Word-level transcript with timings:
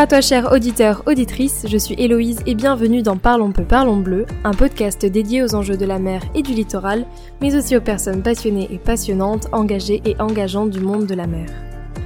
À 0.00 0.06
toi 0.06 0.22
cher 0.22 0.50
auditeur, 0.50 1.02
auditrice, 1.04 1.66
je 1.68 1.76
suis 1.76 1.94
Héloïse 1.98 2.40
et 2.46 2.54
bienvenue 2.54 3.02
dans 3.02 3.18
Parlons 3.18 3.52
peu, 3.52 3.64
parlons 3.64 3.98
bleu, 3.98 4.24
un 4.44 4.52
podcast 4.52 5.04
dédié 5.04 5.42
aux 5.42 5.54
enjeux 5.54 5.76
de 5.76 5.84
la 5.84 5.98
mer 5.98 6.22
et 6.34 6.40
du 6.40 6.54
littoral, 6.54 7.04
mais 7.42 7.54
aussi 7.54 7.76
aux 7.76 7.82
personnes 7.82 8.22
passionnées 8.22 8.66
et 8.72 8.78
passionnantes, 8.78 9.48
engagées 9.52 10.00
et 10.06 10.16
engageantes 10.18 10.70
du 10.70 10.80
monde 10.80 11.04
de 11.04 11.14
la 11.14 11.26
mer. 11.26 11.50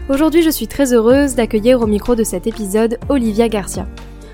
Aujourd'hui 0.09 0.42
je 0.42 0.50
suis 0.50 0.66
très 0.66 0.92
heureuse 0.92 1.36
d'accueillir 1.36 1.82
au 1.82 1.86
micro 1.86 2.16
de 2.16 2.24
cet 2.24 2.48
épisode 2.48 2.98
Olivia 3.09 3.48
Garcia. 3.48 3.86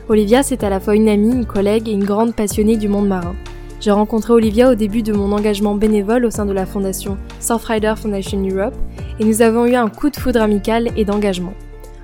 Olivia 0.09 0.43
c'est 0.43 0.65
à 0.65 0.71
la 0.71 0.81
fois 0.81 0.97
une 0.97 1.11
amie, 1.11 1.35
une 1.35 1.45
collègue 1.45 1.87
et 1.87 1.93
une 1.93 2.05
grande 2.07 2.35
passionnée 2.35 2.79
du 2.79 2.89
monde 2.89 3.09
marin. 3.09 3.37
J'ai 3.79 3.91
rencontré 3.91 4.33
Olivia 4.33 4.71
au 4.71 4.75
début 4.75 5.03
de 5.03 5.13
mon 5.13 5.33
engagement 5.33 5.75
bénévole 5.75 6.25
au 6.25 6.31
sein 6.31 6.47
de 6.47 6.55
la 6.55 6.65
fondation 6.65 7.19
Surfrider 7.41 7.93
Foundation 7.95 8.41
Europe 8.41 8.75
et 9.19 9.25
nous 9.27 9.43
avons 9.43 9.67
eu 9.67 9.75
un 9.75 9.91
coup 9.91 10.09
de 10.09 10.17
foudre 10.17 10.41
amical 10.41 10.89
et 10.97 11.05
d'engagement. 11.05 11.53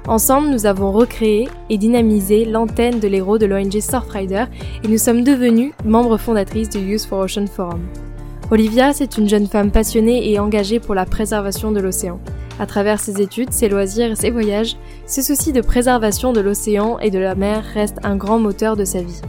Ensemble, 0.09 0.51
nous 0.51 0.67
avons 0.67 0.93
recréé 0.93 1.49
et 1.69 1.79
dynamisé 1.79 2.45
l'antenne 2.45 3.01
de 3.01 3.09
l'héros 3.09 3.39
de 3.39 3.47
l'ONG 3.47 3.81
Surfrider 3.81 4.45
et 4.85 4.89
nous 4.89 4.99
sommes 4.99 5.25
devenus 5.25 5.73
membres 5.85 6.17
fondatrices 6.17 6.71
du 6.71 6.79
Youth 6.79 7.07
for 7.07 7.25
Ocean 7.25 7.47
Forum. 7.49 7.81
Olivia, 8.53 8.93
c'est 8.93 9.19
une 9.19 9.29
jeune 9.29 9.49
femme 9.49 9.73
passionnée 9.73 10.31
et 10.31 10.39
engagée 10.39 10.79
pour 10.79 10.95
la 10.95 11.07
préservation 11.07 11.73
de 11.73 11.81
l'océan. 11.81 12.21
À 12.61 12.67
travers 12.67 13.01
ses 13.01 13.21
études, 13.21 13.53
ses 13.53 13.69
loisirs 13.69 14.13
et 14.13 14.15
ses 14.15 14.31
voyages, 14.31 14.77
ce 15.09 15.23
souci 15.23 15.53
de 15.53 15.61
préservation 15.61 16.33
de 16.33 16.41
l'océan 16.41 17.01
et 17.01 17.11
de 17.11 17.19
la 17.19 17.35
mer 17.35 17.65
reste 17.75 17.99
un 18.05 18.15
grand 18.15 18.39
moteur 18.39 18.77
de 18.77 18.85
sa 18.85 19.03
vie. 19.03 19.21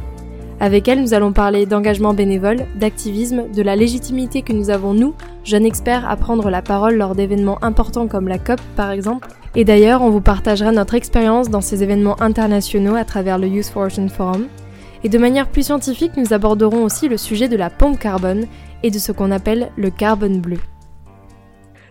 Avec 0.60 0.88
elle, 0.88 1.02
nous 1.02 1.16
allons 1.16 1.34
parler 1.34 1.66
d'engagement 1.66 2.14
bénévole, 2.14 2.66
d'activisme, 2.76 3.50
de 3.52 3.62
la 3.64 3.76
légitimité 3.76 4.44
que 4.44 4.54
nous 4.54 4.70
avons, 4.70 4.94
nous, 4.94 5.16
jeunes 5.44 5.66
experts, 5.66 6.08
à 6.08 6.16
prendre 6.18 6.52
la 6.52 6.62
parole 6.62 6.96
lors 6.96 7.16
d'événements 7.16 7.64
importants 7.64 8.08
comme 8.08 8.28
la 8.28 8.38
COP 8.38 8.62
par 8.76 8.92
exemple, 8.92 9.28
et 9.60 9.66
d'ailleurs, 9.66 10.04
on 10.04 10.12
vous 10.12 10.22
partagera 10.22 10.72
notre 10.72 10.94
expérience 10.94 11.50
dans 11.50 11.62
ces 11.62 11.82
événements 11.82 12.22
internationaux 12.22 12.94
à 12.94 13.04
travers 13.04 13.40
le 13.40 13.48
Youth 13.48 13.66
for 13.66 13.88
Ocean 13.88 14.08
Forum. 14.08 14.46
Et 15.04 15.10
de 15.10 15.18
manière 15.18 15.50
plus 15.50 15.64
scientifique, 15.64 16.16
nous 16.16 16.32
aborderons 16.32 16.84
aussi 16.84 17.10
le 17.10 17.18
sujet 17.18 17.50
de 17.50 17.56
la 17.56 17.72
pompe 17.72 17.98
carbone 17.98 18.46
et 18.84 18.92
de 18.92 19.00
ce 19.00 19.12
qu'on 19.12 19.32
appelle 19.32 19.72
le 19.76 19.90
carbone 19.90 20.42
bleu. 20.42 20.60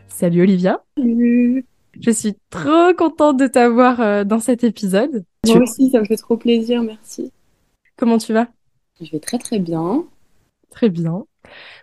Salut 0.06 0.42
Olivia. 0.42 0.80
Salut. 0.96 1.66
Je 2.00 2.10
suis 2.12 2.36
trop 2.50 2.94
contente 2.96 3.36
de 3.36 3.48
t'avoir 3.48 4.00
euh, 4.00 4.22
dans 4.22 4.38
cet 4.38 4.62
épisode. 4.62 5.24
Moi 5.44 5.56
aussi, 5.56 5.90
ça 5.90 5.98
me 5.98 6.04
fait 6.04 6.16
trop 6.16 6.36
plaisir, 6.36 6.84
merci. 6.84 7.32
Comment 7.96 8.18
tu 8.18 8.32
vas? 8.32 8.46
Je 9.00 9.10
vais 9.10 9.18
très 9.18 9.38
très 9.38 9.58
bien. 9.58 10.04
Très 10.70 10.88
bien. 10.88 11.24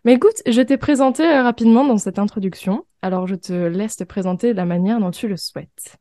Mais 0.05 0.13
écoute, 0.13 0.41
je 0.47 0.61
t'ai 0.61 0.77
présenté 0.77 1.23
euh, 1.23 1.43
rapidement 1.43 1.83
dans 1.83 1.97
cette 1.97 2.19
introduction, 2.19 2.85
alors 3.03 3.27
je 3.27 3.35
te 3.35 3.53
laisse 3.53 3.97
te 3.97 4.03
présenter 4.03 4.53
de 4.53 4.57
la 4.57 4.65
manière 4.65 4.99
dont 4.99 5.11
tu 5.11 5.27
le 5.27 5.37
souhaites. 5.37 5.97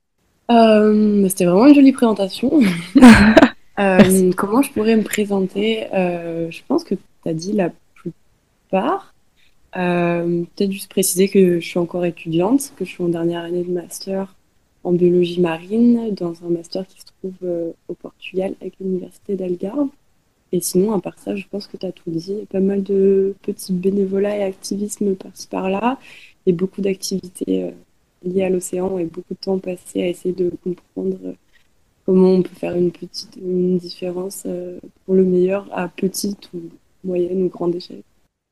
Euh, 0.50 1.28
C'était 1.28 1.44
vraiment 1.44 1.66
une 1.66 1.74
jolie 1.74 1.92
présentation. 1.92 2.60
euh, 3.78 4.32
comment 4.36 4.62
je 4.62 4.70
pourrais 4.70 4.96
me 4.96 5.02
présenter? 5.02 5.92
Euh, 5.92 6.50
Je 6.50 6.60
pense 6.66 6.84
que 6.84 6.94
tu 6.94 7.28
as 7.28 7.34
dit 7.34 7.52
la 7.52 7.70
plupart. 7.94 9.14
Peut-être 9.72 10.70
juste 10.70 10.90
préciser 10.90 11.28
que 11.28 11.58
je 11.58 11.66
suis 11.66 11.78
encore 11.78 12.04
étudiante, 12.04 12.72
que 12.76 12.84
je 12.84 12.90
suis 12.90 13.02
en 13.02 13.08
dernière 13.08 13.42
année 13.42 13.64
de 13.64 13.70
master 13.70 14.34
en 14.84 14.92
biologie 14.92 15.40
marine, 15.40 16.12
dans 16.14 16.44
un 16.44 16.50
master 16.50 16.86
qui 16.86 17.00
se 17.00 17.06
trouve 17.06 17.48
au 17.88 17.94
Portugal 17.94 18.54
avec 18.60 18.74
l'université 18.80 19.36
d'Algarve. 19.36 19.88
Et 20.52 20.60
sinon, 20.60 20.92
à 20.92 21.00
part 21.00 21.18
ça, 21.18 21.34
je 21.34 21.46
pense 21.50 21.66
que 21.66 21.78
tu 21.78 21.86
as 21.86 21.92
tout 21.92 22.10
dit. 22.10 22.46
Pas 22.50 22.60
mal 22.60 22.82
de 22.82 23.34
petits 23.42 23.72
bénévolats 23.72 24.36
et 24.36 24.42
activisme 24.42 25.14
par-ci 25.14 25.48
par-là, 25.48 25.98
et 26.46 26.52
beaucoup 26.52 26.80
d'activités 26.80 27.64
euh, 27.64 27.70
liées 28.24 28.44
à 28.44 28.50
l'océan 28.50 28.98
et 28.98 29.04
beaucoup 29.04 29.34
de 29.34 29.38
temps 29.38 29.58
passé 29.58 30.02
à 30.02 30.08
essayer 30.08 30.34
de 30.34 30.50
comprendre 30.62 31.18
euh, 31.24 31.32
comment 32.06 32.30
on 32.30 32.42
peut 32.42 32.54
faire 32.54 32.76
une 32.76 32.90
petite 32.90 33.36
une 33.36 33.78
différence 33.78 34.44
euh, 34.46 34.78
pour 35.04 35.14
le 35.14 35.24
meilleur 35.24 35.68
à 35.72 35.88
petite 35.88 36.50
ou 36.54 36.60
moyenne 37.04 37.44
ou 37.44 37.48
grande 37.48 37.74
échelle. 37.74 38.02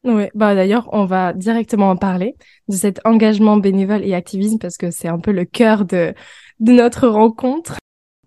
Oui, 0.02 0.24
bah 0.34 0.54
d'ailleurs, 0.54 0.88
on 0.92 1.04
va 1.04 1.34
directement 1.34 1.90
en 1.90 1.96
parler 1.96 2.34
de 2.68 2.74
cet 2.74 3.00
engagement 3.04 3.58
bénévole 3.58 4.02
et 4.02 4.14
activisme 4.14 4.58
parce 4.58 4.78
que 4.78 4.90
c'est 4.90 5.08
un 5.08 5.18
peu 5.18 5.30
le 5.30 5.44
cœur 5.44 5.84
de, 5.84 6.14
notre 6.58 7.06
rencontre. 7.06 7.76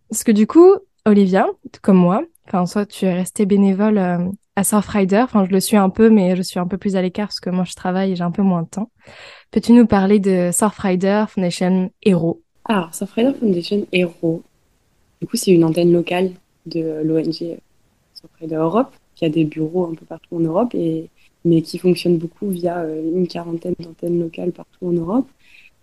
Parce 0.09 0.23
que 0.23 0.31
du 0.31 0.45
coup, 0.45 0.75
Olivia, 1.05 1.47
comme 1.81 1.97
moi, 1.97 2.23
Enfin, 2.47 2.65
soit 2.65 2.85
tu 2.85 3.05
es 3.05 3.13
resté 3.13 3.45
bénévole 3.45 3.97
à 4.55 4.63
Surfrider. 4.63 5.21
Enfin, 5.23 5.45
je 5.45 5.51
le 5.51 5.59
suis 5.59 5.77
un 5.77 5.89
peu, 5.89 6.09
mais 6.09 6.35
je 6.35 6.41
suis 6.41 6.59
un 6.59 6.67
peu 6.67 6.77
plus 6.77 6.95
à 6.95 7.01
l'écart 7.01 7.27
parce 7.27 7.39
que 7.39 7.49
moi, 7.49 7.63
je 7.63 7.73
travaille 7.73 8.11
et 8.11 8.15
j'ai 8.15 8.23
un 8.23 8.31
peu 8.31 8.43
moins 8.43 8.63
de 8.63 8.69
temps. 8.69 8.89
Peux-tu 9.51 9.73
nous 9.73 9.87
parler 9.87 10.19
de 10.19 10.51
Surfrider 10.53 11.25
Foundation 11.29 11.91
Hero 12.01 12.41
Alors, 12.65 12.93
Surfrider 12.93 13.33
Foundation 13.33 13.85
Hero, 13.91 14.43
du 15.21 15.27
coup, 15.27 15.37
c'est 15.37 15.51
une 15.51 15.63
antenne 15.63 15.91
locale 15.91 16.31
de 16.65 17.01
l'ONG 17.03 17.57
Surfrider 18.13 18.55
Europe, 18.55 18.93
qui 19.15 19.25
a 19.25 19.29
des 19.29 19.45
bureaux 19.45 19.85
un 19.85 19.95
peu 19.95 20.05
partout 20.05 20.37
en 20.37 20.39
Europe, 20.39 20.73
et, 20.75 21.09
mais 21.45 21.61
qui 21.61 21.77
fonctionne 21.77 22.17
beaucoup 22.17 22.49
via 22.49 22.79
euh, 22.79 23.11
une 23.15 23.27
quarantaine 23.27 23.75
d'antennes 23.79 24.19
locales 24.19 24.51
partout 24.51 24.87
en 24.87 24.91
Europe, 24.91 25.27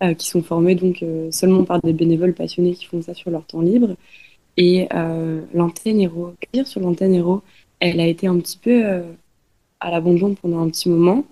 euh, 0.02 0.14
qui 0.14 0.26
sont 0.28 0.42
formées 0.42 0.74
donc 0.74 1.02
euh, 1.02 1.30
seulement 1.30 1.64
par 1.64 1.80
des 1.80 1.92
bénévoles 1.92 2.34
passionnés 2.34 2.74
qui 2.74 2.86
font 2.86 3.02
ça 3.02 3.14
sur 3.14 3.30
leur 3.30 3.44
temps 3.44 3.60
libre 3.60 3.96
et 4.56 4.88
l'antenne 5.54 6.00
Hero, 6.00 6.34
que 6.38 6.46
dire 6.52 6.66
sur 6.66 6.82
l'antenne 6.82 7.14
Hero 7.14 7.42
Elle 7.80 8.00
a 8.00 8.06
été 8.06 8.26
un 8.26 8.38
petit 8.38 8.58
peu 8.58 8.84
euh, 8.84 9.02
à 9.80 9.90
l'abandon 9.90 10.34
pendant 10.34 10.60
un 10.60 10.68
petit 10.68 10.88
moment, 10.88 11.24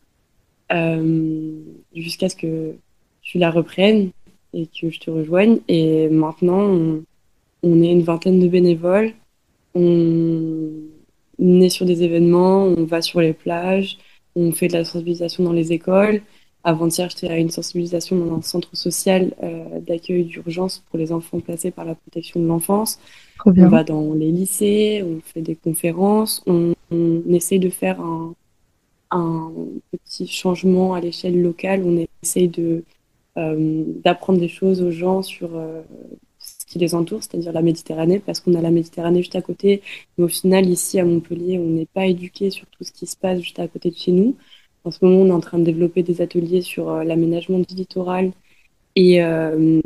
euh, 0.72 1.60
jusqu'à 1.94 2.28
ce 2.28 2.36
que 2.36 2.74
tu 3.22 3.38
la 3.38 3.50
reprennes 3.50 4.10
et 4.54 4.66
que 4.66 4.90
je 4.90 4.98
te 4.98 5.10
rejoigne. 5.10 5.60
Et 5.68 6.08
maintenant, 6.08 7.04
on, 7.62 7.82
est 7.82 7.92
une 7.92 8.02
vingtaine 8.02 8.40
de 8.40 8.48
bénévoles. 8.48 9.12
On 9.74 10.72
est 11.38 11.68
sur 11.68 11.86
des 11.86 12.02
événements, 12.02 12.64
on 12.64 12.84
va 12.84 13.02
sur 13.02 13.20
les 13.20 13.34
plages, 13.34 13.98
on 14.34 14.52
fait 14.52 14.68
de 14.68 14.72
la 14.72 14.84
sensibilisation 14.84 15.44
dans 15.44 15.52
les 15.52 15.72
écoles. 15.72 16.22
Avant-hier, 16.64 17.08
j'étais 17.08 17.28
à 17.28 17.38
une 17.38 17.50
sensibilisation 17.50 18.16
dans 18.16 18.34
un 18.36 18.42
centre 18.42 18.76
social 18.76 19.32
euh, 19.42 19.80
d'accueil 19.80 20.24
d'urgence 20.24 20.82
pour 20.90 20.98
les 20.98 21.12
enfants 21.12 21.40
placés 21.40 21.70
par 21.70 21.84
la 21.84 21.94
protection 21.94 22.40
de 22.40 22.46
l'enfance. 22.46 22.98
On 23.46 23.68
va 23.68 23.84
dans 23.84 24.12
les 24.14 24.30
lycées, 24.30 25.04
on 25.06 25.20
fait 25.20 25.40
des 25.40 25.54
conférences, 25.54 26.42
on, 26.46 26.74
on 26.90 27.22
essaye 27.32 27.60
de 27.60 27.70
faire 27.70 28.00
un, 28.00 28.34
un 29.10 29.52
petit 29.92 30.26
changement 30.26 30.94
à 30.94 31.00
l'échelle 31.00 31.40
locale. 31.40 31.82
On 31.84 32.04
essaye 32.22 32.48
de 32.48 32.84
euh, 33.36 33.84
d'apprendre 34.04 34.40
des 34.40 34.48
choses 34.48 34.82
aux 34.82 34.90
gens 34.90 35.22
sur 35.22 35.50
euh, 35.54 35.82
ce 36.38 36.66
qui 36.66 36.78
les 36.78 36.94
entoure, 36.94 37.22
c'est-à-dire 37.22 37.52
la 37.52 37.62
Méditerranée, 37.62 38.18
parce 38.18 38.40
qu'on 38.40 38.54
a 38.54 38.60
la 38.60 38.72
Méditerranée 38.72 39.20
juste 39.22 39.36
à 39.36 39.42
côté. 39.42 39.80
Mais 40.16 40.24
au 40.24 40.28
final, 40.28 40.68
ici 40.68 40.98
à 40.98 41.04
Montpellier, 41.04 41.58
on 41.58 41.68
n'est 41.68 41.86
pas 41.86 42.06
éduqué 42.06 42.50
sur 42.50 42.66
tout 42.66 42.84
ce 42.84 42.92
qui 42.92 43.06
se 43.06 43.16
passe 43.16 43.40
juste 43.40 43.58
à 43.60 43.68
côté 43.68 43.90
de 43.90 43.96
chez 43.96 44.12
nous. 44.12 44.36
En 44.84 44.90
ce 44.90 45.04
moment, 45.04 45.22
on 45.22 45.28
est 45.28 45.32
en 45.32 45.40
train 45.40 45.58
de 45.58 45.64
développer 45.64 46.02
des 46.02 46.20
ateliers 46.20 46.62
sur 46.62 46.90
euh, 46.90 47.04
l'aménagement 47.04 47.58
du 47.58 47.74
littoral 47.74 48.32
et, 48.96 49.22
euh, 49.22 49.80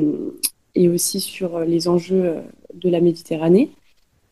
aussi 0.77 1.19
sur 1.19 1.57
euh, 1.57 1.65
les 1.65 1.87
enjeux 1.87 2.37
de 2.73 2.89
la 2.89 3.01
Méditerranée, 3.01 3.71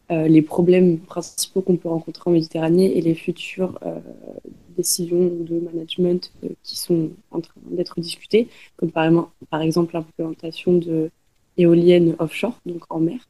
les 0.09 0.41
problèmes 0.41 0.99
principaux 0.99 1.61
qu'on 1.61 1.77
peut 1.77 1.87
rencontrer 1.87 2.29
en 2.29 2.33
Méditerranée 2.33 2.97
et 2.97 3.01
les 3.01 3.15
futures 3.15 3.79
décisions 4.75 5.25
de 5.25 5.59
management 5.61 6.33
qui 6.63 6.77
sont 6.77 7.11
en 7.31 7.39
train 7.39 7.61
d'être 7.71 8.01
discutées, 8.01 8.49
comme 8.75 8.91
par, 8.91 9.09
par 9.49 9.61
exemple 9.61 9.93
l'implémentation 9.93 10.73
de 10.73 11.11
éoliennes 11.55 12.17
offshore, 12.19 12.59
donc 12.65 12.83
en 12.89 12.99
mer. 12.99 13.29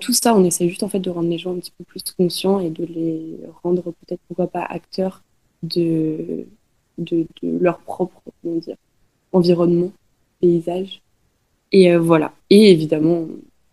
tout 0.00 0.12
ça, 0.12 0.34
on 0.34 0.42
essaie 0.42 0.68
juste 0.68 0.82
en 0.82 0.88
fait 0.88 0.98
de 0.98 1.10
rendre 1.10 1.28
les 1.28 1.38
gens 1.38 1.52
un 1.52 1.60
petit 1.60 1.72
peu 1.78 1.84
plus 1.84 2.02
conscients 2.18 2.58
et 2.58 2.70
de 2.70 2.84
les 2.84 3.38
rendre 3.62 3.82
peut-être 3.82 4.22
pourquoi 4.26 4.48
pas 4.48 4.64
acteurs 4.64 5.22
de, 5.62 6.46
de, 6.98 7.26
de 7.42 7.58
leur 7.58 7.78
propre 7.78 8.20
comment 8.42 8.56
dire, 8.56 8.76
environnement, 9.32 9.92
paysage. 10.40 11.02
Et 11.72 11.92
euh, 11.92 11.98
voilà. 11.98 12.32
Et 12.50 12.70
évidemment, 12.70 13.26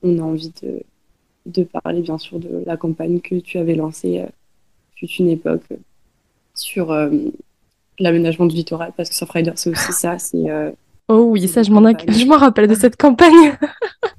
on 0.03 0.17
a 0.19 0.21
envie 0.21 0.53
de, 0.61 0.81
de 1.45 1.63
parler 1.63 2.01
bien 2.01 2.17
sûr 2.17 2.39
de 2.39 2.63
la 2.65 2.77
campagne 2.77 3.19
que 3.19 3.35
tu 3.35 3.57
avais 3.57 3.75
lancée 3.75 4.19
euh, 4.19 4.27
fut 4.95 5.07
une 5.19 5.29
époque 5.29 5.63
euh, 5.71 5.77
sur 6.53 6.93
l'aménagement 7.99 8.45
du 8.45 8.55
littoral, 8.55 8.91
parce 8.97 9.09
que 9.09 9.15
Surfrider, 9.15 9.53
c'est 9.55 9.69
aussi 9.69 9.93
ça. 9.93 10.19
C'est, 10.19 10.45
oh 11.09 11.29
oui, 11.31 11.47
ça, 11.47 11.63
je 11.63 11.71
m'en, 11.71 11.81
je 11.81 12.25
m'en 12.25 12.37
rappelle 12.37 12.67
de 12.67 12.75
cette 12.75 12.95
campagne. 12.95 13.57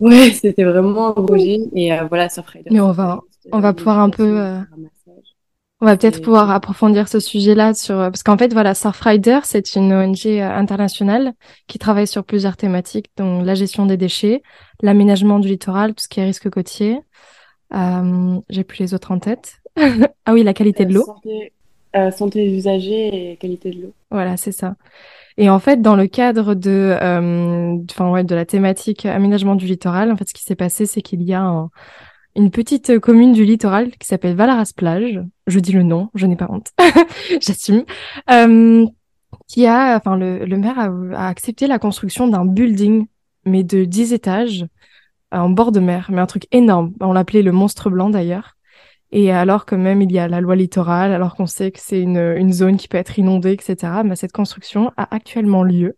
ouais, 0.00 0.30
c'était 0.30 0.64
vraiment 0.64 1.08
un 1.08 1.12
projet. 1.22 1.60
Et 1.74 1.92
euh, 1.92 2.04
voilà, 2.08 2.28
Surfrider. 2.28 2.68
Mais 2.70 2.80
on 2.80 2.92
va, 2.92 3.20
on 3.52 3.60
va 3.60 3.72
pouvoir 3.72 4.00
un 4.00 4.10
peu. 4.10 4.38
Euh... 4.40 4.60
On 5.82 5.86
va 5.86 5.96
peut-être 5.96 6.20
pouvoir 6.20 6.50
approfondir 6.50 7.08
ce 7.08 7.20
sujet-là 7.20 7.72
sur 7.72 7.96
parce 7.96 8.22
qu'en 8.22 8.36
fait 8.36 8.52
voilà 8.52 8.74
Surfrider 8.74 9.40
c'est 9.44 9.76
une 9.76 9.94
ONG 9.94 10.26
internationale 10.26 11.32
qui 11.68 11.78
travaille 11.78 12.06
sur 12.06 12.22
plusieurs 12.22 12.58
thématiques 12.58 13.10
dont 13.16 13.42
la 13.42 13.54
gestion 13.54 13.86
des 13.86 13.96
déchets, 13.96 14.42
l'aménagement 14.82 15.38
du 15.38 15.48
littoral, 15.48 15.94
tout 15.94 16.04
ce 16.04 16.08
qui 16.08 16.20
est 16.20 16.24
risque 16.24 16.50
côtier. 16.50 17.00
Euh, 17.72 18.38
J'ai 18.50 18.64
plus 18.64 18.80
les 18.80 18.94
autres 18.94 19.10
en 19.10 19.18
tête. 19.18 19.62
ah 19.76 20.34
oui 20.34 20.42
la 20.42 20.52
qualité 20.52 20.84
de 20.84 20.92
l'eau. 20.92 21.06
Santé, 21.06 21.52
euh, 21.96 22.10
santé 22.10 22.46
des 22.46 22.56
usagers 22.58 23.32
et 23.32 23.36
qualité 23.36 23.70
de 23.70 23.80
l'eau. 23.80 23.92
Voilà 24.10 24.36
c'est 24.36 24.52
ça. 24.52 24.76
Et 25.38 25.48
en 25.48 25.60
fait, 25.60 25.80
dans 25.80 25.96
le 25.96 26.06
cadre 26.06 26.52
de, 26.54 26.94
enfin 27.90 28.10
ouais, 28.10 28.24
de 28.24 28.34
la 28.34 28.44
thématique 28.44 29.06
aménagement 29.06 29.54
du 29.54 29.64
littoral, 29.64 30.12
en 30.12 30.16
fait, 30.16 30.28
ce 30.28 30.34
qui 30.34 30.42
s'est 30.42 30.56
passé, 30.56 30.84
c'est 30.84 31.00
qu'il 31.00 31.22
y 31.22 31.32
a 31.32 31.68
une 32.40 32.50
petite 32.50 32.98
commune 32.98 33.32
du 33.32 33.44
littoral 33.44 33.90
qui 33.92 34.06
s'appelle 34.06 34.34
Valaras 34.34 34.72
Plage. 34.74 35.20
Je 35.46 35.60
dis 35.60 35.72
le 35.72 35.82
nom, 35.82 36.10
je 36.14 36.26
n'ai 36.26 36.36
pas 36.36 36.48
honte, 36.48 36.72
j'assume. 37.40 37.84
qui 39.46 39.66
a, 39.66 39.96
enfin, 39.96 40.16
le, 40.16 40.44
le 40.44 40.56
maire 40.56 40.78
a, 40.78 41.28
accepté 41.28 41.66
la 41.66 41.78
construction 41.78 42.28
d'un 42.28 42.46
building, 42.46 43.06
mais 43.44 43.62
de 43.62 43.84
10 43.84 44.12
étages, 44.12 44.66
en 45.32 45.50
bord 45.50 45.70
de 45.72 45.80
mer, 45.80 46.08
mais 46.10 46.20
un 46.20 46.26
truc 46.26 46.46
énorme. 46.50 46.92
On 47.00 47.12
l'appelait 47.12 47.42
le 47.42 47.52
monstre 47.52 47.90
blanc 47.90 48.10
d'ailleurs. 48.10 48.56
Et 49.12 49.32
alors 49.32 49.66
que 49.66 49.74
même 49.74 50.02
il 50.02 50.12
y 50.12 50.18
a 50.18 50.28
la 50.28 50.40
loi 50.40 50.56
littorale, 50.56 51.12
alors 51.12 51.34
qu'on 51.34 51.46
sait 51.46 51.72
que 51.72 51.80
c'est 51.80 52.00
une, 52.00 52.18
une, 52.18 52.52
zone 52.52 52.76
qui 52.76 52.86
peut 52.88 52.96
être 52.96 53.18
inondée, 53.18 53.52
etc., 53.52 53.76
bah, 54.04 54.14
cette 54.14 54.32
construction 54.32 54.92
a 54.96 55.14
actuellement 55.14 55.64
lieu. 55.64 55.96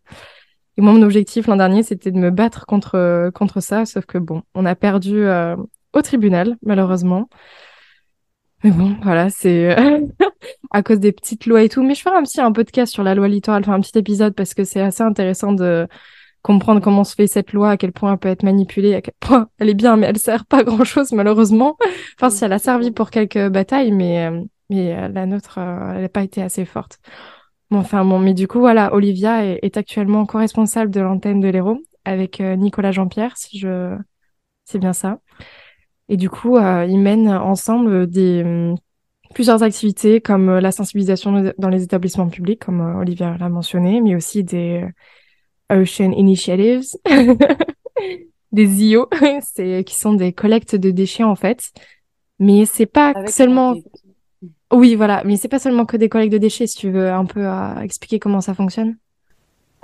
Et 0.78 0.80
moi, 0.80 0.92
mon 0.92 1.02
objectif 1.02 1.46
l'an 1.46 1.56
dernier, 1.56 1.82
c'était 1.82 2.10
de 2.10 2.18
me 2.18 2.30
battre 2.30 2.64
contre, 2.64 3.30
contre 3.34 3.60
ça, 3.60 3.84
sauf 3.84 4.06
que 4.06 4.16
bon, 4.16 4.42
on 4.54 4.64
a 4.64 4.74
perdu 4.74 5.24
euh, 5.24 5.56
au 5.92 6.02
tribunal, 6.02 6.56
malheureusement. 6.62 7.28
Mais 8.64 8.70
bon, 8.70 8.96
voilà, 9.02 9.28
c'est 9.30 9.76
à 10.70 10.82
cause 10.82 11.00
des 11.00 11.12
petites 11.12 11.46
lois 11.46 11.62
et 11.62 11.68
tout. 11.68 11.82
Mais 11.82 11.94
je 11.94 12.02
ferai 12.02 12.20
aussi 12.20 12.40
un 12.40 12.52
podcast 12.52 12.92
sur 12.92 13.02
la 13.02 13.14
loi 13.14 13.28
littorale, 13.28 13.62
enfin 13.62 13.74
un 13.74 13.80
petit 13.80 13.98
épisode, 13.98 14.34
parce 14.34 14.54
que 14.54 14.64
c'est 14.64 14.80
assez 14.80 15.02
intéressant 15.02 15.52
de, 15.52 15.88
comprendre 16.42 16.80
comment 16.80 17.04
se 17.04 17.14
fait 17.14 17.26
cette 17.26 17.52
loi, 17.52 17.70
à 17.70 17.76
quel 17.76 17.92
point 17.92 18.12
elle 18.12 18.18
peut 18.18 18.28
être 18.28 18.42
manipulée, 18.42 18.94
à 18.94 19.00
quel 19.00 19.14
point 19.20 19.48
elle 19.58 19.70
est 19.70 19.74
bien, 19.74 19.96
mais 19.96 20.08
elle 20.08 20.18
sert 20.18 20.44
pas 20.44 20.64
grand 20.64 20.84
chose 20.84 21.12
malheureusement. 21.12 21.76
Enfin, 22.18 22.30
si 22.30 22.44
elle 22.44 22.52
a 22.52 22.58
servi 22.58 22.90
pour 22.90 23.10
quelques 23.10 23.48
batailles, 23.48 23.92
mais 23.92 24.26
euh, 24.26 24.42
mais 24.68 24.94
euh, 24.96 25.08
la 25.08 25.26
nôtre, 25.26 25.58
euh, 25.58 25.94
elle 25.94 26.02
n'a 26.02 26.08
pas 26.08 26.22
été 26.22 26.42
assez 26.42 26.64
forte. 26.64 26.98
Bon, 27.70 27.78
enfin 27.78 28.04
bon, 28.04 28.18
mais 28.18 28.34
du 28.34 28.48
coup 28.48 28.60
voilà, 28.60 28.92
Olivia 28.94 29.44
est, 29.46 29.76
actuellement 29.76 30.26
co-responsable 30.26 30.90
de 30.90 31.00
l'antenne 31.00 31.40
de 31.40 31.48
l'Hérault 31.48 31.80
avec 32.04 32.40
Nicolas 32.40 32.92
Jean-Pierre, 32.92 33.36
si 33.36 33.58
je 33.58 33.96
c'est 34.64 34.78
bien 34.78 34.92
ça. 34.92 35.20
Et 36.12 36.18
du 36.18 36.28
coup, 36.28 36.58
ils 36.58 36.98
mènent 36.98 37.28
ensemble 37.28 38.06
des 38.06 38.42
hum, 38.44 38.76
plusieurs 39.32 39.62
activités 39.62 40.20
comme 40.20 40.58
la 40.58 40.70
sensibilisation 40.70 41.54
dans 41.56 41.70
les 41.70 41.82
établissements 41.82 42.28
publics, 42.28 42.62
comme 42.62 42.82
Olivia 42.98 43.38
l'a 43.38 43.48
mentionné, 43.48 44.02
mais 44.02 44.14
aussi 44.14 44.44
des 44.44 44.84
Ocean 45.70 46.12
Initiatives, 46.12 46.84
des 48.52 48.84
IO, 48.84 49.08
qui 49.86 49.94
sont 49.94 50.12
des 50.12 50.34
collectes 50.34 50.76
de 50.76 50.90
déchets 50.90 51.24
en 51.24 51.34
fait. 51.34 51.72
Mais 52.38 52.66
c'est 52.66 52.84
pas 52.84 53.14
seulement. 53.28 53.74
Oui, 54.70 54.96
voilà, 54.96 55.22
mais 55.24 55.36
c'est 55.36 55.48
pas 55.48 55.58
seulement 55.58 55.86
que 55.86 55.96
des 55.96 56.10
collectes 56.10 56.34
de 56.34 56.36
déchets. 56.38 56.66
Si 56.66 56.76
tu 56.76 56.90
veux 56.90 57.10
un 57.10 57.24
peu 57.24 57.46
euh, 57.46 57.80
expliquer 57.80 58.18
comment 58.18 58.42
ça 58.42 58.52
fonctionne. 58.52 58.98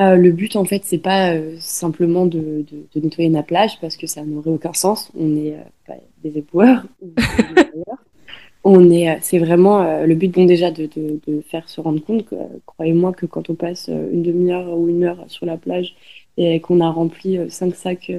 Euh, 0.00 0.14
le 0.14 0.30
but, 0.30 0.54
en 0.54 0.64
fait, 0.64 0.82
c'est 0.84 0.98
pas 0.98 1.32
euh, 1.32 1.56
simplement 1.58 2.26
de, 2.26 2.64
nettoyer 2.94 3.30
la 3.30 3.42
plage 3.42 3.80
parce 3.80 3.96
que 3.96 4.06
ça 4.06 4.22
n'aurait 4.24 4.50
aucun 4.50 4.72
sens. 4.72 5.10
On 5.18 5.36
est 5.36 5.56
pas 5.86 5.94
des 6.22 6.38
éboueurs 6.38 6.84
on 8.64 8.90
est, 8.90 9.18
c'est 9.22 9.38
vraiment 9.38 10.04
le 10.04 10.14
but, 10.14 10.28
bon, 10.28 10.44
déjà, 10.44 10.70
de, 10.70 10.88
de, 10.94 11.40
faire 11.40 11.68
se 11.68 11.80
rendre 11.80 12.04
compte 12.04 12.24
croyez-moi, 12.66 13.12
que 13.12 13.24
quand 13.24 13.48
on 13.50 13.54
passe 13.54 13.88
une 13.88 14.22
demi-heure 14.22 14.76
ou 14.76 14.88
une 14.88 15.04
heure 15.04 15.24
sur 15.28 15.46
la 15.46 15.56
plage 15.56 15.94
et 16.36 16.60
qu'on 16.60 16.80
a 16.80 16.90
rempli 16.90 17.38
cinq 17.50 17.74
sacs 17.74 18.12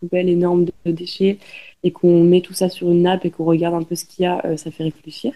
poubelles 0.00 0.28
énormes 0.28 0.66
de, 0.84 0.92
déchets 0.92 1.38
et 1.82 1.90
qu'on 1.90 2.22
met 2.24 2.40
tout 2.40 2.54
ça 2.54 2.68
sur 2.68 2.90
une 2.90 3.02
nappe 3.02 3.26
et 3.26 3.30
qu'on 3.30 3.44
regarde 3.44 3.74
un 3.74 3.82
peu 3.82 3.96
ce 3.96 4.04
qu'il 4.04 4.22
y 4.22 4.26
a, 4.26 4.56
ça 4.56 4.70
fait 4.70 4.84
réfléchir. 4.84 5.32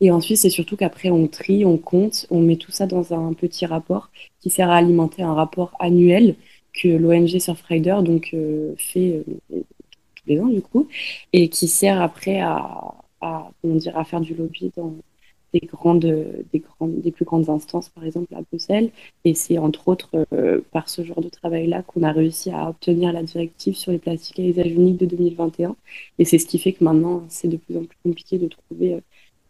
Et 0.00 0.10
ensuite, 0.10 0.38
c'est 0.38 0.50
surtout 0.50 0.76
qu'après, 0.76 1.10
on 1.10 1.26
trie, 1.28 1.64
on 1.64 1.78
compte, 1.78 2.26
on 2.30 2.40
met 2.40 2.56
tout 2.56 2.72
ça 2.72 2.86
dans 2.86 3.14
un 3.14 3.32
petit 3.34 3.66
rapport 3.66 4.10
qui 4.40 4.50
sert 4.50 4.70
à 4.70 4.76
alimenter 4.76 5.22
un 5.22 5.34
rapport 5.34 5.72
annuel 5.80 6.36
que 6.72 6.88
l'ONG 6.88 7.38
Surfrider 7.38 7.96
donc, 8.02 8.34
fait 8.76 9.24
tous 9.50 10.24
les 10.26 10.40
ans, 10.40 10.46
du 10.48 10.62
coup, 10.62 10.88
et 11.32 11.48
qui 11.48 11.68
sert 11.68 12.00
après 12.02 12.40
à 12.40 12.94
comment 13.62 13.76
dire, 13.76 13.96
à 13.98 14.04
faire 14.04 14.20
du 14.20 14.34
lobby 14.34 14.72
dans 14.76 14.94
des 15.52 15.60
grandes, 15.60 16.04
des 16.52 16.58
grandes, 16.58 17.00
des 17.00 17.12
plus 17.12 17.24
grandes 17.24 17.48
instances, 17.48 17.88
par 17.88 18.04
exemple 18.04 18.34
à 18.34 18.42
Bruxelles. 18.42 18.90
Et 19.24 19.34
c'est 19.34 19.58
entre 19.58 19.88
autres 19.88 20.26
euh, 20.32 20.60
par 20.72 20.88
ce 20.88 21.04
genre 21.04 21.20
de 21.20 21.28
travail-là 21.28 21.82
qu'on 21.82 22.02
a 22.02 22.12
réussi 22.12 22.50
à 22.50 22.68
obtenir 22.70 23.12
la 23.12 23.22
directive 23.22 23.76
sur 23.76 23.92
les 23.92 23.98
plastiques 23.98 24.40
à 24.40 24.42
usage 24.42 24.72
unique 24.72 24.96
de 24.98 25.06
2021. 25.06 25.76
Et 26.18 26.24
c'est 26.24 26.38
ce 26.38 26.46
qui 26.46 26.58
fait 26.58 26.72
que 26.72 26.82
maintenant, 26.82 27.24
c'est 27.28 27.48
de 27.48 27.56
plus 27.56 27.76
en 27.76 27.84
plus 27.84 27.96
compliqué 28.02 28.38
de 28.38 28.48
trouver 28.48 28.94
euh, 28.94 29.00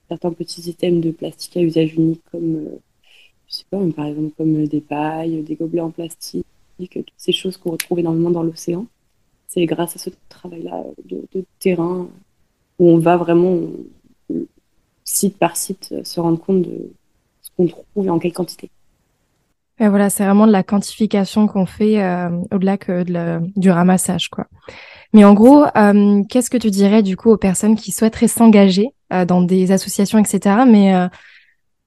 certains 0.08 0.32
petits 0.32 0.62
systèmes 0.62 1.00
de 1.00 1.10
plastique 1.10 1.56
à 1.56 1.60
usage 1.60 1.94
unique, 1.94 2.22
comme, 2.30 2.56
euh, 2.56 2.78
je 3.48 3.54
sais 3.54 3.64
pas, 3.70 3.78
par 3.96 4.06
exemple, 4.06 4.32
comme 4.36 4.66
des 4.66 4.80
pailles, 4.80 5.42
des 5.42 5.54
gobelets 5.54 5.80
en 5.80 5.90
plastique, 5.90 6.46
toutes 6.78 7.12
ces 7.16 7.32
choses 7.32 7.56
qu'on 7.56 7.72
retrouve 7.72 7.98
énormément 7.98 8.30
dans 8.30 8.42
l'océan. 8.42 8.86
C'est 9.46 9.64
grâce 9.66 9.96
à 9.96 9.98
ce 9.98 10.10
travail-là 10.28 10.84
de, 11.04 11.44
terrain 11.60 12.08
où 12.78 12.88
on 12.88 12.98
va 12.98 13.16
vraiment, 13.16 13.60
site 15.04 15.38
par 15.38 15.56
site, 15.56 15.94
se 16.02 16.20
rendre 16.20 16.40
compte 16.40 16.62
de 16.62 16.90
ce 17.42 17.50
qu'on 17.56 17.66
trouve 17.66 18.06
et 18.06 18.10
en 18.10 18.18
quelle 18.18 18.32
quantité. 18.32 18.70
Et 19.78 19.88
voilà, 19.88 20.08
c'est 20.08 20.24
vraiment 20.24 20.46
de 20.46 20.52
la 20.52 20.62
quantification 20.62 21.46
qu'on 21.46 21.66
fait 21.66 22.02
euh, 22.02 22.30
au-delà 22.52 22.78
que 22.78 23.04
du 23.58 23.70
ramassage, 23.70 24.28
quoi. 24.28 24.46
Mais 25.14 25.24
en 25.24 25.32
gros, 25.32 25.64
euh, 25.76 26.22
qu'est-ce 26.28 26.50
que 26.50 26.58
tu 26.58 26.70
dirais 26.70 27.02
du 27.02 27.16
coup 27.16 27.30
aux 27.30 27.38
personnes 27.38 27.76
qui 27.76 27.92
souhaiteraient 27.92 28.28
s'engager 28.28 28.88
euh, 29.12 29.24
dans 29.24 29.40
des 29.40 29.72
associations, 29.72 30.18
etc. 30.18 30.56
Mais 30.66 30.92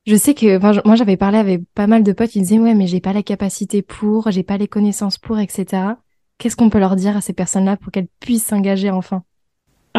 je 0.07 0.15
sais 0.15 0.33
que 0.33 0.57
moi 0.87 0.95
j'avais 0.95 1.17
parlé 1.17 1.37
avec 1.37 1.61
pas 1.75 1.85
mal 1.85 2.01
de 2.01 2.13
potes, 2.13 2.35
ils 2.35 2.41
disaient 2.41 2.59
ouais 2.59 2.73
mais 2.73 2.87
j'ai 2.87 3.01
pas 3.01 3.13
la 3.13 3.23
capacité 3.23 3.83
pour, 3.83 4.31
j'ai 4.31 4.43
pas 4.43 4.57
les 4.57 4.67
connaissances 4.67 5.19
pour, 5.19 5.37
etc. 5.37 5.83
Qu'est-ce 6.37 6.55
qu'on 6.55 6.69
peut 6.69 6.79
leur 6.79 6.95
dire 6.95 7.17
à 7.17 7.21
ces 7.21 7.33
personnes-là 7.33 7.77
pour 7.77 7.91
qu'elles 7.91 8.07
puissent 8.19 8.45
s'engager 8.45 8.89
enfin? 8.89 9.23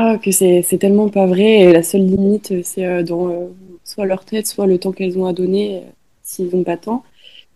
Ah, 0.00 0.16
que 0.16 0.30
c'est 0.30 0.62
tellement 0.78 1.08
pas 1.08 1.26
vrai. 1.26 1.72
La 1.72 1.82
seule 1.82 2.06
limite, 2.06 2.62
c'est 2.62 2.86
euh, 2.86 3.02
dans 3.02 3.28
euh, 3.28 3.48
soit 3.82 4.06
leur 4.06 4.24
tête, 4.24 4.46
soit 4.46 4.66
le 4.68 4.78
temps 4.78 4.92
qu'elles 4.92 5.18
ont 5.18 5.26
à 5.26 5.32
donner, 5.32 5.78
euh, 5.78 5.80
s'ils 6.22 6.54
n'ont 6.54 6.62
pas 6.62 6.76
tant. 6.76 7.02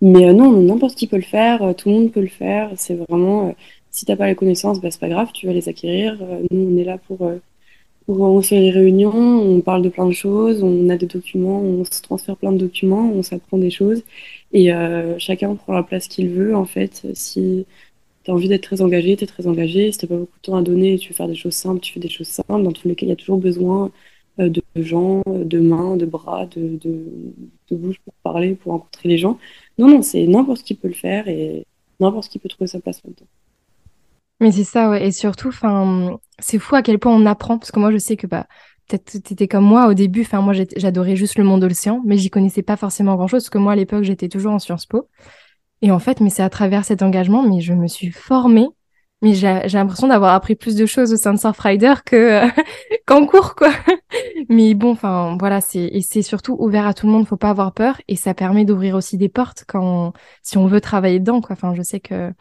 Mais 0.00 0.32
non, 0.32 0.50
n'importe 0.50 0.96
qui 0.96 1.06
peut 1.06 1.16
le 1.16 1.22
faire, 1.22 1.74
tout 1.76 1.88
le 1.88 1.94
monde 1.94 2.10
peut 2.10 2.20
le 2.20 2.26
faire. 2.26 2.72
C'est 2.74 2.94
vraiment, 2.94 3.54
si 3.92 4.04
t'as 4.06 4.16
pas 4.16 4.26
les 4.26 4.34
connaissances, 4.34 4.80
bah, 4.80 4.90
c'est 4.90 5.00
pas 5.00 5.08
grave, 5.08 5.30
tu 5.32 5.46
vas 5.46 5.52
les 5.52 5.68
acquérir. 5.68 6.18
nous, 6.50 6.74
on 6.74 6.76
est 6.78 6.84
là 6.84 6.98
pour, 6.98 7.18
pour, 8.06 8.20
on 8.20 8.42
fait 8.42 8.60
les 8.60 8.70
réunions, 8.70 9.12
on 9.14 9.60
parle 9.60 9.82
de 9.82 9.88
plein 9.90 10.06
de 10.06 10.12
choses, 10.12 10.62
on 10.62 10.88
a 10.88 10.96
des 10.96 11.06
documents, 11.06 11.60
on 11.60 11.84
se 11.84 12.02
transfère 12.02 12.36
plein 12.36 12.52
de 12.52 12.58
documents, 12.58 13.10
on 13.12 13.22
s'apprend 13.22 13.58
des 13.58 13.70
choses. 13.70 14.02
Et 14.52 14.70
chacun 15.18 15.54
prend 15.56 15.72
la 15.74 15.82
place 15.82 16.08
qu'il 16.08 16.28
veut, 16.30 16.56
en 16.56 16.64
fait. 16.66 17.06
Si, 17.14 17.66
tu 18.24 18.30
as 18.30 18.34
envie 18.34 18.48
d'être 18.48 18.62
très 18.62 18.82
engagé, 18.82 19.16
tu 19.16 19.24
es 19.24 19.26
très 19.26 19.46
engagé. 19.46 19.92
Si 19.92 19.98
tu 19.98 20.06
pas 20.06 20.16
beaucoup 20.16 20.36
de 20.38 20.42
temps 20.42 20.56
à 20.56 20.62
donner, 20.62 20.98
tu 20.98 21.10
veux 21.10 21.14
faire 21.14 21.28
des 21.28 21.34
choses 21.34 21.54
simples, 21.54 21.80
tu 21.80 21.92
fais 21.92 22.00
des 22.00 22.08
choses 22.08 22.28
simples. 22.28 22.62
Dans 22.62 22.72
tous 22.72 22.88
les 22.88 22.94
cas, 22.94 23.06
il 23.06 23.08
y 23.08 23.12
a 23.12 23.16
toujours 23.16 23.38
besoin 23.38 23.90
euh, 24.38 24.48
de 24.48 24.62
gens, 24.76 25.22
de 25.26 25.58
mains, 25.60 25.96
de 25.96 26.06
bras, 26.06 26.46
de, 26.46 26.76
de, 26.78 27.04
de 27.70 27.76
bouche 27.76 27.98
pour 28.04 28.14
parler, 28.22 28.54
pour 28.54 28.72
rencontrer 28.72 29.08
les 29.08 29.18
gens. 29.18 29.38
Non, 29.78 29.88
non, 29.88 30.02
c'est 30.02 30.26
n'importe 30.26 30.62
qui 30.62 30.74
peut 30.74 30.88
le 30.88 30.94
faire 30.94 31.28
et 31.28 31.66
n'importe 32.00 32.28
qui 32.28 32.38
peut 32.38 32.48
trouver 32.48 32.68
sa 32.68 32.80
place 32.80 33.02
là-dedans. 33.04 33.26
Mais 34.42 34.50
c'est 34.50 34.64
ça, 34.64 34.90
ouais. 34.90 35.06
Et 35.06 35.12
surtout, 35.12 35.52
c'est 36.40 36.58
fou 36.58 36.74
à 36.74 36.82
quel 36.82 36.98
point 36.98 37.14
on 37.14 37.26
apprend. 37.26 37.58
Parce 37.58 37.70
que 37.70 37.78
moi, 37.78 37.92
je 37.92 37.98
sais 37.98 38.16
que 38.16 38.26
bah, 38.26 38.48
peut-être 38.88 39.14
étais 39.30 39.46
comme 39.46 39.64
moi 39.64 39.86
au 39.86 39.94
début. 39.94 40.22
Enfin, 40.22 40.40
moi, 40.40 40.52
j'adorais 40.76 41.14
juste 41.14 41.38
le 41.38 41.44
monde 41.44 41.62
de 41.62 41.68
l'océan, 41.68 42.02
mais 42.04 42.18
j'y 42.18 42.28
connaissais 42.28 42.62
pas 42.62 42.76
forcément 42.76 43.14
grand-chose. 43.14 43.44
Parce 43.44 43.50
que 43.50 43.58
moi, 43.58 43.74
à 43.74 43.76
l'époque, 43.76 44.02
j'étais 44.02 44.28
toujours 44.28 44.52
en 44.52 44.58
Sciences 44.58 44.86
Po. 44.86 45.08
Et 45.80 45.92
en 45.92 46.00
fait, 46.00 46.20
mais 46.20 46.28
c'est 46.28 46.42
à 46.42 46.50
travers 46.50 46.84
cet 46.84 47.02
engagement, 47.02 47.44
mais 47.48 47.60
je 47.60 47.72
me 47.72 47.86
suis 47.86 48.10
formée. 48.10 48.66
Mais 49.22 49.34
j'ai 49.34 49.78
l'impression 49.78 50.08
d'avoir 50.08 50.34
appris 50.34 50.56
plus 50.56 50.74
de 50.74 50.86
choses 50.86 51.12
au 51.12 51.16
sein 51.16 51.32
de 51.32 51.38
Surfrider 51.38 51.94
que 52.04 52.40
qu'en 53.06 53.24
cours, 53.26 53.54
quoi. 53.54 53.70
mais 54.48 54.74
bon, 54.74 54.90
enfin, 54.90 55.36
voilà, 55.38 55.60
c'est 55.60 55.84
et 55.84 56.00
c'est 56.00 56.22
surtout 56.22 56.56
ouvert 56.58 56.88
à 56.88 56.94
tout 56.94 57.06
le 57.06 57.12
monde. 57.12 57.28
Faut 57.28 57.36
pas 57.36 57.50
avoir 57.50 57.72
peur 57.72 58.00
et 58.08 58.16
ça 58.16 58.34
permet 58.34 58.64
d'ouvrir 58.64 58.96
aussi 58.96 59.18
des 59.18 59.28
portes 59.28 59.62
quand 59.68 60.12
si 60.42 60.58
on 60.58 60.66
veut 60.66 60.80
travailler 60.80 61.20
dedans, 61.20 61.40
quoi. 61.40 61.52
Enfin, 61.52 61.74
je 61.76 61.82
sais 61.82 62.00
que 62.00 62.32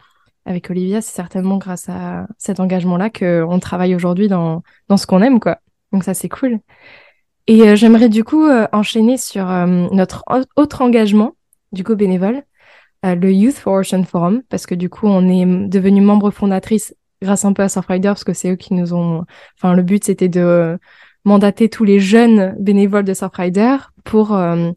avec 0.44 0.70
Olivia, 0.70 1.00
c'est 1.00 1.14
certainement 1.14 1.58
grâce 1.58 1.88
à 1.88 2.26
cet 2.38 2.60
engagement-là 2.60 3.10
que 3.10 3.44
on 3.48 3.58
travaille 3.58 3.94
aujourd'hui 3.94 4.28
dans 4.28 4.62
dans 4.88 4.96
ce 4.96 5.06
qu'on 5.06 5.22
aime, 5.22 5.40
quoi. 5.40 5.58
Donc 5.92 6.04
ça, 6.04 6.14
c'est 6.14 6.28
cool. 6.28 6.60
Et 7.46 7.62
euh, 7.62 7.76
j'aimerais 7.76 8.08
du 8.08 8.24
coup 8.24 8.44
euh, 8.44 8.66
enchaîner 8.72 9.16
sur 9.16 9.50
euh, 9.50 9.88
notre 9.92 10.24
autre 10.56 10.82
engagement, 10.82 11.36
du 11.72 11.84
coup 11.84 11.96
bénévole, 11.96 12.42
le 13.04 13.32
Youth 13.32 13.56
for 13.56 13.74
Ocean 13.74 14.04
Forum, 14.04 14.42
parce 14.48 14.64
que 14.64 14.76
du 14.76 14.88
coup, 14.88 15.08
on 15.08 15.28
est 15.28 15.44
devenu 15.68 16.00
membre 16.00 16.30
fondatrice 16.30 16.94
grâce 17.20 17.44
un 17.44 17.52
peu 17.52 17.62
à 17.62 17.68
Surfrider, 17.68 18.08
parce 18.08 18.22
que 18.22 18.32
c'est 18.32 18.52
eux 18.52 18.56
qui 18.56 18.74
nous 18.74 18.94
ont... 18.94 19.24
Enfin, 19.56 19.74
le 19.74 19.82
but, 19.82 20.04
c'était 20.04 20.28
de 20.28 20.78
mandater 21.24 21.68
tous 21.68 21.84
les 21.84 22.00
jeunes 22.00 22.54
bénévoles 22.58 23.04
de 23.04 23.14
Surfrider 23.14 23.76
pour 24.04 24.34
euh, 24.34 24.70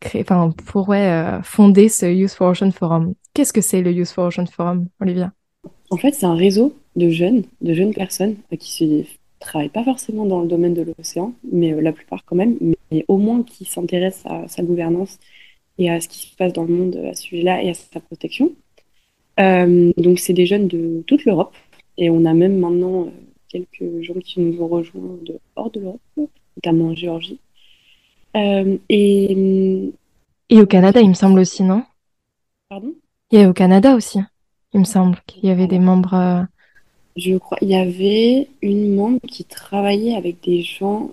créer, 0.00 0.22
enfin, 0.22 0.52
pour 0.66 0.88
ouais, 0.88 1.10
euh, 1.10 1.42
fonder 1.42 1.88
ce 1.88 2.06
Youth 2.06 2.30
for 2.30 2.48
Ocean 2.48 2.70
Forum. 2.70 3.14
Qu'est-ce 3.34 3.52
que 3.52 3.60
c'est 3.60 3.82
le 3.82 3.92
Youth 3.92 4.08
for 4.08 4.26
Ocean 4.26 4.46
Forum, 4.46 4.88
Olivia? 5.00 5.32
En 5.90 5.96
fait, 5.96 6.12
c'est 6.12 6.26
un 6.26 6.34
réseau 6.34 6.74
de 6.96 7.08
jeunes, 7.10 7.44
de 7.60 7.74
jeunes 7.74 7.94
personnes 7.94 8.36
euh, 8.52 8.56
qui 8.56 8.86
ne 8.86 9.02
travaillent 9.40 9.68
pas 9.68 9.84
forcément 9.84 10.26
dans 10.26 10.40
le 10.40 10.48
domaine 10.48 10.74
de 10.74 10.82
l'océan, 10.82 11.32
mais 11.50 11.72
la 11.80 11.92
plupart 11.92 12.24
quand 12.24 12.36
même, 12.36 12.56
mais 12.90 13.04
au 13.08 13.18
moins 13.18 13.42
qui 13.42 13.64
s'intéressent 13.64 14.26
à 14.26 14.48
sa 14.48 14.62
gouvernance 14.62 15.18
et 15.78 15.90
à 15.90 16.00
ce 16.00 16.08
qui 16.08 16.28
se 16.28 16.36
passe 16.36 16.52
dans 16.52 16.64
le 16.64 16.74
monde 16.74 16.96
à 17.08 17.14
ce 17.14 17.22
sujet-là 17.22 17.62
et 17.62 17.70
à 17.70 17.74
sa 17.74 18.00
protection. 18.00 18.52
donc, 19.38 20.18
c'est 20.18 20.32
des 20.32 20.46
jeunes 20.46 20.66
de 20.66 21.04
toute 21.06 21.24
l'Europe. 21.24 21.54
Et 21.98 22.10
on 22.10 22.24
a 22.24 22.34
même 22.34 22.58
maintenant 22.58 23.08
quelques 23.48 24.02
gens 24.02 24.14
qui 24.14 24.40
nous 24.40 24.60
ont 24.60 24.68
rejoints 24.68 25.18
de 25.24 25.38
hors 25.56 25.70
de 25.70 25.80
l'Europe, 25.80 26.00
notamment 26.56 26.86
en 26.86 26.94
Géorgie. 26.94 27.38
Et, 28.88 29.92
et 30.50 30.60
au 30.60 30.66
Canada, 30.66 31.00
il 31.00 31.08
me 31.08 31.14
semble 31.14 31.40
aussi, 31.40 31.62
non? 31.62 31.84
Pardon? 32.68 32.94
Il 33.30 33.40
y 33.40 33.42
a 33.42 33.48
au 33.50 33.52
Canada 33.52 33.94
aussi, 33.94 34.20
il 34.72 34.80
me 34.80 34.84
semble 34.84 35.18
qu'il 35.26 35.44
y 35.44 35.50
avait 35.50 35.66
des 35.66 35.78
membres. 35.78 36.46
Je 37.16 37.36
crois. 37.36 37.58
Il 37.60 37.68
y 37.68 37.76
avait 37.76 38.48
une 38.62 38.94
membre 38.94 39.20
qui 39.26 39.44
travaillait 39.44 40.14
avec 40.14 40.42
des 40.42 40.62
gens, 40.62 41.10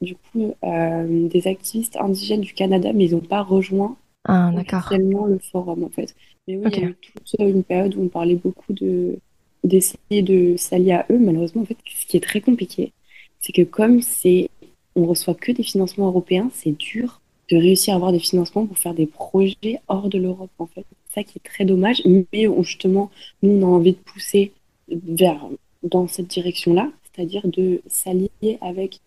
du 0.00 0.14
coup, 0.14 0.54
euh, 0.64 1.28
des 1.28 1.46
activistes 1.46 1.96
indigènes 1.96 2.40
du 2.40 2.54
Canada, 2.54 2.92
mais 2.94 3.06
ils 3.06 3.14
n'ont 3.14 3.20
pas 3.20 3.42
rejoint 3.42 3.96
ah, 4.24 4.50
officiellement 4.56 5.26
le 5.26 5.38
forum, 5.38 5.84
en 5.84 5.90
fait. 5.90 6.14
Mais 6.48 6.56
oui, 6.56 6.70
il 6.72 6.80
y 6.80 6.84
a 6.84 6.88
eu 6.88 6.94
toute 6.94 7.34
une 7.38 7.64
période 7.64 7.94
où 7.96 8.02
on 8.02 8.08
parlait 8.08 8.36
beaucoup 8.36 8.72
de 8.72 9.18
d'essayer 9.64 10.22
de 10.22 10.56
s'allier 10.56 10.92
à 10.92 11.06
eux. 11.10 11.18
Malheureusement, 11.18 11.62
en 11.62 11.66
fait, 11.66 11.76
ce 11.84 12.06
qui 12.06 12.16
est 12.16 12.20
très 12.20 12.40
compliqué, 12.40 12.92
c'est 13.40 13.52
que 13.52 13.62
comme 13.62 14.00
c'est 14.00 14.48
on 14.96 15.06
reçoit 15.06 15.34
que 15.34 15.52
des 15.52 15.62
financements 15.62 16.08
européens, 16.08 16.50
c'est 16.52 16.72
dur 16.72 17.20
de 17.50 17.56
réussir 17.56 17.94
à 17.94 17.96
avoir 17.96 18.12
des 18.12 18.18
financements 18.18 18.66
pour 18.66 18.78
faire 18.78 18.94
des 18.94 19.06
projets 19.06 19.80
hors 19.88 20.08
de 20.08 20.18
l'Europe, 20.18 20.50
en 20.58 20.66
fait. 20.66 20.84
C'est 21.06 21.20
ça 21.20 21.22
qui 21.22 21.38
est 21.38 21.48
très 21.48 21.64
dommage. 21.64 22.02
Mais 22.04 22.48
justement, 22.62 23.10
nous, 23.42 23.50
on 23.50 23.62
a 23.62 23.66
envie 23.66 23.92
de 23.92 23.98
pousser 23.98 24.52
vers, 24.88 25.46
dans 25.82 26.08
cette 26.08 26.26
direction-là, 26.26 26.90
c'est-à-dire 27.04 27.46
de 27.46 27.82
s'allier 27.86 28.58
avec 28.60 29.00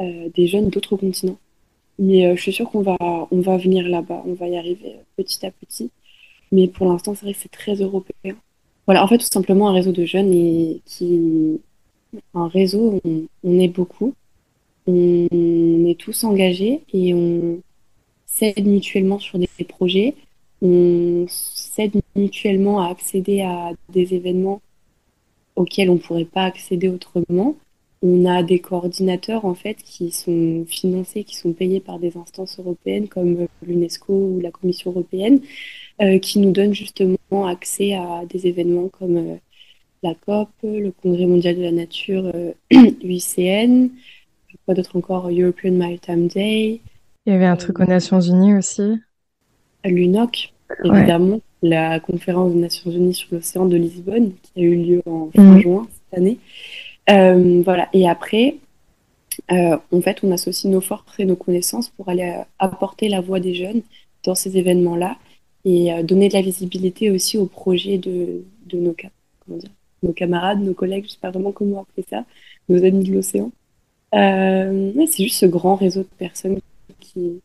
euh, 0.00 0.28
des 0.34 0.46
jeunes 0.46 0.68
d'autres 0.68 0.96
continents. 0.96 1.38
Mais 1.98 2.26
euh, 2.26 2.36
je 2.36 2.42
suis 2.42 2.52
sûre 2.52 2.70
qu'on 2.70 2.82
va, 2.82 2.96
on 3.00 3.40
va 3.40 3.56
venir 3.56 3.88
là-bas, 3.88 4.22
on 4.26 4.34
va 4.34 4.48
y 4.48 4.56
arriver 4.56 4.96
petit 5.16 5.46
à 5.46 5.50
petit. 5.50 5.90
Mais 6.52 6.68
pour 6.68 6.86
l'instant, 6.88 7.14
c'est 7.14 7.24
vrai 7.24 7.34
que 7.34 7.40
c'est 7.40 7.48
très 7.50 7.74
européen. 7.74 8.34
Voilà, 8.86 9.02
en 9.02 9.08
fait, 9.08 9.18
tout 9.18 9.26
simplement 9.30 9.68
un 9.68 9.72
réseau 9.72 9.92
de 9.92 10.04
jeunes 10.04 10.32
et 10.32 10.80
qui, 10.84 11.60
un 12.34 12.48
réseau, 12.48 13.00
on 13.44 13.58
est 13.58 13.68
beaucoup, 13.68 14.14
on 14.86 15.86
est 15.86 15.98
tous 15.98 16.24
engagés 16.24 16.82
et 16.92 17.14
on 17.14 17.60
s'aide 18.26 18.66
mutuellement 18.66 19.18
sur 19.18 19.38
des 19.38 19.48
projets, 19.66 20.14
on 20.62 21.26
s'aide 21.28 22.00
mutuellement 22.14 22.80
à 22.80 22.90
accéder 22.90 23.42
à 23.42 23.72
des 23.90 24.14
événements 24.14 24.60
auxquels 25.54 25.90
on 25.90 25.94
ne 25.94 25.98
pourrait 26.00 26.24
pas 26.24 26.44
accéder 26.44 26.88
autrement. 26.88 27.56
On 28.02 28.26
a 28.26 28.42
des 28.42 28.58
coordinateurs 28.58 29.44
en 29.46 29.54
fait 29.54 29.76
qui 29.82 30.10
sont 30.10 30.64
financés, 30.68 31.24
qui 31.24 31.36
sont 31.36 31.52
payés 31.52 31.80
par 31.80 31.98
des 31.98 32.16
instances 32.16 32.58
européennes 32.58 33.08
comme 33.08 33.46
l'UNESCO 33.62 34.12
ou 34.12 34.40
la 34.40 34.50
Commission 34.50 34.90
européenne, 34.90 35.40
euh, 36.02 36.18
qui 36.18 36.38
nous 36.38 36.52
donnent 36.52 36.74
justement 36.74 37.46
accès 37.46 37.94
à 37.94 38.24
des 38.28 38.46
événements 38.46 38.88
comme 38.88 39.16
euh, 39.16 39.36
la 40.02 40.14
COP, 40.14 40.50
le 40.62 40.92
Congrès 40.92 41.26
mondial 41.26 41.56
de 41.56 41.62
la 41.62 41.72
nature, 41.72 42.30
euh, 42.34 42.52
UICN, 43.02 43.88
quoi 44.66 44.74
d'autre 44.74 44.96
encore, 44.96 45.30
European 45.30 45.72
Maritime 45.72 46.26
Day. 46.26 46.80
Il 47.24 47.32
y 47.32 47.36
avait 47.36 47.46
un 47.46 47.56
truc 47.56 47.80
aux 47.80 47.84
Nations 47.84 48.20
Unies 48.20 48.54
aussi. 48.54 49.00
L'UNOC, 49.84 50.52
évidemment 50.84 51.40
la 51.62 52.00
conférence 52.00 52.52
des 52.52 52.60
Nations 52.60 52.90
Unies 52.90 53.14
sur 53.14 53.28
l'océan 53.32 53.66
de 53.66 53.76
Lisbonne, 53.76 54.32
qui 54.42 54.60
a 54.60 54.62
eu 54.62 54.76
lieu 54.76 55.02
en 55.06 55.30
fin 55.34 55.42
mhm. 55.42 55.60
juin 55.60 55.88
cette 55.90 56.18
année. 56.18 56.38
Euh, 57.10 57.62
voilà. 57.64 57.88
Et 57.92 58.08
après, 58.08 58.56
euh, 59.50 59.76
en 59.92 60.00
fait, 60.00 60.18
on 60.22 60.30
associe 60.32 60.72
nos 60.72 60.80
forces 60.80 61.18
et 61.18 61.24
nos 61.24 61.36
connaissances 61.36 61.88
pour 61.90 62.08
aller 62.08 62.34
euh, 62.36 62.42
apporter 62.58 63.08
la 63.08 63.20
voix 63.20 63.40
des 63.40 63.54
jeunes 63.54 63.82
dans 64.24 64.34
ces 64.34 64.56
événements-là 64.56 65.16
et 65.64 65.90
donner 66.04 66.28
de 66.28 66.34
la 66.34 66.42
visibilité 66.42 67.10
aussi 67.10 67.36
aux 67.38 67.46
projets 67.46 67.98
de, 67.98 68.44
de 68.66 68.78
nos, 68.78 68.94
nos 70.04 70.12
camarades, 70.12 70.60
nos 70.60 70.74
collègues, 70.74 71.02
je 71.02 71.08
ne 71.08 71.12
sais 71.12 71.18
pas 71.20 71.30
vraiment 71.30 71.50
comment 71.50 71.80
appeler 71.80 72.06
ça, 72.08 72.24
nos 72.68 72.84
amis 72.84 73.02
de 73.02 73.12
l'océan. 73.12 73.50
C'est 74.12 75.22
juste 75.22 75.38
ce 75.40 75.46
grand 75.46 75.76
réseau 75.76 76.00
de 76.00 76.08
personnes 76.18 76.58
qui, 77.00 77.40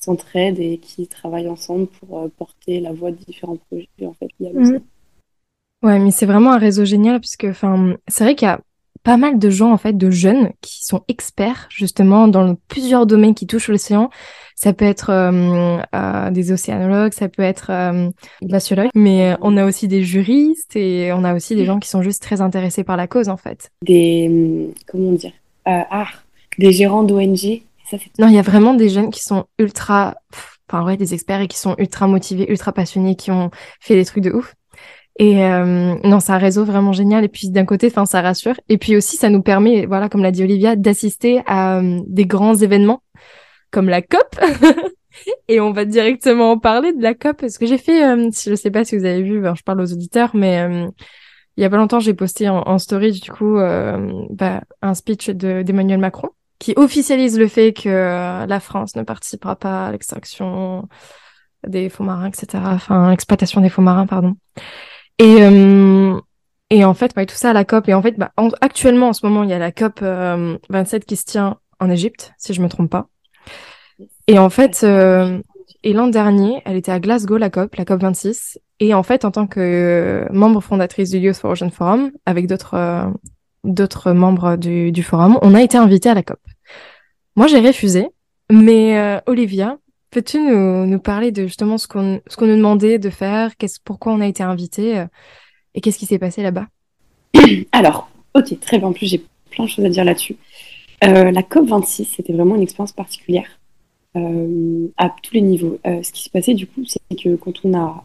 s'entraident 0.00 0.60
et 0.60 0.78
qui 0.78 1.08
travaillent 1.08 1.48
ensemble 1.48 1.88
pour 1.88 2.20
euh, 2.20 2.28
porter 2.38 2.78
la 2.78 2.92
voix 2.92 3.10
de 3.10 3.16
différents 3.16 3.56
projets 3.56 3.88
en 4.06 4.12
fait 4.12 4.28
mhm. 4.38 4.80
Ouais, 5.82 5.98
mais 5.98 6.12
c'est 6.12 6.24
vraiment 6.24 6.52
un 6.52 6.58
réseau 6.58 6.84
génial 6.84 7.18
puisque 7.18 7.46
enfin 7.50 7.96
c'est 8.06 8.22
vrai 8.22 8.36
qu'il 8.36 8.46
y 8.46 8.50
a 8.50 8.60
pas 9.02 9.16
mal 9.16 9.38
de 9.38 9.50
gens 9.50 9.72
en 9.72 9.78
fait 9.78 9.96
de 9.96 10.10
jeunes 10.10 10.50
qui 10.60 10.84
sont 10.84 11.02
experts 11.08 11.66
justement 11.70 12.28
dans 12.28 12.56
plusieurs 12.68 13.06
domaines 13.06 13.34
qui 13.34 13.46
touchent 13.46 13.68
l'océan. 13.68 14.10
Ça 14.54 14.72
peut 14.72 14.84
être 14.84 15.10
euh, 15.10 15.78
euh, 15.94 16.30
des 16.30 16.50
océanologues, 16.50 17.12
ça 17.12 17.28
peut 17.28 17.42
être 17.42 17.70
euh, 17.70 18.10
glaciologues, 18.42 18.90
mais 18.94 19.36
on 19.40 19.56
a 19.56 19.64
aussi 19.64 19.86
des 19.86 20.02
juristes 20.02 20.74
et 20.74 21.12
on 21.12 21.22
a 21.22 21.34
aussi 21.34 21.54
des 21.54 21.64
gens 21.64 21.78
qui 21.78 21.88
sont 21.88 22.02
juste 22.02 22.22
très 22.22 22.40
intéressés 22.40 22.82
par 22.82 22.96
la 22.96 23.06
cause 23.06 23.28
en 23.28 23.36
fait. 23.36 23.70
Des 23.82 24.68
comment 24.86 25.12
dire? 25.12 25.32
Ah, 25.68 26.08
des 26.58 26.72
gérants 26.72 27.02
d'ONG 27.02 27.62
non, 28.18 28.28
il 28.28 28.34
y 28.34 28.38
a 28.38 28.42
vraiment 28.42 28.74
des 28.74 28.88
jeunes 28.88 29.10
qui 29.10 29.22
sont 29.22 29.46
ultra, 29.58 30.16
enfin 30.68 30.84
ouais, 30.84 30.96
des 30.96 31.14
experts 31.14 31.40
et 31.40 31.48
qui 31.48 31.58
sont 31.58 31.74
ultra 31.78 32.06
motivés, 32.06 32.50
ultra 32.50 32.72
passionnés, 32.72 33.16
qui 33.16 33.30
ont 33.30 33.50
fait 33.80 33.94
des 33.94 34.04
trucs 34.04 34.24
de 34.24 34.30
ouf. 34.30 34.54
Et 35.18 35.44
euh, 35.44 35.96
non, 36.04 36.20
c'est 36.20 36.32
un 36.32 36.38
réseau 36.38 36.64
vraiment 36.64 36.92
génial. 36.92 37.24
Et 37.24 37.28
puis 37.28 37.48
d'un 37.50 37.64
côté, 37.64 37.88
enfin, 37.88 38.06
ça 38.06 38.22
rassure. 38.22 38.54
Et 38.68 38.78
puis 38.78 38.96
aussi, 38.96 39.16
ça 39.16 39.30
nous 39.30 39.42
permet, 39.42 39.86
voilà, 39.86 40.08
comme 40.08 40.22
l'a 40.22 40.30
dit 40.30 40.44
Olivia, 40.44 40.76
d'assister 40.76 41.42
à 41.46 41.78
euh, 41.78 42.00
des 42.06 42.26
grands 42.26 42.54
événements 42.54 43.02
comme 43.70 43.88
la 43.88 44.00
COP. 44.00 44.36
et 45.48 45.60
on 45.60 45.72
va 45.72 45.84
directement 45.84 46.52
en 46.52 46.58
parler 46.58 46.92
de 46.92 47.02
la 47.02 47.14
COP 47.14 47.40
parce 47.40 47.58
que 47.58 47.66
j'ai 47.66 47.78
fait, 47.78 48.04
euh, 48.04 48.30
je 48.30 48.54
sais 48.54 48.70
pas 48.70 48.84
si 48.84 48.96
vous 48.96 49.04
avez 49.04 49.22
vu, 49.22 49.40
ben, 49.40 49.54
je 49.56 49.62
parle 49.62 49.80
aux 49.80 49.92
auditeurs, 49.92 50.36
mais 50.36 50.60
euh, 50.60 50.86
il 51.58 51.62
y 51.62 51.64
a 51.64 51.70
pas 51.70 51.76
longtemps, 51.76 52.00
j'ai 52.00 52.14
posté 52.14 52.48
en, 52.48 52.78
story 52.78 53.12
du 53.12 53.30
coup 53.30 53.56
bah, 54.30 54.62
un 54.80 54.94
speech 54.94 55.30
d'Emmanuel 55.30 55.98
Macron 55.98 56.30
qui 56.58 56.74
officialise 56.76 57.38
le 57.38 57.48
fait 57.48 57.72
que 57.72 57.88
euh, 57.88 58.46
la 58.46 58.60
France 58.60 58.96
ne 58.96 59.02
participera 59.02 59.56
pas 59.56 59.86
à 59.86 59.92
l'extraction 59.92 60.88
des 61.66 61.88
faux 61.88 62.04
marins, 62.04 62.28
etc. 62.28 62.62
Enfin, 62.66 63.10
l'exploitation 63.10 63.60
des 63.60 63.68
faux 63.68 63.82
marins, 63.82 64.06
pardon. 64.06 64.36
Et, 65.18 65.42
euh, 65.42 66.20
et 66.70 66.84
en 66.84 66.94
fait, 66.94 67.12
ouais, 67.16 67.26
tout 67.26 67.36
ça 67.36 67.50
à 67.50 67.52
la 67.52 67.64
COP. 67.64 67.88
Et 67.88 67.94
en 67.94 68.02
fait, 68.02 68.16
bah, 68.18 68.32
actuellement, 68.60 69.08
en 69.08 69.12
ce 69.12 69.24
moment, 69.24 69.44
il 69.44 69.50
y 69.50 69.52
a 69.52 69.58
la 69.58 69.72
COP 69.72 70.00
27 70.00 70.02
euh, 70.04 71.04
qui 71.06 71.16
se 71.16 71.24
tient 71.24 71.58
en 71.80 71.90
Égypte, 71.90 72.32
si 72.38 72.54
je 72.54 72.60
me 72.60 72.68
trompe 72.68 72.90
pas. 72.90 73.08
Et 74.26 74.38
en 74.38 74.50
fait, 74.50 74.84
et 75.84 75.92
l'an 75.92 76.08
dernier, 76.08 76.60
elle 76.64 76.76
était 76.76 76.92
à 76.92 77.00
Glasgow, 77.00 77.36
la 77.36 77.50
COP, 77.50 77.76
la 77.76 77.84
COP 77.84 78.00
26. 78.00 78.58
Et 78.80 78.94
en 78.94 79.02
fait, 79.02 79.24
en 79.24 79.30
tant 79.30 79.46
que 79.46 80.26
membre 80.32 80.60
fondatrice 80.60 81.10
du 81.10 81.18
Youth 81.18 81.36
for 81.36 81.50
Ocean 81.50 81.70
Forum, 81.70 82.10
avec 82.26 82.46
d'autres 82.46 83.12
d'autres 83.64 84.12
membres 84.12 84.56
du, 84.56 85.02
forum, 85.02 85.38
on 85.42 85.54
a 85.54 85.62
été 85.62 85.76
invité 85.76 86.08
à 86.08 86.14
la 86.14 86.22
COP. 86.22 86.38
Moi, 87.36 87.46
j'ai 87.46 87.60
refusé, 87.60 88.08
mais 88.50 88.98
euh, 88.98 89.20
Olivia, 89.26 89.78
peux-tu 90.10 90.38
nous, 90.38 90.98
parler 90.98 91.32
de 91.32 91.42
justement 91.46 91.78
ce 91.78 91.86
qu'on 91.86 92.20
ce 92.26 92.36
qu'on 92.36 92.46
nous 92.46 92.56
demandait 92.56 92.98
de 92.98 93.10
faire, 93.10 93.52
pourquoi 93.84 94.12
on 94.12 94.20
a 94.20 94.26
été 94.26 94.42
invité 94.42 94.98
euh, 94.98 95.06
et 95.74 95.80
qu'est-ce 95.80 95.98
qui 95.98 96.06
s'est 96.06 96.18
passé 96.18 96.42
là-bas? 96.42 96.66
Alors, 97.72 98.10
ok, 98.34 98.58
très 98.60 98.78
bien. 98.78 98.88
En 98.88 98.92
plus, 98.92 99.06
j'ai 99.06 99.24
plein 99.50 99.64
de 99.64 99.70
choses 99.70 99.84
à 99.84 99.88
dire 99.88 100.04
là-dessus. 100.04 100.36
Euh, 101.04 101.30
la 101.30 101.42
COP 101.42 101.68
26, 101.68 102.04
c'était 102.16 102.32
vraiment 102.32 102.56
une 102.56 102.62
expérience 102.62 102.92
particulière 102.92 103.57
à 104.96 105.14
tous 105.22 105.34
les 105.34 105.40
niveaux. 105.40 105.78
ce 105.84 106.12
qui 106.12 106.22
s'est 106.22 106.30
passé, 106.30 106.54
du 106.54 106.66
coup, 106.66 106.82
c'est 106.86 107.00
que 107.16 107.36
quand 107.36 107.64
on 107.64 107.74
a 107.74 108.04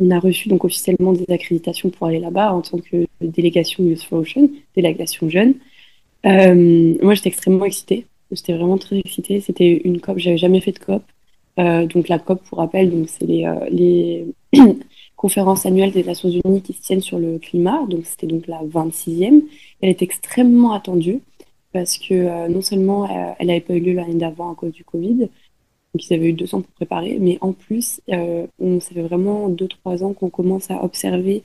on 0.00 0.10
a 0.10 0.18
reçu 0.18 0.48
donc 0.48 0.64
officiellement 0.64 1.12
des 1.12 1.32
accréditations 1.32 1.90
pour 1.90 2.06
aller 2.06 2.18
là-bas 2.18 2.52
en 2.52 2.62
tant 2.62 2.78
que 2.78 3.06
délégation 3.20 3.84
Youth 3.84 4.02
for 4.02 4.20
Ocean, 4.20 4.48
délégation 4.74 5.28
jeune. 5.28 5.54
Euh, 6.26 6.94
moi, 7.02 7.14
j'étais 7.14 7.28
extrêmement 7.28 7.66
excitée. 7.66 8.06
J'étais 8.32 8.54
vraiment 8.54 8.78
très 8.78 8.98
excitée. 8.98 9.40
C'était 9.40 9.80
une 9.84 10.00
COP, 10.00 10.18
j'avais 10.18 10.38
jamais 10.38 10.60
fait 10.60 10.72
de 10.72 10.78
COP. 10.78 11.02
Euh, 11.58 11.86
donc 11.86 12.08
la 12.08 12.18
COP, 12.18 12.42
pour 12.44 12.58
rappel, 12.58 12.90
donc 12.90 13.08
c'est 13.08 13.26
les, 13.26 13.44
euh, 13.44 13.68
les 13.70 14.26
conférences 15.16 15.66
annuelles 15.66 15.92
des 15.92 16.04
Nations 16.04 16.30
Unies 16.30 16.62
qui 16.62 16.72
se 16.72 16.82
tiennent 16.82 17.02
sur 17.02 17.18
le 17.18 17.38
climat. 17.38 17.84
Donc 17.88 18.06
c'était 18.06 18.26
donc 18.26 18.46
la 18.46 18.62
26e. 18.62 19.42
Elle 19.82 19.90
est 19.90 20.02
extrêmement 20.02 20.72
attendue 20.72 21.20
parce 21.72 21.98
que 21.98 22.48
non 22.48 22.62
seulement 22.62 23.36
elle 23.38 23.46
n'avait 23.46 23.60
pas 23.60 23.74
eu 23.74 23.80
lieu 23.80 23.92
l'année 23.92 24.14
d'avant 24.14 24.50
à 24.50 24.56
cause 24.56 24.72
du 24.72 24.82
Covid, 24.82 25.28
donc 25.94 26.08
ils 26.08 26.14
avaient 26.14 26.28
eu 26.28 26.32
deux 26.32 26.54
ans 26.54 26.62
pour 26.62 26.72
préparer, 26.72 27.18
mais 27.20 27.38
en 27.40 27.52
plus, 27.52 28.00
euh, 28.10 28.46
on, 28.60 28.80
ça 28.80 28.94
fait 28.94 29.02
vraiment 29.02 29.48
deux, 29.48 29.66
trois 29.68 30.04
ans 30.04 30.12
qu'on 30.12 30.30
commence 30.30 30.70
à 30.70 30.84
observer 30.84 31.42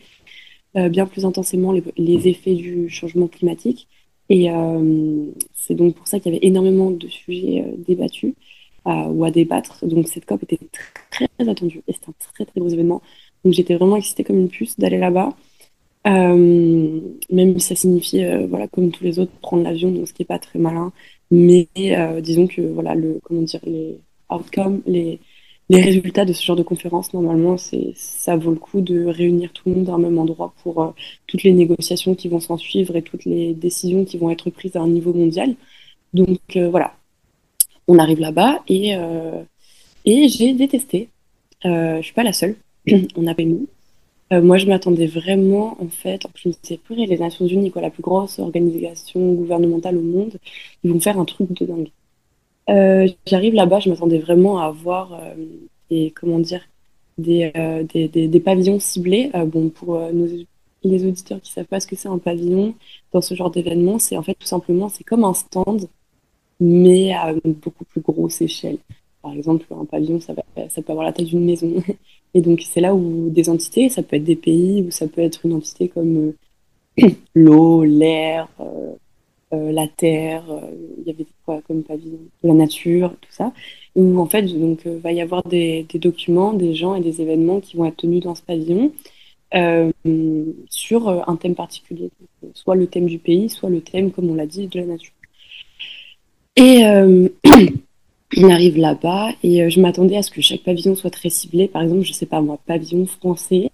euh, 0.78 0.90
bien 0.90 1.08
plus 1.08 1.26
intensément 1.26 1.72
les, 1.72 2.28
effets 2.28 2.54
du 2.54 2.90
changement 2.90 3.28
climatique. 3.28 3.88
Et 4.30 4.52
euh, 4.52 5.26
c'est 5.54 5.76
donc 5.76 5.96
pour 5.96 6.08
ça 6.08 6.20
qu'il 6.20 6.34
y 6.34 6.36
avait 6.36 6.46
énormément 6.46 6.92
de 6.92 7.08
sujets 7.08 7.66
débattus 7.88 8.34
ou 8.86 9.24
à 9.26 9.32
débattre. 9.32 9.86
Donc 9.86 10.08
cette 10.08 10.26
COP 10.26 10.44
était 10.44 10.60
très, 11.12 11.28
très 11.28 11.50
attendue 11.50 11.82
et 11.88 11.94
c'était 11.94 12.10
un 12.10 12.14
très 12.34 12.46
très 12.46 12.60
gros 12.60 12.70
événement. 12.70 13.02
Donc 13.44 13.54
j'étais 13.54 13.76
vraiment 13.76 13.98
excitée 13.98 14.24
comme 14.24 14.38
une 14.38 14.50
puce 14.50 14.78
d'aller 14.80 15.00
là-bas. 15.00 15.36
même 16.06 17.60
si 17.60 17.68
ça 17.68 17.76
signifiait, 17.76 18.46
voilà, 18.48 18.68
comme 18.68 18.92
tous 18.92 19.04
les 19.04 19.20
autres, 19.20 19.32
prendre 19.42 19.64
l'avion, 19.64 19.92
donc 19.92 20.08
ce 20.08 20.14
qui 20.14 20.22
n'est 20.22 20.28
pas 20.28 20.40
très 20.40 20.60
malin. 20.60 20.92
Mais 21.32 21.68
disons 22.22 22.48
que 22.48 22.62
voilà, 22.62 22.96
le, 22.96 23.20
comment 23.24 23.42
dire, 23.42 23.62
les, 23.66 24.00
outcome, 24.30 24.82
les, 24.86 25.20
les 25.70 25.82
résultats 25.82 26.26
de 26.26 26.34
ce 26.34 26.44
genre 26.44 26.56
de 26.56 26.64
conférence, 26.64 27.14
normalement, 27.14 27.58
c'est, 27.58 27.94
ça 27.96 28.36
vaut 28.36 28.52
le 28.52 28.58
coup 28.58 28.82
de 28.82 29.06
réunir 29.06 29.52
tout 29.52 29.70
le 29.70 29.76
monde 29.76 29.90
à 29.90 29.94
un 29.94 29.98
même 29.98 30.18
endroit 30.20 30.54
pour 30.62 30.82
euh, 30.82 30.92
toutes 31.28 31.44
les 31.44 31.54
négociations 31.54 32.14
qui 32.16 32.28
vont 32.28 32.40
s'en 32.40 32.58
suivre 32.58 32.96
et 32.96 33.02
toutes 33.02 33.26
les 33.26 33.54
décisions 33.54 34.06
qui 34.06 34.18
vont 34.18 34.30
être 34.30 34.50
prises 34.52 34.76
à 34.76 34.82
un 34.82 34.88
niveau 34.88 35.14
mondial. 35.14 35.56
Donc 36.14 36.40
euh, 36.56 36.70
voilà, 36.70 36.96
on 37.88 37.98
arrive 38.00 38.20
là-bas 38.20 38.64
et, 38.68 38.96
euh, 38.96 39.44
et 40.06 40.28
j'ai 40.30 40.54
détesté. 40.54 41.10
je 41.64 42.00
suis 42.04 42.14
pas 42.14 42.24
la 42.24 42.34
seule. 42.34 42.56
on 43.16 43.28
avait 43.28 43.46
mis. 43.46 43.68
moi, 44.32 44.58
je 44.58 44.68
m'attendais 44.68 45.08
vraiment, 45.08 45.78
en 45.82 45.88
fait, 45.90 46.22
je 46.36 46.50
me 46.50 46.54
disais, 46.62 46.80
les 46.90 47.18
Nations 47.18 47.48
Unies, 47.48 47.72
quoi, 47.72 47.82
la 47.82 47.90
plus 47.90 48.04
grosse 48.04 48.40
organisation 48.40 49.34
gouvernementale 49.34 49.98
au 49.98 50.02
monde, 50.02 50.38
ils 50.84 50.92
vont 50.92 51.00
faire 51.00 51.20
un 51.20 51.26
truc 51.26 51.52
de 51.54 51.66
dingue. 51.66 51.90
Euh, 52.70 53.08
j'arrive 53.26 53.54
là-bas, 53.54 53.80
je 53.80 53.90
m'attendais 53.90 54.20
vraiment 54.20 54.60
à 54.60 54.66
avoir 54.66 55.14
euh, 55.14 55.36
des, 55.90 56.12
comment 56.16 56.40
dire, 56.40 56.62
des, 57.18 57.52
euh, 57.56 57.84
des, 57.84 58.08
des, 58.08 58.40
pavillons 58.40 58.80
ciblés. 58.80 59.32
bon, 59.48 59.70
pour 59.70 60.00
les 60.84 61.06
auditeurs 61.06 61.42
qui 61.42 61.52
savent 61.52 61.66
pas 61.66 61.80
ce 61.80 61.88
que 61.88 61.96
c'est 61.96 62.08
un 62.08 62.18
pavillon 62.18 62.76
dans 63.14 63.22
ce 63.22 63.36
genre 63.36 63.52
d'événement, 63.52 64.00
c'est 64.00 64.18
en 64.18 64.24
fait 64.24 64.36
tout 64.36 64.48
simplement, 64.48 64.90
c'est 64.90 65.04
comme 65.04 65.24
un 65.24 65.34
stand, 65.34 65.88
mais 66.60 67.14
à 67.14 67.32
une 67.32 67.54
beaucoup 67.54 67.86
plus 67.86 68.02
grosse 68.02 68.42
échelle. 68.42 68.78
Par 69.22 69.34
exemple, 69.34 69.66
un 69.72 69.86
pavillon, 69.86 70.20
ça, 70.20 70.34
va, 70.34 70.44
ça 70.70 70.82
peut 70.82 70.92
avoir 70.92 71.06
la 71.06 71.14
taille 71.14 71.26
d'une 71.26 71.46
maison. 71.46 71.74
Et 72.34 72.42
donc, 72.42 72.62
c'est 72.62 72.82
là 72.82 72.94
où 72.94 73.30
des 73.30 73.50
entités, 73.50 73.90
ça 73.90 74.04
peut 74.04 74.18
être 74.18 74.24
des 74.24 74.36
pays, 74.36 74.84
ou 74.84 74.92
ça 74.92 75.08
peut 75.08 75.22
être 75.22 75.46
une 75.46 75.54
entité 75.54 75.88
comme 75.88 76.34
l'eau, 77.36 77.84
l'air, 77.84 78.50
la 79.72 79.88
terre, 79.88 80.44
euh, 80.50 80.72
il 81.00 81.08
y 81.08 81.10
avait 81.12 81.26
quoi 81.46 81.62
comme 81.68 81.84
pavillon, 81.84 82.20
la 82.44 82.54
nature, 82.54 83.14
tout 83.22 83.32
ça, 83.32 83.54
où 83.96 84.20
en 84.20 84.26
fait 84.26 84.44
donc 84.44 84.86
euh, 84.86 85.00
va 85.04 85.12
y 85.12 85.22
avoir 85.22 85.44
des, 85.44 85.86
documents, 85.96 86.54
des 86.54 86.74
gens 86.74 86.96
et 86.96 87.02
des 87.02 87.22
événements 87.22 87.60
qui 87.60 87.78
vont 87.78 87.86
être 87.86 87.98
tenus 87.98 88.24
dans 88.24 88.36
ce 88.36 88.42
pavillon 88.42 88.92
sur 90.70 91.30
un 91.30 91.36
thème 91.38 91.56
particulier, 91.56 92.10
soit 92.54 92.76
le 92.76 92.88
thème 92.88 93.06
du 93.06 93.20
pays, 93.20 93.50
soit 93.50 93.70
le 93.70 93.80
thème, 93.80 94.12
comme 94.12 94.30
on 94.30 94.36
l'a 94.36 94.46
dit, 94.46 94.68
de 94.68 94.80
la 94.80 94.86
nature. 94.86 95.14
Et 96.58 96.82
on 98.38 98.50
arrive 98.50 98.78
là-bas 98.78 99.30
et 99.44 99.70
je 99.70 99.80
m'attendais 99.80 100.18
à 100.18 100.24
ce 100.24 100.32
que 100.32 100.42
chaque 100.42 100.64
pavillon 100.64 100.96
soit 100.96 101.10
très 101.10 101.30
ciblé. 101.30 101.70
Par 101.70 101.84
exemple, 101.84 102.02
je 102.02 102.12
sais 102.12 102.26
pas 102.26 102.42
moi, 102.42 102.60
pavillon 102.66 103.06
français, 103.06 103.70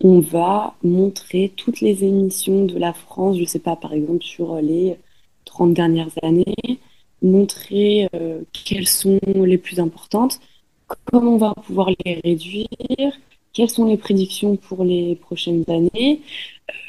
on 0.00 0.20
va 0.20 0.74
montrer 0.82 1.52
toutes 1.56 1.80
les 1.80 2.04
émissions 2.04 2.64
de 2.66 2.78
la 2.78 2.92
France, 2.92 3.36
je 3.36 3.42
ne 3.42 3.46
sais 3.46 3.58
pas, 3.58 3.76
par 3.76 3.92
exemple, 3.92 4.24
sur 4.24 4.56
les 4.56 4.96
30 5.44 5.74
dernières 5.74 6.10
années, 6.22 6.80
montrer 7.22 8.08
euh, 8.14 8.42
quelles 8.52 8.88
sont 8.88 9.20
les 9.24 9.58
plus 9.58 9.80
importantes, 9.80 10.40
comment 11.06 11.34
on 11.34 11.38
va 11.38 11.54
pouvoir 11.54 11.90
les 12.04 12.20
réduire, 12.24 12.68
quelles 13.52 13.70
sont 13.70 13.86
les 13.86 13.96
prédictions 13.96 14.56
pour 14.56 14.84
les 14.84 15.16
prochaines 15.16 15.64
années, 15.68 16.20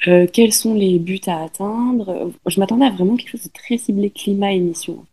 euh, 0.07 0.27
quels 0.31 0.53
sont 0.53 0.73
les 0.73 0.99
buts 0.99 1.21
à 1.27 1.43
atteindre. 1.43 2.31
Je 2.45 2.59
m'attendais 2.59 2.85
à 2.85 2.89
vraiment 2.91 3.15
quelque 3.15 3.31
chose 3.31 3.43
de 3.43 3.49
très 3.49 3.77
ciblé 3.77 4.09
climat-émission. 4.09 5.05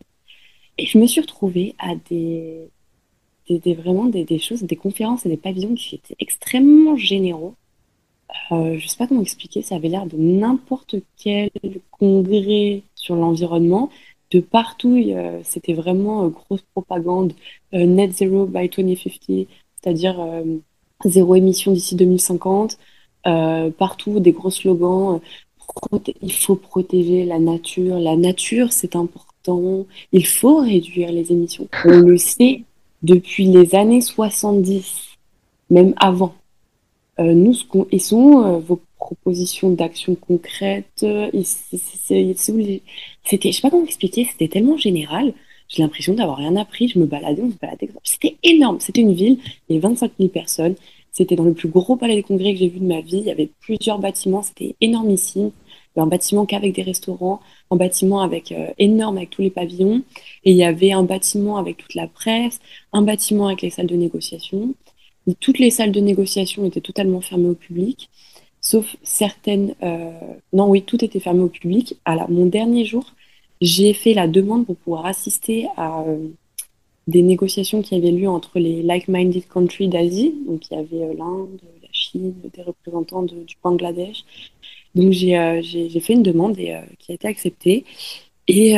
Et 0.77 0.85
je 0.85 0.97
me 0.97 1.07
suis 1.07 1.21
retrouvée 1.21 1.75
à 1.79 1.95
des, 2.09 2.69
des, 3.49 3.73
vraiment 3.73 4.05
des, 4.05 4.39
choses, 4.39 4.63
des 4.63 4.75
conférences 4.75 5.25
et 5.25 5.29
des 5.29 5.37
pavillons 5.37 5.75
qui 5.75 5.95
étaient 5.95 6.15
extrêmement 6.19 6.97
généraux 6.97 7.55
euh, 8.51 8.77
je 8.77 8.87
sais 8.87 8.97
pas 8.97 9.07
comment 9.07 9.21
expliquer, 9.21 9.61
ça 9.61 9.75
avait 9.75 9.89
l'air 9.89 10.05
de 10.05 10.17
n'importe 10.17 10.95
quel 11.17 11.49
congrès 11.91 12.83
sur 12.95 13.15
l'environnement. 13.15 13.89
De 14.31 14.39
partout, 14.39 14.99
c'était 15.43 15.73
vraiment 15.73 16.25
euh, 16.25 16.29
grosse 16.29 16.63
propagande, 16.73 17.33
euh, 17.73 17.85
net 17.85 18.13
zero 18.13 18.45
by 18.45 18.69
2050, 18.69 19.47
c'est-à-dire 19.81 20.17
zéro 21.05 21.35
émission 21.35 21.71
d'ici 21.71 21.95
2050. 21.95 22.77
partout, 23.77 24.19
des 24.19 24.31
gros 24.31 24.49
slogans. 24.51 25.19
il 26.21 26.33
faut 26.33 26.55
protéger 26.55 27.25
la 27.25 27.39
nature. 27.39 27.99
La 27.99 28.15
nature, 28.15 28.71
c'est 28.71 28.95
important. 28.95 29.85
Il 30.11 30.25
faut 30.25 30.57
réduire 30.57 31.11
les 31.11 31.31
émissions. 31.31 31.67
On 31.85 31.99
le 31.99 32.17
sait 32.17 32.63
depuis 33.03 33.45
les 33.45 33.75
années 33.75 34.01
70, 34.01 35.17
même 35.69 35.93
avant. 35.97 36.33
Euh, 37.19 37.33
nous, 37.33 37.53
ce 37.53 37.63
ils 37.91 38.01
sont 38.01 38.43
euh, 38.43 38.59
vos 38.59 38.81
propositions 38.97 39.71
d'action 39.71 40.15
concrètes 40.15 41.03
euh, 41.03 41.29
C'était, 41.43 42.33
je 43.51 43.51
sais 43.51 43.61
pas 43.61 43.69
comment 43.69 43.85
expliquer, 43.85 44.25
c'était 44.25 44.47
tellement 44.49 44.77
général. 44.77 45.33
J'ai 45.69 45.81
l'impression 45.81 46.13
d'avoir 46.13 46.37
rien 46.37 46.55
appris. 46.57 46.87
Je 46.89 46.99
me 46.99 47.05
baladais, 47.05 47.41
on 47.41 47.51
se 47.51 47.57
baladait. 47.61 47.89
C'était 48.03 48.35
énorme. 48.43 48.79
C'était 48.79 49.01
une 49.01 49.13
ville, 49.13 49.39
il 49.69 49.75
y 49.75 49.79
avait 49.79 49.87
25 49.87 50.11
000 50.19 50.29
personnes. 50.29 50.75
C'était 51.11 51.35
dans 51.37 51.45
le 51.45 51.53
plus 51.53 51.69
gros 51.69 51.95
palais 51.95 52.15
des 52.15 52.23
congrès 52.23 52.53
que 52.53 52.59
j'ai 52.59 52.67
vu 52.67 52.79
de 52.79 52.85
ma 52.85 52.99
vie. 53.01 53.19
Il 53.19 53.25
y 53.25 53.31
avait 53.31 53.49
plusieurs 53.61 53.99
bâtiments, 53.99 54.43
c'était 54.43 54.75
énormissime. 54.81 55.51
Il 55.95 55.99
y 55.99 56.01
avait 56.01 56.07
un 56.07 56.09
bâtiment 56.09 56.45
qu'avec 56.45 56.75
des 56.75 56.81
restaurants, 56.81 57.39
un 57.71 57.77
bâtiment 57.77 58.21
avec 58.21 58.53
énorme 58.77 59.15
avec 59.17 59.29
tous 59.29 59.41
les 59.41 59.49
pavillons, 59.49 60.03
et 60.43 60.51
il 60.51 60.57
y 60.57 60.65
avait 60.65 60.91
un 60.91 61.03
bâtiment 61.03 61.57
avec 61.57 61.77
toute 61.77 61.95
la 61.95 62.07
presse, 62.07 62.59
un 62.91 63.01
bâtiment 63.01 63.47
avec 63.47 63.61
les 63.61 63.69
salles 63.69 63.87
de 63.87 63.95
négociation 63.95 64.75
toutes 65.33 65.59
les 65.59 65.71
salles 65.71 65.91
de 65.91 65.99
négociation 65.99 66.65
étaient 66.65 66.81
totalement 66.81 67.21
fermées 67.21 67.49
au 67.49 67.55
public, 67.55 68.09
sauf 68.61 68.95
certaines. 69.03 69.75
Euh, 69.81 70.11
non, 70.53 70.69
oui, 70.69 70.83
tout 70.83 71.03
était 71.03 71.19
fermé 71.19 71.41
au 71.41 71.49
public. 71.49 71.97
À 72.05 72.27
mon 72.27 72.45
dernier 72.45 72.85
jour, 72.85 73.05
j'ai 73.61 73.93
fait 73.93 74.13
la 74.13 74.27
demande 74.27 74.65
pour 74.65 74.75
pouvoir 74.75 75.05
assister 75.05 75.67
à 75.77 76.01
euh, 76.01 76.27
des 77.07 77.23
négociations 77.23 77.81
qui 77.81 77.95
avaient 77.95 78.11
lieu 78.11 78.29
entre 78.29 78.59
les 78.59 78.83
like-minded 78.83 79.47
countries 79.47 79.87
d'Asie. 79.87 80.35
Donc, 80.47 80.69
il 80.69 80.75
y 80.75 80.77
avait 80.77 81.03
euh, 81.03 81.13
l'Inde, 81.17 81.59
la 81.81 81.89
Chine, 81.91 82.35
des 82.55 82.61
représentants 82.61 83.23
du 83.23 83.55
Bangladesh. 83.63 84.23
Donc, 84.93 85.11
j'ai 85.11 85.99
fait 85.99 86.13
une 86.13 86.23
demande 86.23 86.57
et, 86.59 86.77
qui 86.99 87.11
a 87.11 87.15
été 87.15 87.27
acceptée. 87.27 87.83
Et 88.47 88.75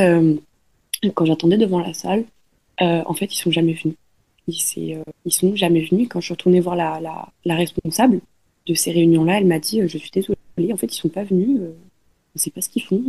quand 1.14 1.26
j'attendais 1.26 1.58
devant 1.58 1.80
la 1.80 1.94
salle, 1.94 2.26
en 2.80 3.14
fait, 3.14 3.32
ils 3.32 3.38
sont 3.38 3.52
jamais 3.52 3.74
venus 3.74 3.96
ils, 4.48 4.96
euh, 4.96 5.04
ils 5.26 5.34
sont 5.34 5.56
jamais 5.56 5.82
venus. 5.82 6.08
Quand 6.10 6.20
je 6.20 6.26
suis 6.26 6.34
retournée 6.34 6.60
voir 6.60 6.76
la, 6.76 7.00
la, 7.46 7.56
responsable 7.56 8.20
de 8.66 8.74
ces 8.74 8.92
réunions-là, 8.92 9.40
elle 9.40 9.46
m'a 9.46 9.60
dit 9.60 9.82
euh, 9.82 9.88
Je 9.88 9.98
suis 9.98 10.12
désolée, 10.12 10.38
en 10.72 10.78
fait, 10.78 10.88
ils 10.88 11.00
sont 11.00 11.10
pas 11.10 11.24
venus, 11.24 11.60
euh, 11.62 11.70
on 11.70 12.36
ne 12.36 12.40
sait 12.40 12.52
pas 12.52 12.62
ce 12.62 12.70
qu'ils 12.70 12.84
font, 12.84 13.02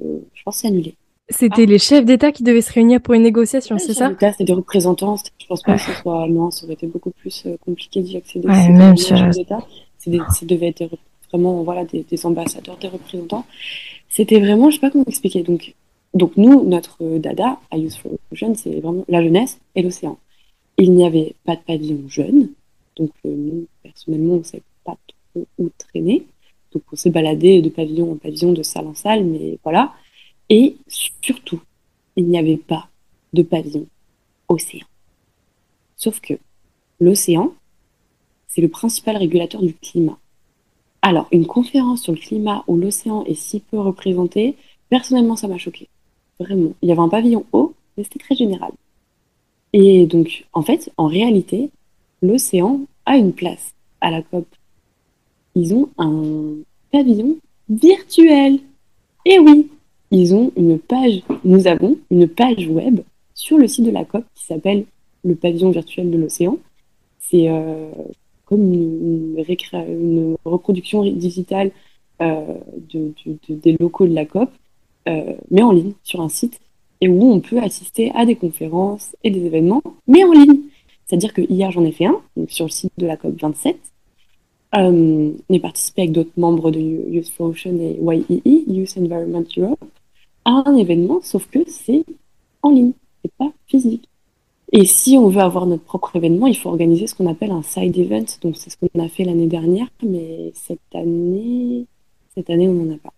je 0.00 0.42
pense 0.44 0.56
que 0.56 0.60
c'est 0.62 0.68
annulé. 0.68 0.94
C'était 1.28 1.66
les 1.66 1.78
chefs 1.78 2.04
d'État 2.04 2.32
qui 2.32 2.42
devaient 2.42 2.60
se 2.60 2.72
réunir 2.72 3.00
pour 3.00 3.14
une 3.14 3.22
négociation, 3.22 3.78
c'est 3.78 3.94
ça 3.94 4.10
C'était 4.18 4.44
des 4.44 4.52
représentants. 4.52 5.16
Je 5.38 5.46
pense 5.46 5.62
pas 5.62 5.76
que 5.76 5.82
ce 5.82 5.92
soit. 5.92 6.26
Non, 6.28 6.50
ça 6.50 6.64
aurait 6.64 6.74
été 6.74 6.88
beaucoup 6.88 7.10
plus 7.10 7.46
compliqué 7.64 8.00
d'y 8.00 8.16
accéder. 8.16 8.48
Ouais, 8.48 8.68
même 8.68 8.96
sur... 8.96 9.16
Ça 9.16 10.46
devait 10.46 10.68
être 10.68 10.88
vraiment 11.30 11.62
voilà, 11.62 11.84
des, 11.84 12.26
ambassadeurs, 12.26 12.76
des 12.78 12.88
représentants. 12.88 13.44
C'était 14.08 14.40
vraiment, 14.40 14.70
je 14.70 14.76
sais 14.76 14.80
pas 14.80 14.90
comment 14.90 15.04
expliquer. 15.06 15.44
Donc, 15.44 15.74
donc 16.14 16.36
nous, 16.36 16.64
notre 16.64 17.18
dada 17.18 17.58
à 17.70 17.78
Youth 17.78 17.94
for 17.94 18.10
Ocean, 18.32 18.54
c'est 18.56 18.80
vraiment 18.80 19.04
la 19.08 19.22
jeunesse 19.22 19.60
et 19.76 19.82
l'océan. 19.82 20.18
Il 20.82 20.92
n'y 20.92 21.04
avait 21.04 21.34
pas 21.44 21.56
de 21.56 21.60
pavillon 21.60 22.08
jeune, 22.08 22.48
donc 22.96 23.10
euh, 23.26 23.36
nous, 23.36 23.66
personnellement, 23.82 24.34
on 24.34 24.38
ne 24.38 24.42
savait 24.42 24.62
pas 24.82 24.96
trop 25.34 25.46
où 25.58 25.68
traîner. 25.76 26.26
Donc 26.72 26.84
on 26.90 26.96
s'est 26.96 27.10
baladé 27.10 27.60
de 27.60 27.68
pavillon 27.68 28.12
en 28.12 28.16
pavillon, 28.16 28.54
de 28.54 28.62
salle 28.62 28.86
en 28.86 28.94
salle, 28.94 29.24
mais 29.24 29.58
voilà. 29.62 29.92
Et 30.48 30.76
surtout, 30.88 31.60
il 32.16 32.24
n'y 32.28 32.38
avait 32.38 32.56
pas 32.56 32.88
de 33.34 33.42
pavillon 33.42 33.86
océan. 34.48 34.86
Sauf 35.96 36.18
que 36.20 36.32
l'océan, 36.98 37.52
c'est 38.48 38.62
le 38.62 38.68
principal 38.68 39.18
régulateur 39.18 39.60
du 39.60 39.74
climat. 39.74 40.18
Alors, 41.02 41.28
une 41.30 41.46
conférence 41.46 42.02
sur 42.04 42.14
le 42.14 42.18
climat 42.18 42.64
où 42.68 42.78
l'océan 42.78 43.22
est 43.24 43.34
si 43.34 43.60
peu 43.60 43.78
représenté, 43.78 44.56
personnellement, 44.88 45.36
ça 45.36 45.46
m'a 45.46 45.58
choqué. 45.58 45.88
Vraiment. 46.38 46.72
Il 46.80 46.88
y 46.88 46.92
avait 46.92 47.02
un 47.02 47.10
pavillon 47.10 47.44
haut, 47.52 47.74
mais 47.98 48.04
c'était 48.04 48.18
très 48.18 48.34
général. 48.34 48.72
Et 49.72 50.06
donc, 50.06 50.46
en 50.52 50.62
fait, 50.62 50.90
en 50.96 51.06
réalité, 51.06 51.70
l'océan 52.22 52.80
a 53.06 53.16
une 53.16 53.32
place 53.32 53.74
à 54.00 54.10
la 54.10 54.22
COP. 54.22 54.46
Ils 55.54 55.74
ont 55.74 55.88
un 55.98 56.56
pavillon 56.90 57.36
virtuel. 57.68 58.58
Et 59.24 59.38
oui, 59.38 59.68
ils 60.10 60.34
ont 60.34 60.52
une 60.56 60.78
page, 60.78 61.22
nous 61.44 61.66
avons 61.66 61.98
une 62.10 62.28
page 62.28 62.66
web 62.68 63.00
sur 63.34 63.58
le 63.58 63.68
site 63.68 63.84
de 63.84 63.90
la 63.90 64.04
COP 64.04 64.24
qui 64.34 64.44
s'appelle 64.44 64.84
le 65.24 65.34
pavillon 65.34 65.70
virtuel 65.70 66.10
de 66.10 66.18
l'océan. 66.18 66.58
C'est 67.18 67.48
euh, 67.48 67.90
comme 68.44 68.74
une, 68.74 70.36
reproduction 70.44 71.04
digitale 71.04 71.70
euh, 72.20 72.54
de, 72.92 73.12
des 73.48 73.76
locaux 73.78 74.06
de 74.06 74.14
la 74.14 74.26
COP, 74.26 74.50
euh, 75.08 75.34
mais 75.50 75.62
en 75.62 75.72
ligne 75.72 75.92
sur 76.02 76.20
un 76.20 76.28
site 76.28 76.60
et 77.00 77.08
où 77.08 77.32
on 77.32 77.40
peut 77.40 77.58
assister 77.58 78.10
à 78.14 78.26
des 78.26 78.36
conférences 78.36 79.16
et 79.24 79.30
des 79.30 79.44
événements, 79.44 79.82
mais 80.06 80.24
en 80.24 80.32
ligne. 80.32 80.60
C'est-à-dire 81.06 81.32
que 81.32 81.42
hier, 81.42 81.70
j'en 81.70 81.84
ai 81.84 81.92
fait 81.92 82.06
un, 82.06 82.20
donc 82.36 82.50
sur 82.50 82.66
le 82.66 82.70
site 82.70 82.92
de 82.98 83.06
la 83.06 83.16
COP27. 83.16 83.74
Euh, 84.76 85.32
j'ai 85.48 85.58
participé 85.58 86.02
avec 86.02 86.12
d'autres 86.12 86.30
membres 86.36 86.70
de 86.70 86.78
Youth 86.78 87.28
for 87.30 87.48
Ocean 87.48 87.76
et 87.80 87.98
YEE, 88.00 88.64
Youth 88.68 88.96
Environment 88.96 89.44
Europe, 89.56 89.84
à 90.44 90.62
un 90.66 90.76
événement, 90.76 91.20
sauf 91.22 91.48
que 91.48 91.58
c'est 91.66 92.04
en 92.62 92.70
ligne, 92.70 92.92
c'est 93.22 93.32
pas 93.32 93.52
physique. 93.66 94.08
Et 94.72 94.84
si 94.84 95.18
on 95.18 95.28
veut 95.28 95.40
avoir 95.40 95.66
notre 95.66 95.82
propre 95.82 96.14
événement, 96.14 96.46
il 96.46 96.56
faut 96.56 96.68
organiser 96.68 97.08
ce 97.08 97.16
qu'on 97.16 97.26
appelle 97.26 97.50
un 97.50 97.62
side 97.62 97.98
event. 97.98 98.26
Donc 98.40 98.56
c'est 98.56 98.70
ce 98.70 98.76
qu'on 98.76 99.00
a 99.00 99.08
fait 99.08 99.24
l'année 99.24 99.48
dernière, 99.48 99.88
mais 100.02 100.52
cette 100.54 100.78
année, 100.94 101.86
cette 102.34 102.50
année 102.50 102.68
on 102.68 102.74
n'en 102.74 102.94
a 102.94 102.98
pas. 102.98 103.12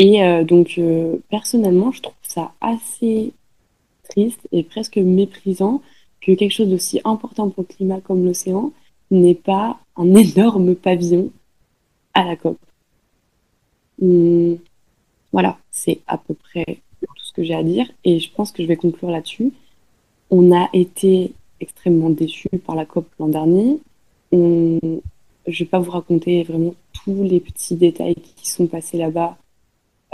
Et 0.00 0.22
euh, 0.24 0.44
donc 0.44 0.76
euh, 0.78 1.18
personnellement, 1.28 1.92
je 1.92 2.00
trouve 2.00 2.14
ça 2.22 2.52
assez 2.62 3.34
triste 4.08 4.48
et 4.50 4.62
presque 4.62 4.96
méprisant 4.96 5.82
que 6.22 6.32
quelque 6.32 6.52
chose 6.52 6.70
d'aussi 6.70 7.02
important 7.04 7.50
pour 7.50 7.64
le 7.68 7.74
climat 7.74 8.00
comme 8.00 8.24
l'océan 8.24 8.72
n'ait 9.10 9.34
pas 9.34 9.78
un 9.96 10.14
énorme 10.14 10.74
pavillon 10.74 11.30
à 12.14 12.24
la 12.24 12.36
COP. 12.36 12.56
Hum, 14.00 14.56
voilà, 15.32 15.58
c'est 15.70 16.00
à 16.06 16.16
peu 16.16 16.32
près 16.32 16.64
tout 17.02 17.22
ce 17.22 17.34
que 17.34 17.42
j'ai 17.42 17.54
à 17.54 17.62
dire 17.62 17.86
et 18.02 18.20
je 18.20 18.32
pense 18.32 18.52
que 18.52 18.62
je 18.62 18.68
vais 18.68 18.76
conclure 18.76 19.10
là-dessus. 19.10 19.52
On 20.30 20.50
a 20.50 20.70
été 20.72 21.34
extrêmement 21.60 22.08
déçus 22.08 22.48
par 22.64 22.74
la 22.74 22.86
COP 22.86 23.06
l'an 23.18 23.28
dernier. 23.28 23.78
je 24.32 24.38
ne 24.38 25.00
vais 25.46 25.64
pas 25.66 25.78
vous 25.78 25.90
raconter 25.90 26.42
vraiment 26.44 26.74
tous 27.04 27.22
les 27.22 27.40
petits 27.40 27.76
détails 27.76 28.14
qui 28.14 28.48
sont 28.48 28.66
passés 28.66 28.96
là-bas, 28.96 29.36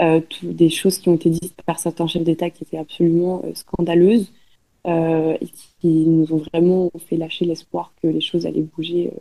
euh, 0.01 0.21
des 0.43 0.69
choses 0.69 0.99
qui 0.99 1.09
ont 1.09 1.15
été 1.15 1.29
dites 1.29 1.61
par 1.65 1.79
certains 1.79 2.07
chefs 2.07 2.23
d'État 2.23 2.49
qui 2.49 2.63
étaient 2.63 2.77
absolument 2.77 3.41
euh, 3.45 3.53
scandaleuses 3.55 4.31
euh, 4.85 5.37
et 5.41 5.47
qui 5.47 5.87
nous 5.87 6.33
ont 6.33 6.37
vraiment 6.53 6.91
fait 7.07 7.17
lâcher 7.17 7.45
l'espoir 7.45 7.93
que 8.01 8.07
les 8.07 8.21
choses 8.21 8.45
allaient 8.45 8.61
bouger 8.61 9.11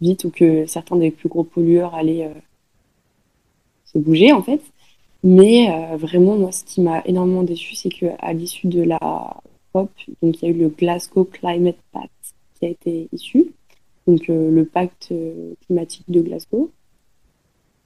vite 0.00 0.24
ou 0.24 0.30
que 0.30 0.66
certains 0.66 0.96
des 0.96 1.10
plus 1.10 1.28
gros 1.28 1.44
pollueurs 1.44 1.94
allaient 1.94 2.30
se 3.84 3.98
bouger 3.98 4.32
en 4.32 4.42
fait. 4.42 4.60
Mais 5.22 5.96
vraiment, 5.96 6.36
moi, 6.36 6.52
ce 6.52 6.64
qui 6.64 6.82
m'a 6.82 7.02
énormément 7.06 7.44
déçu, 7.44 7.74
c'est 7.74 7.88
qu'à 7.88 8.32
l'issue 8.34 8.66
de 8.66 8.82
la 8.82 9.40
donc 9.74 9.90
il 10.22 10.42
y 10.42 10.44
a 10.46 10.48
eu 10.48 10.58
le 10.58 10.68
Glasgow 10.68 11.24
Climate 11.24 11.78
Pact 11.92 12.12
qui 12.58 12.66
a 12.66 12.68
été 12.68 13.08
issu, 13.12 13.52
donc 14.06 14.28
euh, 14.30 14.50
le 14.50 14.64
pacte 14.64 15.08
euh, 15.10 15.54
climatique 15.66 16.08
de 16.08 16.20
Glasgow, 16.20 16.70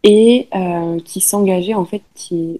et 0.04 0.48
euh, 0.54 1.00
qui 1.00 1.20
s'engageait 1.20 1.74
en 1.74 1.84
fait, 1.84 2.02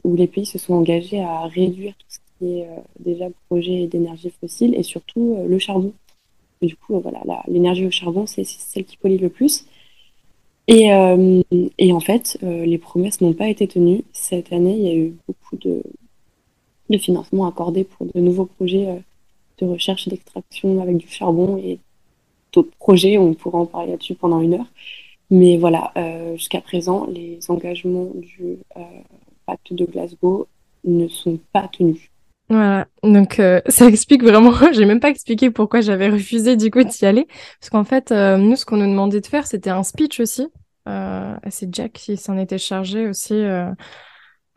où 0.05 0.17
les 0.17 0.27
pays 0.27 0.47
se 0.47 0.59
sont 0.59 0.75
engagés 0.75 1.21
à 1.21 1.43
réduire 1.43 1.95
tout 1.99 2.07
ce 2.09 2.19
qui 2.39 2.59
est 2.59 2.69
déjà 3.01 3.27
projet 3.49 3.87
d'énergie 3.87 4.33
fossile 4.41 4.75
et 4.75 4.83
surtout 4.83 5.37
le 5.47 5.59
charbon. 5.59 5.93
du 6.63 6.77
coup, 6.77 7.01
voilà, 7.01 7.21
l'énergie 7.49 7.87
au 7.87 7.91
charbon, 7.91 8.27
c'est 8.27 8.45
celle 8.45 8.85
qui 8.85 8.97
pollue 8.97 9.21
le 9.21 9.29
plus. 9.29 9.67
Et, 10.69 10.93
en 10.93 12.01
fait, 12.01 12.39
les 12.43 12.79
promesses 12.79 13.21
n'ont 13.21 13.33
pas 13.33 13.49
été 13.49 13.67
tenues. 13.67 14.05
Cette 14.13 14.53
année, 14.53 14.77
il 14.77 14.83
y 14.83 14.91
a 14.91 14.95
eu 14.95 15.15
beaucoup 15.27 15.57
de, 15.57 15.83
de 16.91 16.99
financement 16.99 17.47
accordé 17.47 17.85
pour 17.85 18.07
de 18.07 18.21
nouveaux 18.21 18.47
projets 18.47 19.01
de 19.59 19.67
recherche 19.67 20.07
et 20.07 20.11
d'extraction 20.11 20.81
avec 20.81 20.97
du 20.97 21.09
charbon 21.09 21.57
et 21.57 21.79
d'autres 22.53 22.77
projets. 22.79 23.19
On 23.19 23.35
pourra 23.35 23.59
en 23.59 23.67
parler 23.67 23.93
là-dessus 23.93 24.15
pendant 24.15 24.41
une 24.41 24.55
heure. 24.55 24.67
Mais 25.31 25.59
voilà, 25.59 25.93
euh, 25.97 26.37
jusqu'à 26.37 26.61
présent, 26.61 27.07
les 27.07 27.39
engagements 27.49 28.11
du 28.15 28.59
euh, 28.77 28.81
pacte 29.47 29.73
de 29.73 29.85
Glasgow 29.85 30.49
ne 30.85 31.07
sont 31.09 31.39
pas 31.53 31.69
tenus. 31.69 32.11
Voilà, 32.49 32.87
donc 33.03 33.39
euh, 33.41 33.61
ça 33.69 33.87
explique 33.87 34.23
vraiment, 34.23 34.53
j'ai 34.73 34.87
même 34.87 35.01
pas 35.01 35.11
expliqué 35.11 35.51
pourquoi 35.51 35.83
j'avais 35.83 36.09
refusé 36.09 36.57
du 36.57 36.71
coup 36.71 36.83
d'y 36.83 37.05
aller, 37.05 37.27
parce 37.61 37.69
qu'en 37.71 37.85
fait, 37.85 38.11
nous, 38.11 38.57
ce 38.57 38.65
qu'on 38.65 38.79
nous 38.79 38.91
demandait 38.91 39.21
de 39.21 39.27
faire, 39.27 39.47
c'était 39.47 39.71
un 39.71 39.83
speech 39.83 40.21
aussi. 40.21 40.49
c'est 40.87 41.75
Jack 41.75 41.93
qui 41.93 42.17
s'en 42.17 42.39
était 42.39 42.59
chargé 42.59 43.07
aussi 43.07 43.35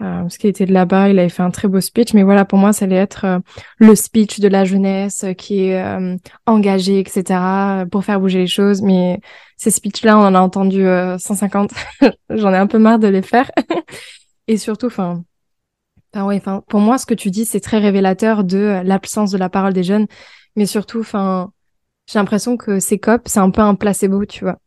euh, 0.02 0.22
parce 0.22 0.38
qu'il 0.38 0.50
était 0.50 0.66
de 0.66 0.74
là-bas, 0.74 1.10
il 1.10 1.20
avait 1.20 1.30
fait 1.30 1.44
un 1.44 1.52
très 1.52 1.68
beau 1.68 1.80
speech. 1.80 2.14
Mais 2.14 2.24
voilà, 2.24 2.44
pour 2.44 2.58
moi, 2.58 2.74
ça 2.74 2.86
allait 2.86 2.96
être 2.96 3.26
euh, 3.26 3.40
le 3.78 3.96
speech 3.96 4.40
de 4.40 4.48
la 4.48 4.66
jeunesse 4.66 5.24
euh, 5.24 5.34
qui 5.34 5.66
est 5.66 5.82
euh, 5.82 6.18
engagé, 6.48 7.00
etc., 7.00 7.86
pour 7.92 8.04
faire 8.04 8.20
bouger 8.20 8.40
les 8.40 8.48
choses. 8.48 8.82
Mais 8.82 9.20
ces 9.58 9.70
speeches-là, 9.70 10.18
on 10.18 10.22
en 10.22 10.36
a 10.36 10.40
entendu 10.40 10.86
150. 11.18 11.72
J'en 12.30 12.54
ai 12.54 12.58
un 12.58 12.68
peu 12.68 12.80
marre 12.80 13.00
de 13.00 13.08
les 13.08 13.22
faire. 13.22 13.52
Et 14.48 14.58
surtout, 14.58 14.88
enfin, 14.88 15.24
enfin 16.14 16.26
ouais, 16.26 16.38
enfin, 16.38 16.64
pour 16.68 16.80
moi, 16.80 16.98
ce 16.98 17.06
que 17.06 17.14
tu 17.14 17.30
dis, 17.30 17.46
c'est 17.46 17.60
très 17.60 17.78
révélateur 17.78 18.44
de 18.44 18.82
l'absence 18.84 19.32
de 19.32 19.38
la 19.38 19.50
parole 19.50 19.74
des 19.74 19.84
jeunes. 19.84 20.08
Mais 20.56 20.66
surtout, 20.66 21.02
enfin, 21.02 21.52
j'ai 22.12 22.20
l'impression 22.20 22.58
que 22.58 22.80
ces 22.80 22.98
COP, 23.00 23.22
c'est 23.26 23.40
un 23.40 23.52
peu 23.52 23.62
un 23.62 23.76
placebo, 23.76 24.26
tu 24.26 24.46
vois 24.46 24.58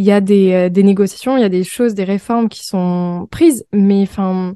il 0.00 0.06
y 0.06 0.12
a 0.12 0.22
des, 0.22 0.52
euh, 0.54 0.68
des 0.70 0.82
négociations, 0.82 1.36
il 1.36 1.42
y 1.42 1.44
a 1.44 1.50
des 1.50 1.62
choses, 1.62 1.92
des 1.92 2.04
réformes 2.04 2.48
qui 2.48 2.64
sont 2.64 3.28
prises, 3.30 3.66
mais 3.70 4.00
enfin, 4.00 4.54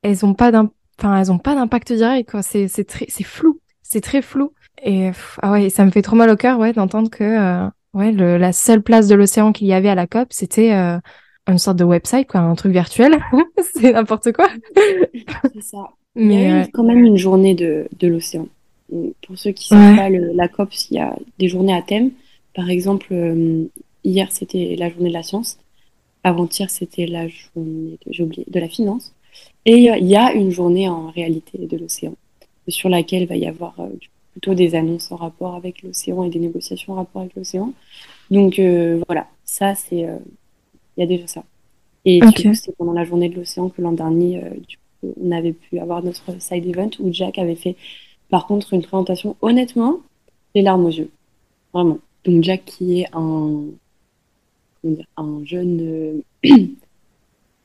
elles 0.00 0.24
ont 0.24 0.32
pas 0.32 0.50
enfin, 0.98 1.20
elles 1.20 1.30
ont 1.30 1.38
pas 1.38 1.54
d'impact 1.54 1.92
direct, 1.92 2.30
quoi. 2.30 2.40
C'est, 2.40 2.68
c'est 2.68 2.84
très, 2.84 3.04
c'est 3.10 3.22
flou, 3.22 3.60
c'est 3.82 4.00
très 4.00 4.22
flou. 4.22 4.54
Et 4.82 5.10
ah 5.42 5.52
ouais, 5.52 5.68
ça 5.68 5.84
me 5.84 5.90
fait 5.90 6.00
trop 6.00 6.16
mal 6.16 6.30
au 6.30 6.36
cœur, 6.36 6.58
ouais, 6.58 6.72
d'entendre 6.72 7.10
que, 7.10 7.22
euh, 7.22 7.68
ouais, 7.92 8.12
le, 8.12 8.38
la 8.38 8.54
seule 8.54 8.82
place 8.82 9.08
de 9.08 9.14
l'océan 9.14 9.52
qu'il 9.52 9.66
y 9.66 9.74
avait 9.74 9.90
à 9.90 9.94
la 9.94 10.06
COP, 10.06 10.28
c'était 10.30 10.72
euh, 10.72 10.98
une 11.46 11.58
sorte 11.58 11.76
de 11.76 11.84
website, 11.84 12.26
quoi, 12.26 12.40
un 12.40 12.54
truc 12.54 12.72
virtuel. 12.72 13.22
c'est 13.74 13.92
n'importe 13.92 14.32
quoi. 14.32 14.48
c'est 15.52 15.62
ça. 15.62 15.90
Mais 16.14 16.34
il 16.34 16.48
y 16.48 16.50
a 16.50 16.62
eu 16.62 16.70
quand 16.72 16.84
même 16.84 17.04
une 17.04 17.18
journée 17.18 17.54
de, 17.54 17.88
de 17.98 18.08
l'océan. 18.08 18.48
Pour 19.26 19.36
ceux 19.36 19.52
qui 19.52 19.74
ne 19.74 19.80
savent 19.80 19.96
pas, 19.96 20.08
la 20.08 20.48
COP, 20.48 20.70
il 20.90 20.96
y 20.96 20.98
a 20.98 21.14
des 21.38 21.48
journées 21.48 21.74
à 21.74 21.82
thème. 21.82 22.10
Par 22.54 22.70
exemple, 22.70 23.14
Hier, 24.04 24.30
c'était 24.30 24.76
la 24.76 24.90
journée 24.90 25.08
de 25.08 25.14
la 25.14 25.22
science. 25.22 25.58
Avant-hier, 26.24 26.70
c'était 26.70 27.06
la 27.06 27.28
journée 27.28 27.98
de, 28.06 28.22
oublié, 28.22 28.44
de 28.48 28.60
la 28.60 28.68
finance. 28.68 29.14
Et 29.64 29.90
euh, 29.90 29.96
il 29.96 30.06
y 30.06 30.16
a 30.16 30.32
une 30.32 30.50
journée 30.50 30.88
en 30.88 31.10
réalité 31.10 31.58
de 31.58 31.76
l'océan, 31.76 32.14
sur 32.68 32.88
laquelle 32.88 33.22
il 33.22 33.28
va 33.28 33.36
y 33.36 33.46
avoir 33.46 33.78
euh, 33.80 33.88
plutôt 34.32 34.54
des 34.54 34.74
annonces 34.74 35.10
en 35.12 35.16
rapport 35.16 35.54
avec 35.54 35.82
l'océan 35.82 36.24
et 36.24 36.30
des 36.30 36.38
négociations 36.38 36.94
en 36.94 36.96
rapport 36.96 37.22
avec 37.22 37.34
l'océan. 37.36 37.72
Donc 38.30 38.58
euh, 38.58 39.00
voilà, 39.06 39.28
ça, 39.44 39.74
c'est. 39.74 40.08
Il 40.96 41.00
y 41.00 41.02
a 41.02 41.06
déjà 41.06 41.26
ça. 41.26 41.44
Et 42.04 42.20
coup, 42.20 42.54
c'est 42.54 42.76
pendant 42.76 42.92
la 42.92 43.04
journée 43.04 43.28
de 43.28 43.36
l'océan 43.36 43.70
que 43.70 43.80
l'an 43.80 43.92
dernier, 43.92 44.42
du 44.68 44.76
coup, 44.76 45.14
on 45.22 45.30
avait 45.30 45.52
pu 45.52 45.78
avoir 45.78 46.02
notre 46.02 46.40
side 46.40 46.66
event 46.66 46.90
où 46.98 47.10
Jack 47.12 47.38
avait 47.38 47.54
fait, 47.54 47.76
par 48.28 48.46
contre, 48.46 48.74
une 48.74 48.82
présentation, 48.82 49.36
honnêtement, 49.40 50.00
les 50.54 50.60
larmes 50.60 50.84
aux 50.84 50.90
yeux. 50.90 51.10
Vraiment. 51.72 51.98
Donc 52.24 52.42
Jack, 52.44 52.64
qui 52.66 53.00
est 53.00 53.06
un 53.14 53.62
un 55.16 55.44
jeune 55.44 56.22
euh, 56.44 56.48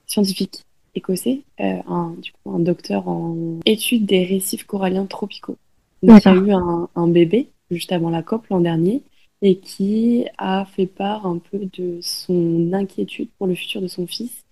scientifique 0.07 0.63
écossais, 0.95 1.41
euh, 1.59 1.77
un, 1.87 2.15
du 2.21 2.31
coup, 2.31 2.51
un 2.51 2.59
docteur 2.59 3.07
en 3.07 3.59
études 3.65 4.05
des 4.05 4.25
récifs 4.25 4.65
coralliens 4.65 5.05
tropicaux. 5.05 5.57
Donc, 6.03 6.21
il 6.25 6.27
a 6.27 6.35
eu 6.35 6.51
un, 6.51 7.07
bébé 7.07 7.49
juste 7.71 7.91
avant 7.91 8.09
la 8.09 8.23
COP 8.23 8.47
l'an 8.47 8.59
dernier 8.59 9.01
et 9.41 9.57
qui 9.57 10.25
a 10.37 10.65
fait 10.65 10.85
part 10.87 11.25
un 11.25 11.37
peu 11.37 11.59
de 11.73 11.99
son 12.01 12.71
inquiétude 12.73 13.29
pour 13.37 13.47
le 13.47 13.55
futur 13.55 13.81
de 13.81 13.87
son 13.87 14.07
fils 14.07 14.43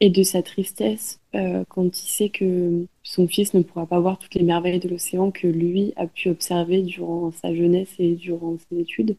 et 0.00 0.10
de 0.10 0.22
sa 0.22 0.42
tristesse 0.42 1.18
euh, 1.34 1.64
quand 1.68 1.86
il 1.86 2.08
sait 2.08 2.28
que 2.28 2.86
son 3.02 3.26
fils 3.26 3.54
ne 3.54 3.62
pourra 3.62 3.86
pas 3.86 4.00
voir 4.00 4.18
toutes 4.18 4.34
les 4.34 4.44
merveilles 4.44 4.78
de 4.78 4.88
l'océan 4.88 5.30
que 5.30 5.46
lui 5.46 5.92
a 5.96 6.06
pu 6.06 6.28
observer 6.28 6.82
durant 6.82 7.32
sa 7.32 7.54
jeunesse 7.54 7.92
et 7.98 8.14
durant 8.14 8.56
ses 8.68 8.80
études. 8.80 9.16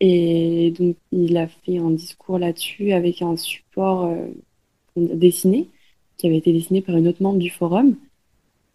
Et 0.00 0.72
donc, 0.78 0.96
il 1.12 1.36
a 1.36 1.46
fait 1.46 1.78
un 1.78 1.90
discours 1.90 2.38
là-dessus 2.38 2.92
avec 2.92 3.22
un 3.22 3.36
support 3.36 4.06
euh, 4.06 4.26
dessiné, 4.96 5.68
qui 6.16 6.26
avait 6.26 6.38
été 6.38 6.52
dessiné 6.52 6.82
par 6.82 6.96
une 6.96 7.08
autre 7.08 7.22
membre 7.22 7.38
du 7.38 7.50
forum. 7.50 7.96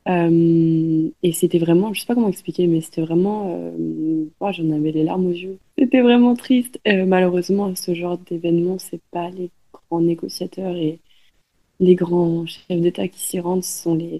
Euh, 0.07 1.09
et 1.21 1.33
c'était 1.33 1.59
vraiment, 1.59 1.93
je 1.93 2.01
sais 2.01 2.07
pas 2.07 2.15
comment 2.15 2.29
expliquer, 2.29 2.67
mais 2.67 2.81
c'était 2.81 3.01
vraiment, 3.01 3.53
euh, 3.53 4.25
oh, 4.39 4.51
j'en 4.51 4.71
avais 4.71 4.91
les 4.91 5.03
larmes 5.03 5.27
aux 5.27 5.31
yeux. 5.31 5.59
C'était 5.77 6.01
vraiment 6.01 6.35
triste. 6.35 6.79
malheureusement, 6.85 7.75
ce 7.75 7.93
genre 7.93 8.17
d'événement, 8.17 8.79
c'est 8.79 9.01
pas 9.11 9.29
les 9.29 9.51
grands 9.73 10.01
négociateurs 10.01 10.75
et 10.75 10.99
les 11.79 11.95
grands 11.95 12.45
chefs 12.45 12.81
d'État 12.81 13.07
qui 13.07 13.19
s'y 13.19 13.39
rendent, 13.39 13.63
ce 13.63 13.83
sont 13.83 13.95
les, 13.95 14.19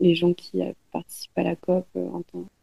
les, 0.00 0.14
gens 0.14 0.32
qui 0.34 0.60
participent 0.92 1.38
à 1.38 1.42
la 1.42 1.56
COP 1.56 1.86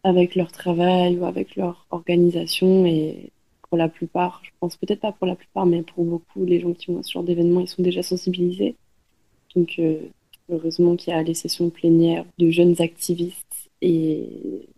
avec 0.04 0.36
leur 0.36 0.52
travail 0.52 1.18
ou 1.18 1.26
avec 1.26 1.56
leur 1.56 1.88
organisation. 1.92 2.86
Et 2.86 3.33
pour 3.74 3.80
la 3.80 3.90
plupart, 3.90 4.40
je 4.44 4.52
pense 4.60 4.78
peut-être 4.78 5.00
pas 5.00 5.14
pour 5.14 5.26
la 5.26 5.34
plupart, 5.34 5.66
mais 5.66 5.82
pour 5.82 6.06
beaucoup, 6.06 6.46
les 6.46 6.60
gens 6.60 6.74
qui 6.74 6.92
vont 6.92 7.00
à 7.00 7.02
ce 7.02 7.12
genre 7.12 7.24
d'événements, 7.24 7.60
ils 7.60 7.68
sont 7.68 7.82
déjà 7.82 8.04
sensibilisés. 8.04 8.76
Donc, 9.56 9.80
euh, 9.80 9.98
heureusement 10.48 10.96
qu'il 10.96 11.12
y 11.12 11.16
a 11.16 11.24
les 11.24 11.34
sessions 11.34 11.72
plénières 11.72 12.24
de 12.38 12.52
jeunes 12.52 12.76
activistes 12.80 13.72
et 13.82 14.30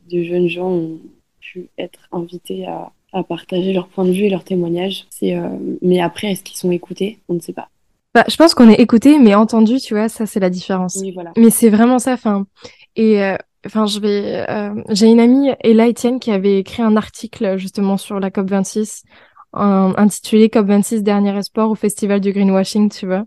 de 0.10 0.24
jeunes 0.24 0.48
gens 0.48 0.70
ont 0.70 1.00
pu 1.42 1.68
être 1.78 2.08
invités 2.14 2.66
à, 2.68 2.94
partager 3.28 3.74
leur 3.74 3.90
point 3.90 4.06
de 4.06 4.14
vue 4.14 4.24
et 4.24 4.30
leurs 4.30 4.46
témoignages. 4.46 5.08
Euh, 5.24 5.50
mais 5.82 6.00
après, 6.00 6.32
est-ce 6.32 6.44
qu'ils 6.44 6.56
sont 6.56 6.72
écoutés? 6.72 7.20
On 7.28 7.34
ne 7.34 7.42
sait 7.42 7.52
pas. 7.52 7.68
Bah, 8.14 8.24
je 8.30 8.38
pense 8.38 8.54
qu'on 8.54 8.70
est 8.70 8.80
écouté, 8.80 9.20
mais 9.20 9.36
entendu, 9.36 9.78
tu 9.82 9.94
vois, 9.94 10.08
ça 10.08 10.26
c'est 10.26 10.40
la 10.40 10.50
différence. 10.50 11.00
Oui, 11.02 11.12
voilà. 11.12 11.34
Mais 11.36 11.50
c'est 11.50 11.70
vraiment 11.70 12.00
ça. 12.00 12.16
Fin. 12.16 12.48
Et 12.96 13.22
euh, 13.22 13.36
enfin, 13.66 13.86
je 13.86 14.00
vais, 14.00 14.46
euh, 14.50 14.74
j'ai 14.90 15.08
une 15.08 15.20
amie, 15.20 15.52
Ella 15.62 15.90
Etienne, 15.90 16.20
qui 16.20 16.32
avait 16.32 16.60
écrit 16.60 16.82
un 16.84 16.96
article 16.96 17.58
justement 17.58 17.98
sur 17.98 18.20
la 18.20 18.32
COP 18.32 18.50
26, 18.50 19.04
intitulé 19.54 20.50
COP 20.50 20.68
26 20.68 21.04
dernier 21.04 21.38
espoir 21.38 21.70
au 21.70 21.76
festival 21.76 22.20
du 22.20 22.32
greenwashing, 22.32 22.90
tu 22.92 23.06
vois. 23.06 23.26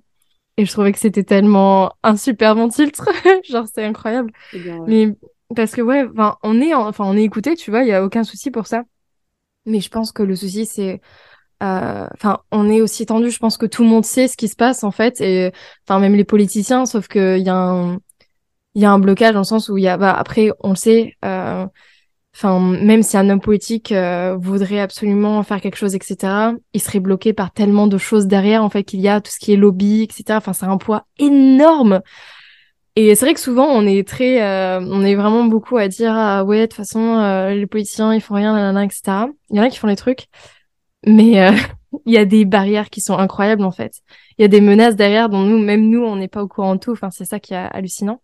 Et 0.56 0.64
je 0.64 0.72
trouvais 0.72 0.92
que 0.92 0.98
c'était 0.98 1.22
tellement 1.22 1.92
un 2.02 2.16
super 2.16 2.54
bon 2.56 2.68
titre, 2.68 3.08
genre 3.48 3.66
c'est 3.72 3.84
incroyable. 3.84 4.32
Mais 4.86 5.16
parce 5.54 5.72
que 5.72 5.80
ouais, 5.80 6.04
enfin, 6.12 6.36
on 6.42 6.60
est, 6.60 6.74
enfin, 6.74 7.04
on 7.06 7.16
est 7.16 7.22
écouté, 7.22 7.54
tu 7.54 7.70
vois, 7.70 7.82
il 7.82 7.88
y 7.88 7.92
a 7.92 8.04
aucun 8.04 8.24
souci 8.24 8.50
pour 8.50 8.66
ça. 8.66 8.82
Mais 9.66 9.80
je 9.80 9.88
pense 9.88 10.12
que 10.12 10.22
le 10.22 10.34
souci, 10.34 10.66
c'est, 10.66 11.00
euh, 11.62 12.06
enfin, 12.14 12.40
on 12.52 12.68
est 12.68 12.80
aussi 12.80 13.06
tendu. 13.06 13.30
Je 13.30 13.38
pense 13.38 13.56
que 13.56 13.66
tout 13.66 13.82
le 13.82 13.88
monde 13.88 14.04
sait 14.04 14.28
ce 14.28 14.36
qui 14.36 14.48
se 14.48 14.56
passe 14.56 14.84
en 14.84 14.90
fait, 14.90 15.20
et 15.20 15.52
enfin 15.86 16.00
même 16.00 16.14
les 16.14 16.24
politiciens, 16.24 16.86
sauf 16.86 17.08
qu'il 17.08 17.38
y 17.38 17.48
a 17.48 17.56
un, 17.56 17.98
il 18.78 18.82
y 18.82 18.84
a 18.84 18.92
un 18.92 19.00
blocage 19.00 19.32
dans 19.32 19.40
le 19.40 19.44
sens 19.44 19.68
où 19.68 19.76
il 19.76 19.82
y 19.82 19.88
a, 19.88 19.96
bah, 19.96 20.14
après, 20.16 20.52
on 20.60 20.70
le 20.70 20.76
sait. 20.76 21.16
Euh, 21.24 21.66
enfin, 22.32 22.60
même 22.60 23.02
si 23.02 23.16
un 23.16 23.28
homme 23.28 23.40
politique 23.40 23.90
euh, 23.90 24.36
voudrait 24.38 24.78
absolument 24.78 25.42
faire 25.42 25.60
quelque 25.60 25.74
chose, 25.74 25.96
etc., 25.96 26.52
il 26.72 26.80
serait 26.80 27.00
bloqué 27.00 27.32
par 27.32 27.50
tellement 27.50 27.88
de 27.88 27.98
choses 27.98 28.28
derrière, 28.28 28.62
en 28.62 28.70
fait, 28.70 28.84
qu'il 28.84 29.00
y 29.00 29.08
a 29.08 29.20
tout 29.20 29.32
ce 29.32 29.40
qui 29.40 29.52
est 29.52 29.56
lobby, 29.56 30.02
etc. 30.02 30.36
Enfin, 30.36 30.52
c'est 30.52 30.66
un 30.66 30.76
poids 30.76 31.06
énorme. 31.18 32.02
Et 32.94 33.16
c'est 33.16 33.24
vrai 33.24 33.34
que 33.34 33.40
souvent, 33.40 33.66
on 33.66 33.84
est 33.84 34.06
très, 34.06 34.42
euh, 34.42 34.80
on 34.80 35.04
est 35.04 35.16
vraiment 35.16 35.42
beaucoup 35.42 35.76
à 35.76 35.88
dire, 35.88 36.12
ah 36.14 36.44
ouais, 36.44 36.60
de 36.60 36.66
toute 36.66 36.74
façon, 36.74 37.18
euh, 37.18 37.54
les 37.54 37.66
politiciens, 37.66 38.14
ils 38.14 38.20
font 38.20 38.34
rien, 38.34 38.52
nanana, 38.52 38.84
etc. 38.84 39.26
Il 39.50 39.56
y 39.56 39.60
en 39.60 39.64
a 39.64 39.70
qui 39.70 39.78
font 39.78 39.88
les 39.88 39.96
trucs, 39.96 40.28
mais 41.04 41.40
euh, 41.40 41.50
il 42.06 42.12
y 42.12 42.16
a 42.18 42.24
des 42.24 42.44
barrières 42.44 42.90
qui 42.90 43.00
sont 43.00 43.18
incroyables, 43.18 43.64
en 43.64 43.72
fait. 43.72 44.02
Il 44.38 44.42
y 44.42 44.44
a 44.44 44.48
des 44.48 44.60
menaces 44.60 44.96
derrière 44.96 45.28
dont 45.28 45.42
nous, 45.42 45.58
même 45.58 45.88
nous, 45.88 46.02
on 46.02 46.16
n'est 46.16 46.28
pas 46.28 46.42
au 46.42 46.48
courant 46.48 46.74
de 46.74 46.80
tout. 46.80 46.92
Enfin, 46.92 47.10
c'est 47.10 47.24
ça 47.24 47.40
qui 47.40 47.54
est 47.54 47.56
hallucinant. 47.56 48.22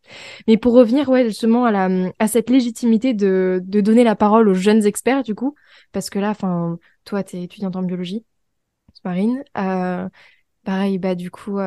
Mais 0.48 0.56
pour 0.56 0.74
revenir, 0.74 1.08
ouais, 1.08 1.24
justement, 1.26 1.64
à 1.64 1.70
la, 1.70 1.88
à 2.18 2.28
cette 2.28 2.50
légitimité 2.50 3.14
de, 3.14 3.60
de 3.64 3.80
donner 3.80 4.04
la 4.04 4.14
parole 4.14 4.48
aux 4.48 4.54
jeunes 4.54 4.86
experts, 4.86 5.22
du 5.22 5.34
coup, 5.34 5.54
parce 5.92 6.10
que 6.10 6.18
là, 6.18 6.30
enfin, 6.30 6.78
toi, 7.04 7.22
t'es 7.22 7.42
étudiante 7.42 7.76
en 7.76 7.82
biologie, 7.82 8.24
Marine. 9.04 9.42
Euh, 9.58 10.08
pareil, 10.64 10.98
bah, 10.98 11.14
du 11.14 11.30
coup, 11.30 11.58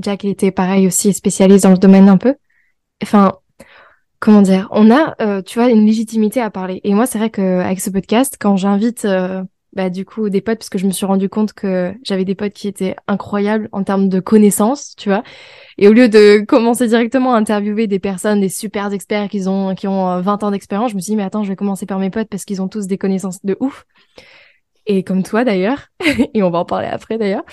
Jack, 0.00 0.24
il 0.24 0.30
était 0.30 0.50
pareil 0.52 0.86
aussi 0.86 1.12
spécialiste 1.12 1.64
dans 1.64 1.70
le 1.72 1.78
domaine 1.78 2.08
un 2.08 2.18
peu 2.18 2.34
enfin, 3.02 3.32
comment 4.18 4.42
dire, 4.42 4.68
on 4.72 4.90
a, 4.90 5.14
euh, 5.20 5.42
tu 5.42 5.58
vois, 5.58 5.70
une 5.70 5.86
légitimité 5.86 6.40
à 6.40 6.50
parler. 6.50 6.80
Et 6.84 6.94
moi, 6.94 7.06
c'est 7.06 7.18
vrai 7.18 7.30
qu'avec 7.30 7.80
ce 7.80 7.90
podcast, 7.90 8.36
quand 8.40 8.56
j'invite, 8.56 9.04
euh, 9.04 9.44
bah, 9.74 9.90
du 9.90 10.04
coup, 10.04 10.30
des 10.30 10.40
potes, 10.40 10.58
parce 10.58 10.70
que 10.70 10.78
je 10.78 10.86
me 10.86 10.92
suis 10.92 11.06
rendu 11.06 11.28
compte 11.28 11.52
que 11.52 11.92
j'avais 12.04 12.24
des 12.24 12.34
potes 12.34 12.52
qui 12.52 12.68
étaient 12.68 12.96
incroyables 13.08 13.68
en 13.72 13.82
termes 13.82 14.08
de 14.08 14.20
connaissances, 14.20 14.94
tu 14.96 15.08
vois. 15.08 15.22
Et 15.78 15.88
au 15.88 15.92
lieu 15.92 16.08
de 16.08 16.44
commencer 16.44 16.86
directement 16.86 17.34
à 17.34 17.38
interviewer 17.38 17.86
des 17.86 17.98
personnes, 17.98 18.40
des 18.40 18.48
super 18.48 18.92
experts 18.92 19.28
qui 19.28 19.46
ont, 19.48 19.74
qui 19.74 19.88
ont 19.88 20.20
20 20.20 20.42
euh, 20.42 20.46
ans 20.46 20.50
d'expérience, 20.52 20.92
je 20.92 20.96
me 20.96 21.00
suis 21.00 21.10
dit, 21.10 21.16
mais 21.16 21.24
attends, 21.24 21.42
je 21.42 21.48
vais 21.48 21.56
commencer 21.56 21.86
par 21.86 21.98
mes 21.98 22.10
potes 22.10 22.28
parce 22.28 22.44
qu'ils 22.44 22.62
ont 22.62 22.68
tous 22.68 22.86
des 22.86 22.98
connaissances 22.98 23.44
de 23.44 23.56
ouf. 23.60 23.84
Et 24.86 25.02
comme 25.02 25.22
toi 25.22 25.44
d'ailleurs, 25.44 25.88
et 26.34 26.42
on 26.42 26.50
va 26.50 26.58
en 26.58 26.64
parler 26.64 26.88
après 26.88 27.18
d'ailleurs. 27.18 27.44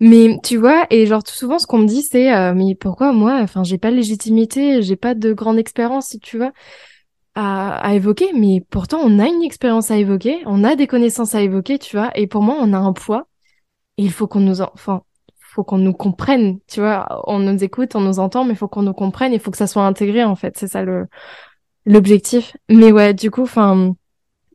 Mais 0.00 0.38
tu 0.42 0.56
vois, 0.56 0.86
et 0.90 1.06
genre 1.06 1.22
tout 1.22 1.34
souvent 1.34 1.58
ce 1.58 1.66
qu'on 1.66 1.78
me 1.78 1.86
dit 1.86 2.02
c'est 2.02 2.34
euh, 2.34 2.52
mais 2.54 2.74
pourquoi 2.74 3.12
moi, 3.12 3.38
enfin 3.40 3.62
j'ai 3.62 3.78
pas 3.78 3.90
de 3.90 3.96
légitimité, 3.96 4.82
j'ai 4.82 4.96
pas 4.96 5.14
de 5.14 5.32
grande 5.32 5.58
expérience, 5.58 6.16
tu 6.20 6.36
vois, 6.36 6.52
à, 7.34 7.76
à 7.76 7.94
évoquer, 7.94 8.32
mais 8.32 8.64
pourtant 8.70 8.98
on 9.02 9.18
a 9.18 9.26
une 9.26 9.42
expérience 9.42 9.90
à 9.90 9.96
évoquer, 9.96 10.42
on 10.46 10.64
a 10.64 10.76
des 10.76 10.86
connaissances 10.86 11.34
à 11.34 11.42
évoquer, 11.42 11.78
tu 11.78 11.96
vois, 11.96 12.10
et 12.16 12.26
pour 12.26 12.42
moi 12.42 12.56
on 12.60 12.72
a 12.72 12.78
un 12.78 12.92
poids, 12.92 13.28
et 13.98 14.04
il 14.04 14.12
faut 14.12 14.26
qu'on 14.26 14.40
nous, 14.40 14.60
enfin, 14.60 15.02
faut 15.38 15.64
qu'on 15.64 15.78
nous 15.78 15.92
comprenne, 15.92 16.58
tu 16.68 16.80
vois, 16.80 17.22
on 17.26 17.38
nous 17.40 17.62
écoute, 17.64 17.96
on 17.96 18.00
nous 18.00 18.18
entend, 18.18 18.44
mais 18.44 18.52
il 18.52 18.56
faut 18.56 18.68
qu'on 18.68 18.82
nous 18.82 18.94
comprenne, 18.94 19.32
il 19.32 19.40
faut 19.40 19.50
que 19.50 19.56
ça 19.56 19.66
soit 19.66 19.86
intégré 19.86 20.24
en 20.24 20.36
fait, 20.36 20.56
c'est 20.58 20.68
ça 20.68 20.82
le 20.82 21.06
l'objectif. 21.86 22.56
Mais 22.70 22.92
ouais, 22.92 23.14
du 23.14 23.30
coup, 23.30 23.42
enfin, 23.42 23.94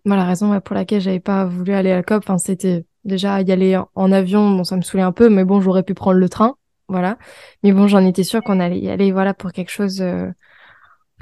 la 0.06 0.26
raison 0.26 0.60
pour 0.62 0.76
laquelle 0.76 1.02
j'avais 1.02 1.20
pas 1.20 1.46
voulu 1.46 1.74
aller 1.74 1.92
à 1.92 1.98
la 1.98 2.04
COP, 2.04 2.24
enfin 2.24 2.38
c'était 2.38 2.86
Déjà, 3.06 3.42
y 3.42 3.52
aller 3.52 3.80
en 3.96 4.12
avion, 4.12 4.52
bon, 4.58 4.64
ça 4.64 4.76
me 4.76 4.82
saoulait 4.82 5.04
un 5.04 5.14
peu, 5.14 5.30
mais 5.30 5.46
bon, 5.46 5.62
j'aurais 5.62 5.84
pu 5.84 5.94
prendre 5.94 6.20
le 6.20 6.28
train, 6.30 6.56
voilà. 6.90 7.18
Mais 7.64 7.72
bon, 7.72 7.88
j'en 7.88 8.06
étais 8.06 8.24
sûre 8.24 8.44
qu'on 8.44 8.60
allait 8.60 8.80
y 8.80 8.90
aller, 8.90 9.12
voilà, 9.12 9.34
pour 9.34 9.52
quelque 9.54 9.72
chose. 9.72 10.02
Euh, 10.02 10.30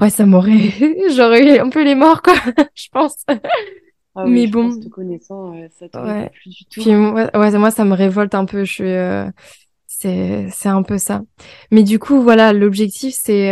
ouais, 0.02 0.10
ça 0.10 0.26
m'aurait, 0.26 0.72
j'aurais 1.16 1.56
eu 1.56 1.60
un 1.60 1.70
peu 1.70 1.84
les 1.84 1.96
morts, 1.96 2.22
quoi, 2.22 2.34
je 2.76 2.88
pense. 2.92 3.24
Ah 3.30 4.24
oui, 4.26 4.32
mais 4.32 4.48
bon, 4.48 4.80
te 4.80 4.88
connaissant, 4.90 5.56
euh, 5.56 5.68
ça 5.78 5.88
te 5.88 5.98
ouais. 5.98 6.30
plus 6.30 6.50
du 6.50 6.66
tout. 6.66 6.82
Puis, 6.82 6.96
ouais, 6.96 7.58
moi, 7.58 7.72
ça 7.72 7.86
me 7.86 7.94
révolte 7.94 8.34
un 8.34 8.46
peu. 8.46 8.64
Je 8.64 8.74
suis, 8.74 8.92
euh, 8.92 9.30
c'est, 9.86 10.48
c'est 10.52 10.70
un 10.70 10.82
peu 10.82 10.98
ça. 10.98 11.22
Mais 11.72 11.84
du 11.84 12.00
coup, 12.00 12.22
voilà, 12.22 12.52
l'objectif, 12.52 13.16
c'est 13.16 13.52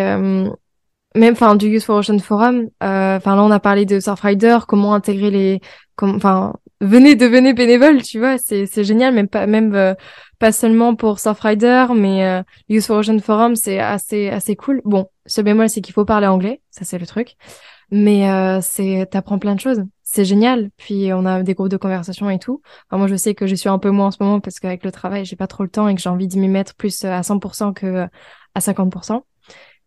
même, 1.16 1.34
enfin, 1.34 1.56
du 1.56 1.68
Youth 1.68 1.84
for 1.84 1.98
Ocean 1.98 2.20
Forum. 2.20 2.70
Enfin, 2.82 3.36
là, 3.36 3.44
on 3.44 3.52
a 3.52 3.60
parlé 3.60 3.86
de 3.86 4.00
Surfrider, 4.00 4.58
comment 4.68 4.96
intégrer 4.96 5.30
les, 5.30 5.62
enfin, 6.02 6.54
venez 6.82 7.16
devenez 7.16 7.54
bénévole, 7.54 8.02
tu 8.02 8.20
vois, 8.20 8.38
c'est 8.38 8.66
c'est 8.66 8.84
génial, 8.84 9.14
même 9.14 9.28
pas 9.28 9.48
même 9.48 9.74
euh, 9.76 9.94
pas 10.40 10.52
seulement 10.52 10.96
pour 10.96 11.20
Surfrider, 11.20 11.88
mais 11.96 12.26
euh, 12.26 12.44
Youth 12.70 12.86
for 12.86 12.98
Ocean 12.98 13.20
Forum, 13.20 13.56
c'est 13.56 13.80
assez 13.80 14.30
assez 14.30 14.56
cool. 14.56 14.82
Bon, 14.86 15.08
ce 15.26 15.42
bémol 15.42 15.70
c'est 15.70 15.82
qu'il 15.82 15.94
faut 15.94 16.06
parler 16.06 16.28
anglais, 16.28 16.62
ça 16.72 16.86
c'est 16.86 17.00
le 17.00 17.08
truc. 17.08 17.36
Mais 17.92 18.30
euh, 18.30 18.60
c'est 18.62 19.08
t'apprends 19.12 19.38
plein 19.38 19.56
de 19.56 19.60
choses, 19.60 19.84
c'est 20.04 20.26
génial. 20.26 20.72
Puis 20.78 21.12
on 21.14 21.26
a 21.26 21.44
des 21.44 21.54
groupes 21.54 21.70
de 21.70 21.78
conversation 21.78 22.30
et 22.30 22.40
tout. 22.40 22.62
moi 22.92 23.08
je 23.08 23.16
sais 23.16 23.36
que 23.36 23.48
je 23.48 23.56
suis 23.56 23.70
un 23.70 23.80
peu 23.80 23.92
moins 23.92 24.08
en 24.08 24.12
ce 24.12 24.18
moment 24.22 24.40
parce 24.40 24.60
qu'avec 24.60 24.84
le 24.84 24.92
travail, 24.92 25.26
j'ai 25.26 25.36
pas 25.36 25.48
trop 25.48 25.64
le 25.64 25.70
temps 25.70 25.88
et 25.88 25.96
que 25.96 26.02
j'ai 26.02 26.10
envie 26.10 26.28
de 26.28 26.38
m'y 26.38 26.48
mettre 26.48 26.76
plus 26.76 27.06
à 27.06 27.22
100% 27.22 27.74
que 27.74 28.08
à 28.56 28.60
50%. 28.60 29.22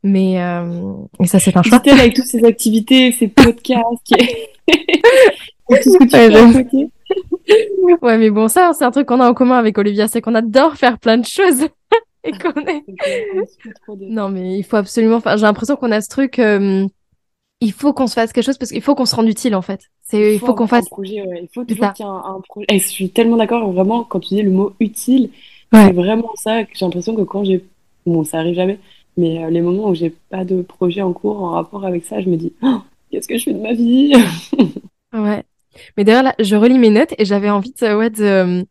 Mais 0.05 0.41
euh, 0.41 0.93
et 1.21 1.27
ça 1.27 1.41
c'est 1.41 1.57
un 1.57 1.63
choix. 1.63 1.83
avec 1.91 2.15
toutes 2.15 2.27
ces 2.27 2.45
activités, 2.45 3.11
ces 3.13 3.29
podcasts. 3.29 4.15
ouais, 8.03 8.19
mais 8.19 8.31
bon, 8.31 8.49
ça, 8.49 8.73
c'est 8.75 8.85
un 8.85 8.91
truc 8.91 9.07
qu'on 9.07 9.21
a 9.21 9.29
en 9.29 9.35
commun 9.35 9.59
avec 9.59 9.79
Olivia, 9.79 10.09
c'est 10.09 10.21
qu'on 10.21 10.35
adore 10.35 10.77
faire 10.77 10.99
plein 10.99 11.19
de 11.19 11.25
choses. 11.25 11.67
et 12.25 12.33
qu'on 12.33 12.61
est... 12.67 12.85
non, 14.01 14.29
mais 14.29 14.59
il 14.59 14.63
faut 14.65 14.77
absolument. 14.77 15.21
J'ai 15.25 15.43
l'impression 15.43 15.77
qu'on 15.77 15.93
a 15.93 16.01
ce 16.01 16.09
truc. 16.09 16.39
Euh, 16.39 16.87
il 17.61 17.73
faut 17.73 17.93
qu'on 17.93 18.07
se 18.07 18.15
fasse 18.15 18.33
quelque 18.33 18.45
chose 18.45 18.59
parce 18.59 18.71
qu'il 18.71 18.83
faut 18.83 18.95
qu'on 18.95 19.07
se 19.07 19.17
rende 19.17 19.29
utile 19.29 19.55
en 19.57 19.63
fait. 19.63 19.81
C'est 20.03 20.35
il 20.35 20.39
faut, 20.39 20.55
qu'on 20.55 20.67
fasse. 20.67 20.89
Projet, 20.89 21.25
Il 21.43 21.49
faut 21.53 21.65
toujours 21.65 21.93
qu'il 21.93 22.07
y 22.07 22.09
ait 22.09 22.13
un, 22.13 22.41
projet. 22.49 22.67
Et 22.71 22.79
je 22.79 22.87
suis 22.87 23.11
tellement 23.11 23.37
d'accord. 23.37 23.71
Vraiment, 23.73 24.05
quand 24.05 24.21
tu 24.21 24.35
dis 24.35 24.43
le 24.43 24.51
mot 24.51 24.73
utile, 24.81 25.31
c'est 25.73 25.93
vraiment 25.93 26.31
ça. 26.37 26.65
que 26.65 26.71
J'ai 26.75 26.85
l'impression 26.85 27.15
que 27.15 27.23
quand 27.23 27.45
j'ai, 27.45 27.65
bon, 28.07 28.25
ça 28.25 28.39
arrive 28.39 28.55
jamais, 28.55 28.79
mais 29.17 29.45
euh, 29.45 29.51
les 29.51 29.61
moments 29.61 29.89
où 29.89 29.95
j'ai 29.95 30.11
pas 30.31 30.45
de 30.45 30.63
projet 30.63 31.03
en 31.03 31.13
cours 31.13 31.43
en 31.43 31.51
rapport 31.51 31.85
avec 31.85 32.05
ça, 32.05 32.21
je 32.21 32.29
me 32.29 32.37
dis, 32.37 32.53
oh, 32.63 32.79
qu'est-ce 33.11 33.29
que 33.29 33.37
je 33.37 33.45
fais 33.45 33.53
de 33.53 33.61
ma 33.61 33.73
vie? 33.73 34.13
Ouais. 35.15 35.43
Mais 35.97 36.05
d'ailleurs, 36.05 36.23
là, 36.23 36.35
je 36.39 36.57
relis 36.57 36.79
mes 36.79 36.91
notes 36.91 37.15
et 37.19 37.25
j'avais 37.25 37.51
envie 37.51 37.73
de, 37.73 37.95
ouais, 37.95 38.11
de 38.11 38.25
euh, 38.25 38.63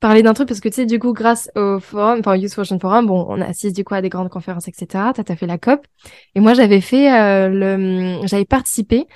parler 0.00 0.22
d'un 0.22 0.34
truc 0.34 0.48
parce 0.48 0.60
que 0.60 0.68
tu 0.68 0.74
sais, 0.74 0.86
du 0.86 0.98
coup, 0.98 1.12
grâce 1.12 1.50
au 1.56 1.78
forum, 1.78 2.20
enfin, 2.20 2.36
Youth 2.36 2.58
Ocean 2.58 2.78
Forum, 2.78 3.06
bon, 3.06 3.24
on 3.28 3.40
assiste 3.40 3.76
du 3.76 3.84
coup 3.84 3.94
à 3.94 4.02
des 4.02 4.08
grandes 4.08 4.28
conférences, 4.28 4.68
etc. 4.68 4.86
T'as 5.14 5.22
as 5.28 5.36
fait 5.36 5.46
la 5.46 5.58
COP. 5.58 5.86
Et 6.34 6.40
moi, 6.40 6.54
j'avais 6.54 6.80
fait 6.80 7.12
euh, 7.12 7.48
le, 7.48 8.26
j'avais 8.26 8.44
participé 8.44 9.06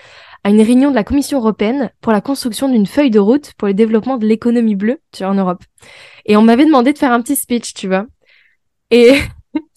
à 0.45 0.51
une 0.51 0.63
réunion 0.63 0.91
de 0.91 0.95
la 0.95 1.03
Commission 1.03 1.39
européenne 1.39 1.91
pour 2.01 2.13
la 2.13 2.21
construction 2.21 2.69
d'une 2.69 2.87
feuille 2.87 3.11
de 3.11 3.19
route 3.19 3.53
pour 3.59 3.67
le 3.67 3.75
développement 3.75 4.17
de 4.17 4.27
l'économie 4.27 4.77
bleue, 4.77 5.01
tu 5.13 5.25
vois, 5.25 5.33
en 5.33 5.35
Europe. 5.35 5.65
Et 6.25 6.37
on 6.37 6.43
m'avait 6.43 6.65
demandé 6.65 6.93
de 6.93 6.99
faire 6.99 7.13
un 7.13 7.21
petit 7.21 7.37
speech, 7.37 7.75
tu 7.75 7.89
vois. 7.89 8.07
Et 8.91 9.15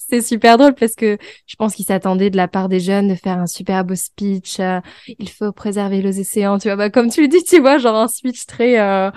c'est 0.10 0.22
super 0.22 0.58
drôle 0.58 0.74
parce 0.74 0.96
que 0.96 1.18
je 1.46 1.56
pense 1.56 1.76
qu'ils 1.76 1.86
s'attendaient 1.86 2.30
de 2.30 2.38
la 2.38 2.48
part 2.48 2.70
des 2.70 2.80
jeunes 2.80 3.10
de 3.10 3.16
faire 3.16 3.38
un 3.38 3.48
super 3.48 3.84
beau 3.86 3.96
speech. 3.96 4.60
Euh, 4.60 4.80
il 5.08 5.30
faut 5.30 5.52
préserver 5.52 6.02
les 6.02 6.20
océans, 6.20 6.58
tu 6.58 6.68
vois. 6.68 6.76
Bah, 6.76 6.90
comme 6.90 7.10
tu 7.10 7.22
le 7.22 7.28
dis, 7.28 7.44
tu 7.44 7.60
vois, 7.60 7.78
genre 7.78 7.96
un 7.96 8.08
speech 8.08 8.46
très, 8.46 8.80
euh, 8.80 9.12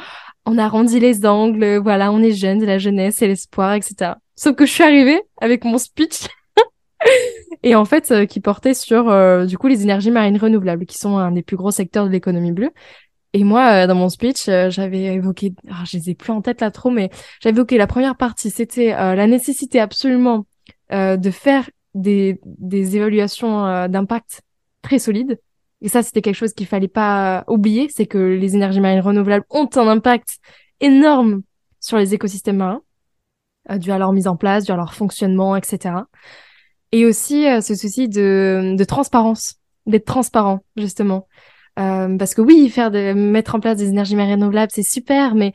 on 0.47 0.59
arrondit 0.59 1.01
les 1.01 1.25
angles, 1.27 1.79
voilà, 1.79 2.13
on 2.13 2.23
est 2.23 2.33
jeunes, 2.33 2.65
la 2.65 2.79
jeunesse 2.79 3.23
et 3.23 3.29
l'espoir, 3.29 3.75
etc. 3.75 4.13
Sauf 4.37 4.57
que 4.57 4.67
je 4.67 4.73
suis 4.73 4.85
arrivée 4.85 5.23
avec 5.41 5.65
mon 5.65 5.79
speech. 5.79 6.27
et 7.63 7.75
en 7.75 7.85
fait, 7.85 8.11
euh, 8.11 8.27
qui 8.27 8.41
portait 8.41 8.75
sur, 8.75 9.09
euh, 9.09 9.47
du 9.47 9.59
coup, 9.59 9.69
les 9.69 9.83
énergies 9.83 10.11
marines 10.11 10.39
renouvelables, 10.39 10.87
qui 10.87 10.99
sont 10.99 11.17
un 11.19 11.33
des 11.33 11.43
plus 11.43 11.57
gros 11.57 11.71
secteurs 11.71 12.07
de 12.07 12.11
l'économie 12.11 12.53
bleue. 12.53 12.71
Et 13.35 13.45
moi, 13.45 13.87
dans 13.87 13.95
mon 13.95 14.11
speech, 14.11 14.45
j'avais 14.45 15.05
évoqué, 15.05 15.55
ah, 15.71 15.85
je 15.91 15.97
les 15.97 16.11
ai 16.11 16.15
plus 16.15 16.33
en 16.33 16.43
tête 16.43 16.61
là 16.61 16.71
trop, 16.71 16.91
mais 16.91 17.09
j'avais 17.41 17.57
évoqué 17.57 17.79
la 17.79 17.87
première 17.87 18.15
partie, 18.15 18.51
c'était 18.51 18.91
la 18.91 19.27
nécessité 19.27 19.81
absolument 19.81 20.45
euh, 20.93 21.17
de 21.17 21.31
faire 21.31 21.71
des, 21.95 22.41
des 22.45 22.97
évaluations 22.97 23.67
euh, 23.67 23.89
d'impact 23.89 24.43
très 24.83 24.99
solides. 24.99 25.39
Et 25.81 25.89
ça, 25.89 26.03
c'était 26.03 26.23
quelque 26.23 26.37
chose 26.37 26.53
qu'il 26.53 26.67
fallait 26.67 26.89
pas 26.89 27.45
oublier, 27.49 27.89
c'est 27.89 28.07
que 28.07 28.19
les 28.19 28.55
énergies 28.55 28.81
marines 28.81 29.01
renouvelables 29.01 29.45
ont 29.51 29.69
un 29.75 29.89
impact 29.89 30.39
énorme 30.81 31.43
sur 31.81 31.99
les 31.99 32.15
écosystèmes 32.15 32.59
marins, 32.59 32.83
euh, 33.71 33.79
dû 33.79 33.91
à 33.91 33.99
leur 33.99 34.13
mise 34.13 34.29
en 34.29 34.37
place, 34.37 34.65
dû 34.65 34.73
à 34.73 34.77
leur 34.77 34.95
fonctionnement, 34.95 35.57
etc. 35.57 35.95
Et 36.93 37.07
aussi 37.07 37.47
ce 37.63 37.75
souci 37.75 38.09
de, 38.09 38.75
de 38.77 38.85
transparence, 38.85 39.57
d'être 39.87 40.05
transparent, 40.05 40.61
justement. 40.77 41.27
parce 41.75 42.35
que 42.35 42.43
oui, 42.43 42.69
faire 42.69 42.91
de, 42.91 43.13
mettre 43.15 43.55
en 43.55 43.61
place 43.61 43.79
des 43.79 43.89
énergies 43.89 44.15
marines 44.15 44.35
renouvelables, 44.35 44.71
c'est 44.73 44.83
super, 44.83 45.35
mais 45.35 45.53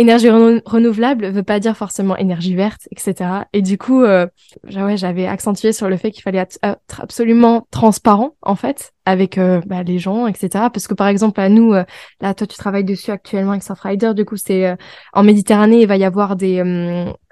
énergie 0.00 0.30
renouvelable 0.30 1.30
veut 1.30 1.42
pas 1.42 1.60
dire 1.60 1.76
forcément 1.76 2.16
énergie 2.16 2.54
verte, 2.54 2.88
etc. 2.90 3.30
Et 3.52 3.60
du 3.60 3.76
coup, 3.76 4.02
euh, 4.02 4.26
ouais, 4.74 4.96
j'avais 4.96 5.26
accentué 5.26 5.72
sur 5.72 5.88
le 5.88 5.96
fait 5.98 6.10
qu'il 6.10 6.22
fallait 6.22 6.38
être, 6.38 6.58
absolument 6.98 7.66
transparent 7.70 8.34
en 8.42 8.56
fait 8.56 8.92
avec 9.04 9.36
euh, 9.36 9.60
bah, 9.66 9.82
les 9.82 9.98
gens, 9.98 10.26
etc. 10.26 10.48
Parce 10.72 10.86
que 10.86 10.94
par 10.94 11.08
exemple 11.08 11.40
à 11.40 11.48
nous, 11.48 11.74
euh, 11.74 11.84
là, 12.20 12.32
toi 12.32 12.46
tu 12.46 12.56
travailles 12.56 12.84
dessus 12.84 13.10
actuellement 13.10 13.52
avec 13.52 13.62
Surfrider, 13.62 14.14
du 14.14 14.24
coup 14.24 14.36
c'est 14.36 14.66
euh, 14.66 14.76
en 15.12 15.22
Méditerranée, 15.22 15.82
il 15.82 15.86
va 15.86 15.96
y 15.96 16.04
avoir 16.04 16.34
des, 16.36 16.56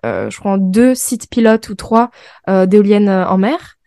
je 0.04 0.38
crois 0.38 0.58
deux 0.58 0.94
sites 0.94 1.30
pilotes 1.30 1.68
ou 1.70 1.74
trois 1.74 2.10
d'éoliennes 2.46 3.08
en 3.08 3.38
mer. 3.38 3.77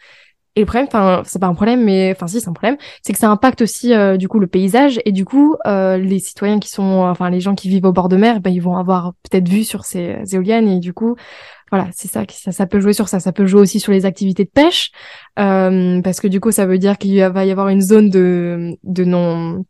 Et 0.55 0.61
le 0.61 0.65
problème, 0.65 0.87
enfin, 0.87 1.23
c'est 1.25 1.39
pas 1.39 1.47
un 1.47 1.53
problème, 1.53 1.83
mais 1.83 2.11
enfin 2.13 2.27
si, 2.27 2.41
c'est 2.41 2.49
un 2.49 2.53
problème, 2.53 2.77
c'est 3.01 3.13
que 3.13 3.19
ça 3.19 3.29
impacte 3.29 3.61
aussi 3.61 3.93
euh, 3.93 4.17
du 4.17 4.27
coup 4.27 4.39
le 4.39 4.47
paysage 4.47 4.99
et 5.05 5.13
du 5.13 5.23
coup 5.23 5.55
euh, 5.65 5.97
les 5.97 6.19
citoyens 6.19 6.59
qui 6.59 6.69
sont, 6.69 6.83
enfin 6.83 7.29
les 7.29 7.39
gens 7.39 7.55
qui 7.55 7.69
vivent 7.69 7.85
au 7.85 7.93
bord 7.93 8.09
de 8.09 8.17
mer, 8.17 8.41
ben 8.41 8.49
ils 8.49 8.61
vont 8.61 8.75
avoir 8.75 9.13
peut-être 9.29 9.47
vue 9.47 9.63
sur 9.63 9.85
ces 9.85 10.17
éoliennes 10.33 10.67
et 10.67 10.79
du 10.79 10.93
coup, 10.93 11.15
voilà, 11.71 11.87
c'est 11.93 12.09
ça, 12.09 12.25
ça, 12.29 12.51
ça 12.51 12.67
peut 12.67 12.81
jouer 12.81 12.91
sur 12.91 13.07
ça. 13.07 13.21
Ça 13.21 13.31
peut 13.31 13.45
jouer 13.45 13.61
aussi 13.61 13.79
sur 13.79 13.93
les 13.93 14.05
activités 14.05 14.43
de 14.43 14.49
pêche 14.49 14.91
euh, 15.39 16.01
parce 16.01 16.19
que 16.19 16.27
du 16.27 16.41
coup, 16.41 16.51
ça 16.51 16.65
veut 16.65 16.77
dire 16.77 16.97
qu'il 16.97 17.23
va 17.23 17.45
y 17.45 17.51
avoir 17.51 17.69
une 17.69 17.81
zone 17.81 18.09
de 18.09 18.75
de 18.83 19.05
non, 19.05 19.63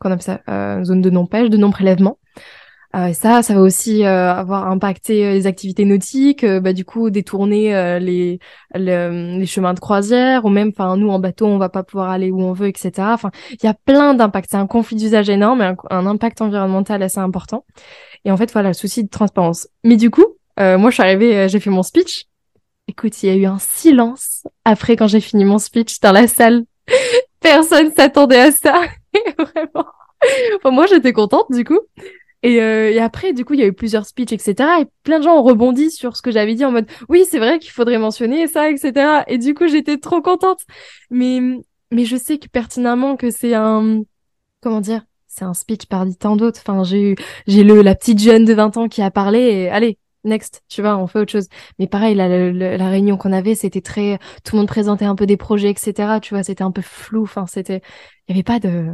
qu'on 0.00 0.10
appelle 0.10 0.22
ça, 0.22 0.40
euh, 0.48 0.82
zone 0.82 1.00
de 1.00 1.10
non 1.10 1.26
pêche, 1.26 1.50
de 1.50 1.56
non 1.56 1.70
prélèvement. 1.70 2.18
Euh, 2.94 3.12
ça, 3.12 3.42
ça 3.42 3.54
va 3.54 3.60
aussi 3.60 4.04
euh, 4.04 4.32
avoir 4.32 4.68
impacté 4.68 5.26
euh, 5.26 5.32
les 5.32 5.46
activités 5.48 5.84
nautiques, 5.84 6.46
bah, 6.46 6.72
du 6.72 6.84
coup 6.84 7.10
détourner 7.10 7.98
les, 8.00 8.38
les 8.74 9.46
chemins 9.46 9.74
de 9.74 9.80
croisière, 9.80 10.44
ou 10.44 10.48
même, 10.48 10.68
enfin 10.68 10.96
nous 10.96 11.10
en 11.10 11.18
bateau, 11.18 11.46
on 11.46 11.58
va 11.58 11.68
pas 11.68 11.82
pouvoir 11.82 12.10
aller 12.10 12.30
où 12.30 12.40
on 12.40 12.52
veut, 12.52 12.68
etc. 12.68 12.92
Enfin, 12.98 13.30
il 13.50 13.64
y 13.64 13.66
a 13.66 13.74
plein 13.74 14.14
d'impacts. 14.14 14.50
C'est 14.50 14.56
un 14.56 14.66
conflit 14.66 14.96
d'usage 14.96 15.28
énorme, 15.28 15.62
et 15.62 15.74
un, 15.90 16.06
impact 16.06 16.40
environnemental 16.40 17.02
assez 17.02 17.18
important. 17.18 17.64
Et 18.24 18.30
en 18.30 18.36
fait, 18.36 18.52
voilà, 18.52 18.68
le 18.68 18.74
souci 18.74 19.02
de 19.02 19.08
transparence. 19.08 19.68
Mais 19.82 19.96
du 19.96 20.10
coup, 20.10 20.26
moi, 20.58 20.90
je 20.90 20.94
suis 20.94 21.02
arrivée, 21.02 21.48
j'ai 21.48 21.60
fait 21.60 21.70
mon 21.70 21.82
speech. 21.82 22.26
Écoute, 22.86 23.22
il 23.22 23.26
y 23.26 23.32
a 23.32 23.34
eu 23.34 23.46
un 23.46 23.58
silence 23.58 24.46
après 24.64 24.96
quand 24.96 25.06
j'ai 25.08 25.20
fini 25.20 25.44
mon 25.44 25.58
speech 25.58 26.00
dans 26.00 26.12
la 26.12 26.28
salle. 26.28 26.64
Personne 27.40 27.92
s'attendait 27.94 28.40
à 28.40 28.52
ça. 28.52 28.82
Vraiment. 29.38 29.86
moi, 30.64 30.86
j'étais 30.86 31.12
contente 31.12 31.46
du 31.50 31.64
coup. 31.64 31.80
Et, 32.44 32.60
euh, 32.60 32.90
et, 32.92 32.98
après, 33.00 33.32
du 33.32 33.46
coup, 33.46 33.54
il 33.54 33.60
y 33.60 33.62
a 33.62 33.66
eu 33.66 33.72
plusieurs 33.72 34.04
speeches, 34.04 34.32
etc. 34.32 34.82
Et 34.82 34.86
plein 35.02 35.18
de 35.18 35.24
gens 35.24 35.38
ont 35.38 35.42
rebondi 35.42 35.90
sur 35.90 36.14
ce 36.14 36.20
que 36.20 36.30
j'avais 36.30 36.54
dit 36.54 36.64
en 36.64 36.72
mode 36.72 36.86
oui, 37.08 37.24
c'est 37.28 37.38
vrai 37.38 37.58
qu'il 37.58 37.70
faudrait 37.70 37.98
mentionner 37.98 38.46
ça, 38.46 38.70
etc. 38.70 39.24
Et 39.28 39.38
du 39.38 39.54
coup, 39.54 39.66
j'étais 39.66 39.96
trop 39.96 40.20
contente. 40.20 40.60
Mais, 41.10 41.40
mais 41.90 42.04
je 42.04 42.16
sais 42.16 42.38
que 42.38 42.46
pertinemment 42.48 43.16
que 43.16 43.30
c'est 43.30 43.54
un 43.54 44.02
comment 44.60 44.82
dire, 44.82 45.06
c'est 45.26 45.44
un 45.44 45.54
speech 45.54 45.86
parmi 45.86 46.16
tant 46.16 46.36
d'autres. 46.36 46.60
Enfin, 46.60 46.84
j'ai 46.84 47.12
eu 47.12 47.16
j'ai 47.46 47.64
le 47.64 47.80
la 47.80 47.94
petite 47.94 48.18
jeune 48.20 48.44
de 48.44 48.52
20 48.52 48.76
ans 48.76 48.88
qui 48.88 49.00
a 49.00 49.10
parlé. 49.10 49.40
Et 49.40 49.68
allez, 49.70 49.98
next, 50.24 50.62
tu 50.68 50.82
vois, 50.82 50.98
on 50.98 51.06
fait 51.06 51.20
autre 51.20 51.32
chose. 51.32 51.48
Mais 51.78 51.86
pareil, 51.86 52.14
la, 52.14 52.28
la, 52.28 52.76
la 52.76 52.88
réunion 52.90 53.16
qu'on 53.16 53.32
avait, 53.32 53.54
c'était 53.54 53.80
très 53.80 54.18
tout 54.44 54.56
le 54.56 54.58
monde 54.60 54.68
présentait 54.68 55.06
un 55.06 55.16
peu 55.16 55.24
des 55.24 55.38
projets, 55.38 55.70
etc. 55.70 56.20
Tu 56.20 56.34
vois, 56.34 56.42
c'était 56.42 56.64
un 56.64 56.72
peu 56.72 56.82
flou. 56.82 57.22
Enfin, 57.22 57.46
c'était 57.46 57.80
il 58.28 58.32
y 58.32 58.38
avait 58.38 58.42
pas 58.42 58.60
de 58.60 58.88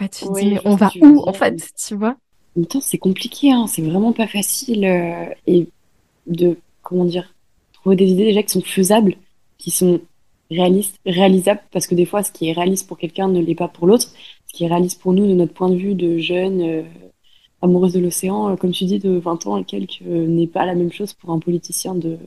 ouais, 0.00 0.08
tu 0.08 0.24
te 0.24 0.40
dis 0.40 0.58
on 0.64 0.74
va 0.74 0.90
où 1.02 1.22
en 1.26 1.34
fait, 1.34 1.70
tu 1.76 1.96
vois? 1.96 2.16
Même 2.56 2.66
temps, 2.66 2.80
c'est 2.80 2.98
compliqué, 2.98 3.50
hein, 3.52 3.66
c'est 3.66 3.82
vraiment 3.82 4.12
pas 4.12 4.26
facile. 4.26 4.84
Euh, 4.84 5.26
et 5.46 5.68
de, 6.26 6.56
comment 6.82 7.04
dire, 7.04 7.34
trouver 7.72 7.96
des 7.96 8.08
idées 8.10 8.24
déjà 8.24 8.42
qui 8.42 8.52
sont 8.52 8.62
faisables, 8.62 9.16
qui 9.58 9.70
sont 9.70 10.00
réalistes, 10.50 10.98
réalisables, 11.06 11.62
parce 11.70 11.86
que 11.86 11.94
des 11.94 12.04
fois, 12.04 12.22
ce 12.22 12.32
qui 12.32 12.48
est 12.48 12.52
réaliste 12.52 12.86
pour 12.86 12.98
quelqu'un 12.98 13.28
ne 13.28 13.40
l'est 13.40 13.54
pas 13.54 13.68
pour 13.68 13.86
l'autre. 13.86 14.08
Ce 14.46 14.52
qui 14.52 14.64
est 14.64 14.68
réaliste 14.68 15.00
pour 15.00 15.12
nous, 15.12 15.26
de 15.26 15.34
notre 15.34 15.54
point 15.54 15.70
de 15.70 15.76
vue 15.76 15.94
de 15.94 16.18
jeunes 16.18 16.62
euh, 16.62 16.82
amoureuses 17.62 17.94
de 17.94 18.00
l'océan, 18.00 18.50
euh, 18.50 18.56
comme 18.56 18.72
tu 18.72 18.84
dis, 18.84 18.98
de 18.98 19.10
20 19.18 19.46
ans 19.46 19.56
et 19.56 19.64
quelques, 19.64 20.02
n'est 20.02 20.46
pas 20.46 20.66
la 20.66 20.74
même 20.74 20.92
chose 20.92 21.14
pour 21.14 21.30
un 21.30 21.38
politicien 21.38 21.94
de, 21.94 22.18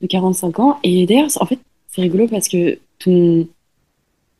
de 0.00 0.06
45 0.06 0.60
ans. 0.60 0.78
Et 0.84 1.06
d'ailleurs, 1.06 1.30
en 1.40 1.46
fait, 1.46 1.58
c'est 1.88 2.02
rigolo 2.02 2.28
parce 2.28 2.48
que 2.48 2.78
ton, 2.98 3.48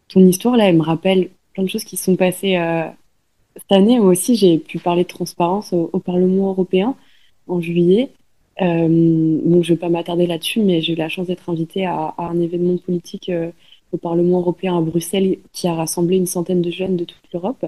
ton 0.08 0.24
histoire, 0.24 0.56
là, 0.56 0.68
elle 0.68 0.76
me 0.76 0.82
rappelle 0.82 1.30
plein 1.54 1.64
de 1.64 1.68
choses 1.68 1.84
qui 1.84 1.96
sont 1.96 2.14
passées 2.14 2.56
cette 3.58 3.72
année 3.72 3.98
aussi, 3.98 4.36
j'ai 4.36 4.58
pu 4.58 4.78
parler 4.78 5.02
de 5.02 5.08
transparence 5.08 5.72
au, 5.72 5.98
Parlement 5.98 6.48
européen 6.50 6.94
en 7.48 7.60
juillet. 7.60 8.10
Euh, 8.62 8.88
donc, 9.44 9.64
je 9.64 9.72
ne 9.72 9.76
vais 9.76 9.80
pas 9.80 9.88
m'attarder 9.88 10.26
là-dessus, 10.26 10.60
mais 10.60 10.80
j'ai 10.80 10.92
eu 10.92 10.96
la 10.96 11.08
chance 11.08 11.26
d'être 11.26 11.50
invitée 11.50 11.84
à, 11.86 12.14
un 12.18 12.40
événement 12.40 12.76
politique 12.78 13.28
euh, 13.30 13.50
au 13.92 13.96
Parlement 13.96 14.38
européen 14.38 14.76
à 14.78 14.80
Bruxelles 14.80 15.38
qui 15.52 15.66
a 15.66 15.74
rassemblé 15.74 16.16
une 16.16 16.26
centaine 16.26 16.62
de 16.62 16.70
jeunes 16.70 16.96
de 16.96 17.04
toute 17.04 17.22
l'Europe 17.32 17.66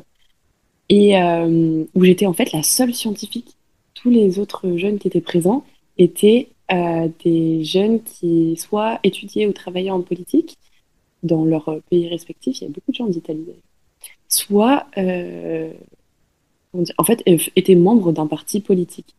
et 0.89 1.21
euh, 1.21 1.85
où 1.95 2.05
j'étais 2.05 2.27
en 2.27 2.33
fait 2.33 2.53
la 2.53 2.63
seule 2.63 2.95
scientifique. 2.95 3.57
Tous 3.95 4.11
les 4.11 4.39
autres 4.39 4.77
jeunes 4.77 4.99
qui 4.99 5.09
étaient 5.09 5.21
présents 5.21 5.65
étaient 5.99 6.49
des 7.25 7.65
jeunes 7.65 8.01
qui 8.03 8.57
soit 8.57 9.01
étudiaient 9.03 9.47
ou 9.47 9.53
travaillaient 9.53 9.91
en 9.91 10.03
politique 10.03 10.57
dans 11.25 11.45
leur 11.45 11.81
pays 11.91 12.09
respectif. 12.09 12.61
Il 12.61 12.65
y 12.65 12.67
a 12.69 12.71
beaucoup 12.71 12.93
de 12.93 12.97
gens 12.97 13.07
d'Italie 13.07 13.45
soit 14.29 14.87
euh, 14.99 15.73
en 16.99 17.05
fait 17.05 17.23
était 17.27 17.75
membre 17.75 18.13
d'un 18.13 18.27
parti 18.27 18.61
politique. 18.61 19.15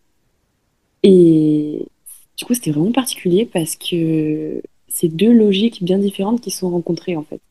Et 1.03 1.85
du 2.37 2.45
coup, 2.45 2.53
c'était 2.53 2.71
vraiment 2.71 2.91
particulier 2.91 3.45
parce 3.45 3.75
que 3.75 4.61
c'est 4.87 5.07
deux 5.07 5.33
logiques 5.33 5.83
bien 5.83 5.97
différentes 5.97 6.41
qui 6.41 6.51
sont 6.51 6.69
rencontrées 6.69 7.15
en 7.15 7.23
fait. 7.23 7.41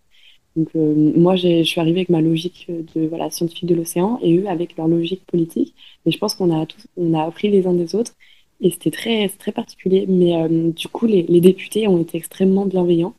Donc 0.56 0.68
euh, 0.74 1.12
moi, 1.16 1.36
je 1.36 1.62
suis 1.62 1.80
arrivée 1.80 2.00
avec 2.00 2.08
ma 2.08 2.20
logique 2.20 2.66
de 2.68 3.06
voilà 3.06 3.30
scientifique 3.30 3.66
de 3.66 3.74
l'océan 3.74 4.18
et 4.22 4.36
eux 4.38 4.48
avec 4.48 4.76
leur 4.76 4.88
logique 4.88 5.24
politique. 5.26 5.74
Et 6.06 6.10
je 6.10 6.18
pense 6.18 6.34
qu'on 6.34 6.50
a 6.58 6.66
tous, 6.66 6.86
on 6.96 7.14
a 7.14 7.24
appris 7.24 7.50
les 7.50 7.66
uns 7.66 7.74
des 7.74 7.94
autres 7.94 8.14
et 8.60 8.70
c'était 8.70 8.90
très 8.90 9.28
très 9.28 9.52
particulier. 9.52 10.06
Mais 10.08 10.36
euh, 10.36 10.70
du 10.70 10.88
coup, 10.88 11.06
les, 11.06 11.40
députés 11.40 11.88
ont 11.88 12.00
été 12.02 12.18
extrêmement 12.18 12.66
bienveillants. 12.66 13.14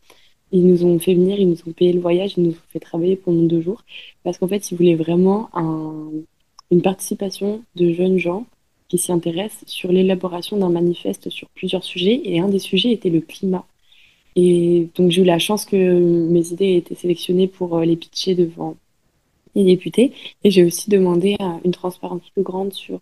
Ils 0.51 0.67
nous 0.67 0.85
ont 0.85 0.99
fait 0.99 1.13
venir, 1.13 1.39
ils 1.39 1.49
nous 1.49 1.57
ont 1.67 1.71
payé 1.71 1.93
le 1.93 1.99
voyage, 1.99 2.33
ils 2.37 2.43
nous 2.43 2.51
ont 2.51 2.69
fait 2.69 2.79
travailler 2.79 3.15
pendant 3.15 3.43
deux 3.43 3.61
jours. 3.61 3.83
Parce 4.23 4.37
qu'en 4.37 4.47
fait, 4.47 4.71
ils 4.71 4.77
voulaient 4.77 4.95
vraiment 4.95 5.49
une 6.71 6.81
participation 6.81 7.63
de 7.75 7.93
jeunes 7.93 8.17
gens 8.17 8.45
qui 8.89 8.97
s'y 8.97 9.11
intéressent 9.11 9.63
sur 9.67 9.91
l'élaboration 9.91 10.57
d'un 10.57 10.69
manifeste 10.69 11.29
sur 11.29 11.47
plusieurs 11.49 11.83
sujets. 11.83 12.21
Et 12.25 12.39
un 12.39 12.49
des 12.49 12.59
sujets 12.59 12.91
était 12.91 13.09
le 13.09 13.21
climat. 13.21 13.65
Et 14.35 14.87
donc, 14.95 15.11
j'ai 15.11 15.21
eu 15.21 15.25
la 15.25 15.39
chance 15.39 15.65
que 15.65 15.77
mes 15.77 16.51
idées 16.51 16.65
aient 16.65 16.77
été 16.77 16.95
sélectionnées 16.95 17.47
pour 17.47 17.77
euh, 17.77 17.85
les 17.85 17.95
pitcher 17.95 18.35
devant 18.35 18.75
les 19.55 19.63
députés. 19.65 20.13
Et 20.43 20.51
j'ai 20.51 20.63
aussi 20.63 20.89
demandé 20.89 21.35
une 21.65 21.71
transparence 21.71 22.29
plus 22.33 22.43
grande 22.43 22.73
sur 22.73 22.99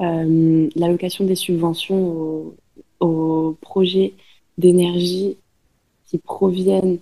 euh, 0.00 0.68
l'allocation 0.76 1.24
des 1.24 1.34
subventions 1.34 2.54
aux 3.00 3.56
projets 3.60 4.14
d'énergie 4.58 5.36
qui 6.10 6.18
proviennent 6.18 6.98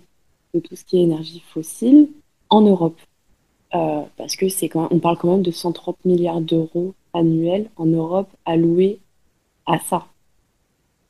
de 0.54 0.60
tout 0.60 0.76
ce 0.76 0.84
qui 0.84 0.98
est 0.98 1.02
énergie 1.02 1.42
fossile 1.48 2.08
en 2.50 2.60
Europe. 2.60 3.00
Euh, 3.74 4.02
parce 4.16 4.36
que 4.36 4.48
c'est 4.48 4.68
quand 4.68 4.88
on 4.90 4.98
parle 4.98 5.16
quand 5.18 5.30
même 5.30 5.42
de 5.42 5.50
130 5.50 6.04
milliards 6.04 6.40
d'euros 6.40 6.94
annuels 7.12 7.70
en 7.76 7.86
Europe 7.86 8.28
alloués 8.44 8.98
à 9.66 9.78
ça. 9.78 10.06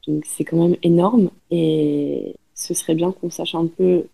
Donc 0.06 0.24
c'est 0.26 0.44
quand 0.44 0.56
même 0.56 0.76
énorme 0.82 1.30
et 1.50 2.34
ce 2.54 2.74
serait 2.74 2.94
bien 2.94 3.12
qu'on 3.12 3.30
sache 3.30 3.54
un 3.54 3.66
peu 3.66 4.06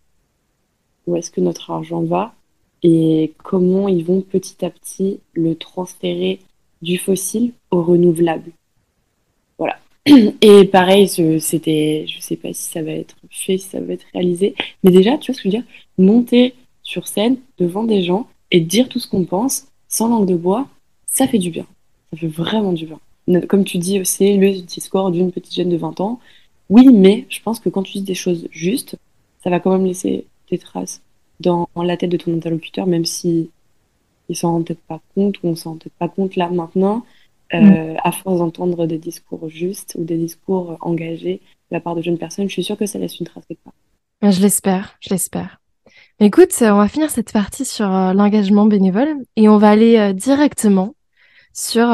où 1.07 1.16
est-ce 1.16 1.31
que 1.31 1.40
notre 1.40 1.70
argent 1.70 2.03
va 2.03 2.35
et 2.83 3.33
comment 3.42 3.88
ils 3.88 4.05
vont 4.05 4.20
petit 4.20 4.64
à 4.64 4.70
petit 4.70 5.20
le 5.33 5.55
transférer 5.55 6.40
du 6.83 6.99
fossile 6.99 7.53
au 7.70 7.83
renouvelable. 7.83 8.53
Et 10.07 10.64
pareil, 10.67 11.09
c'était, 11.09 12.05
je 12.07 12.21
sais 12.21 12.37
pas 12.37 12.53
si 12.53 12.64
ça 12.71 12.83
va 12.83 12.93
être 12.93 13.17
fait, 13.31 13.57
si 13.57 13.69
ça 13.69 13.81
va 13.81 13.95
être 13.95 14.07
réalisé, 14.12 14.55
mais 14.83 14.90
déjà, 14.90 15.17
tu 15.17 15.33
vois 15.33 15.37
ce 15.37 15.43
que 15.43 15.51
je 15.51 15.57
veux 15.57 15.62
dire, 15.62 15.71
monter 15.97 16.55
sur 16.83 17.09
scène 17.09 17.38
devant 17.59 17.85
des 17.85 18.03
gens 18.03 18.29
et 18.51 18.61
dire 18.61 18.88
tout 18.88 18.99
ce 18.99 19.09
qu'on 19.09 19.25
pense 19.25 19.67
sans 19.88 20.09
langue 20.09 20.29
de 20.29 20.35
bois, 20.35 20.69
ça 21.07 21.27
fait 21.27 21.38
du 21.38 21.51
bien. 21.51 21.67
Ça 22.11 22.19
fait 22.19 22.27
vraiment 22.27 22.73
du 22.73 22.87
bien. 22.87 23.40
Comme 23.49 23.64
tu 23.64 23.79
dis, 23.79 23.99
c'est 24.05 24.37
le 24.37 24.61
discours 24.61 25.11
d'une 25.11 25.33
petite 25.33 25.55
jeune 25.55 25.71
de 25.71 25.77
20 25.77 26.01
ans. 26.01 26.21
Oui, 26.69 26.87
mais 26.93 27.25
je 27.31 27.40
pense 27.40 27.59
que 27.59 27.71
quand 27.71 27.83
tu 27.83 27.93
dis 27.99 28.03
des 28.03 28.14
choses 28.14 28.49
justes, 28.51 28.97
ça 29.43 29.49
va 29.51 29.61
quand 29.61 29.73
même 29.73 29.87
laisser 29.87 30.27
des 30.51 30.59
traces 30.59 31.01
dans 31.40 31.69
la 31.77 31.97
tête 31.97 32.11
de 32.11 32.17
ton 32.17 32.35
interlocuteur, 32.35 32.87
même 32.87 33.07
si 33.07 33.51
il 34.29 34.37
s'en 34.37 34.53
rend 34.53 34.62
peut-être 34.62 34.81
pas 34.81 35.01
compte 35.14 35.43
ou 35.43 35.49
on 35.49 35.57
s'en 35.57 35.71
rend 35.71 35.77
peut-être 35.77 35.99
pas 35.99 36.09
compte 36.09 36.37
là 36.37 36.51
maintenant. 36.51 37.05
Euh, 37.55 37.94
mm. 37.94 37.96
à 38.02 38.13
force 38.13 38.38
d'entendre 38.38 38.87
des 38.87 38.98
discours 38.98 39.48
justes 39.48 39.96
ou 39.98 40.05
des 40.05 40.17
discours 40.17 40.77
engagés 40.81 41.40
de 41.71 41.77
la 41.77 41.81
part 41.81 41.94
de 41.94 42.02
jeunes 42.02 42.19
personnes, 42.19 42.48
je 42.48 42.52
suis 42.52 42.65
sûre 42.65 42.77
que 42.77 42.87
ça 42.87 42.98
laisse 42.98 43.19
une 43.21 43.27
trace 43.27 43.44
quelque 43.46 43.63
part. 43.63 43.75
Je 44.23 44.40
l'espère, 44.40 44.96
je 45.00 45.11
l'espère. 45.11 45.61
Écoute, 46.21 46.50
on 46.61 46.77
va 46.77 46.88
finir 46.88 47.11
cette 47.11 47.33
partie 47.33 47.65
sur 47.65 47.92
euh, 47.92 48.13
l'engagement 48.13 48.67
bénévole 48.67 49.17
et 49.37 49.48
on 49.48 49.59
va 49.59 49.71
aller 49.71 49.98
euh, 49.98 50.13
directement 50.13 50.94
sur 51.52 51.87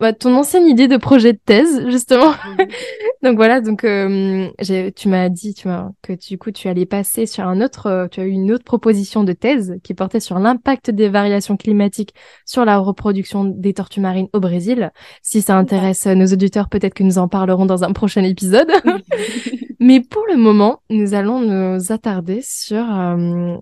bah, 0.00 0.14
ton 0.14 0.34
ancienne 0.34 0.66
idée 0.66 0.88
de 0.88 0.96
projet 0.96 1.34
de 1.34 1.38
thèse, 1.44 1.86
justement. 1.88 2.32
donc 3.22 3.36
voilà, 3.36 3.60
donc 3.60 3.84
euh, 3.84 4.48
tu 4.96 5.08
m'as 5.08 5.28
dit 5.28 5.52
tu 5.52 5.68
que 6.02 6.14
du 6.14 6.38
coup 6.38 6.50
tu 6.50 6.68
allais 6.68 6.86
passer 6.86 7.26
sur 7.26 7.46
un 7.46 7.60
autre, 7.60 7.86
euh, 7.86 8.08
tu 8.08 8.20
as 8.20 8.24
eu 8.24 8.30
une 8.30 8.50
autre 8.50 8.64
proposition 8.64 9.24
de 9.24 9.34
thèse 9.34 9.76
qui 9.84 9.92
portait 9.92 10.20
sur 10.20 10.38
l'impact 10.38 10.90
des 10.90 11.10
variations 11.10 11.58
climatiques 11.58 12.14
sur 12.46 12.64
la 12.64 12.78
reproduction 12.78 13.44
des 13.44 13.74
tortues 13.74 14.00
marines 14.00 14.28
au 14.32 14.40
Brésil. 14.40 14.90
Si 15.22 15.42
ça 15.42 15.56
intéresse 15.56 16.06
nos 16.06 16.26
auditeurs, 16.26 16.70
peut-être 16.70 16.94
que 16.94 17.04
nous 17.04 17.18
en 17.18 17.28
parlerons 17.28 17.66
dans 17.66 17.84
un 17.84 17.92
prochain 17.92 18.24
épisode. 18.24 18.70
Mais 19.80 20.00
pour 20.00 20.24
le 20.26 20.36
moment, 20.36 20.80
nous 20.88 21.12
allons 21.12 21.40
nous 21.40 21.92
attarder 21.92 22.40
sur 22.42 22.82
euh, 22.90 23.56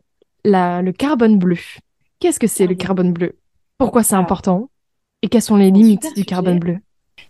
la, 0.45 0.83
le 0.83 0.93
carbone 0.93 1.39
bleu. 1.39 1.59
Qu'est-ce 2.21 2.39
que 2.39 2.47
c'est 2.47 2.67
le 2.67 2.75
carbone 2.75 3.13
bleu? 3.13 3.37
Pourquoi 3.79 4.03
c'est 4.03 4.15
important? 4.15 4.71
Et 5.23 5.29
quelles 5.29 5.43
sont 5.43 5.57
les 5.57 5.71
limites 5.71 6.15
du 6.15 6.25
carbone 6.25 6.59
bleu 6.59 6.79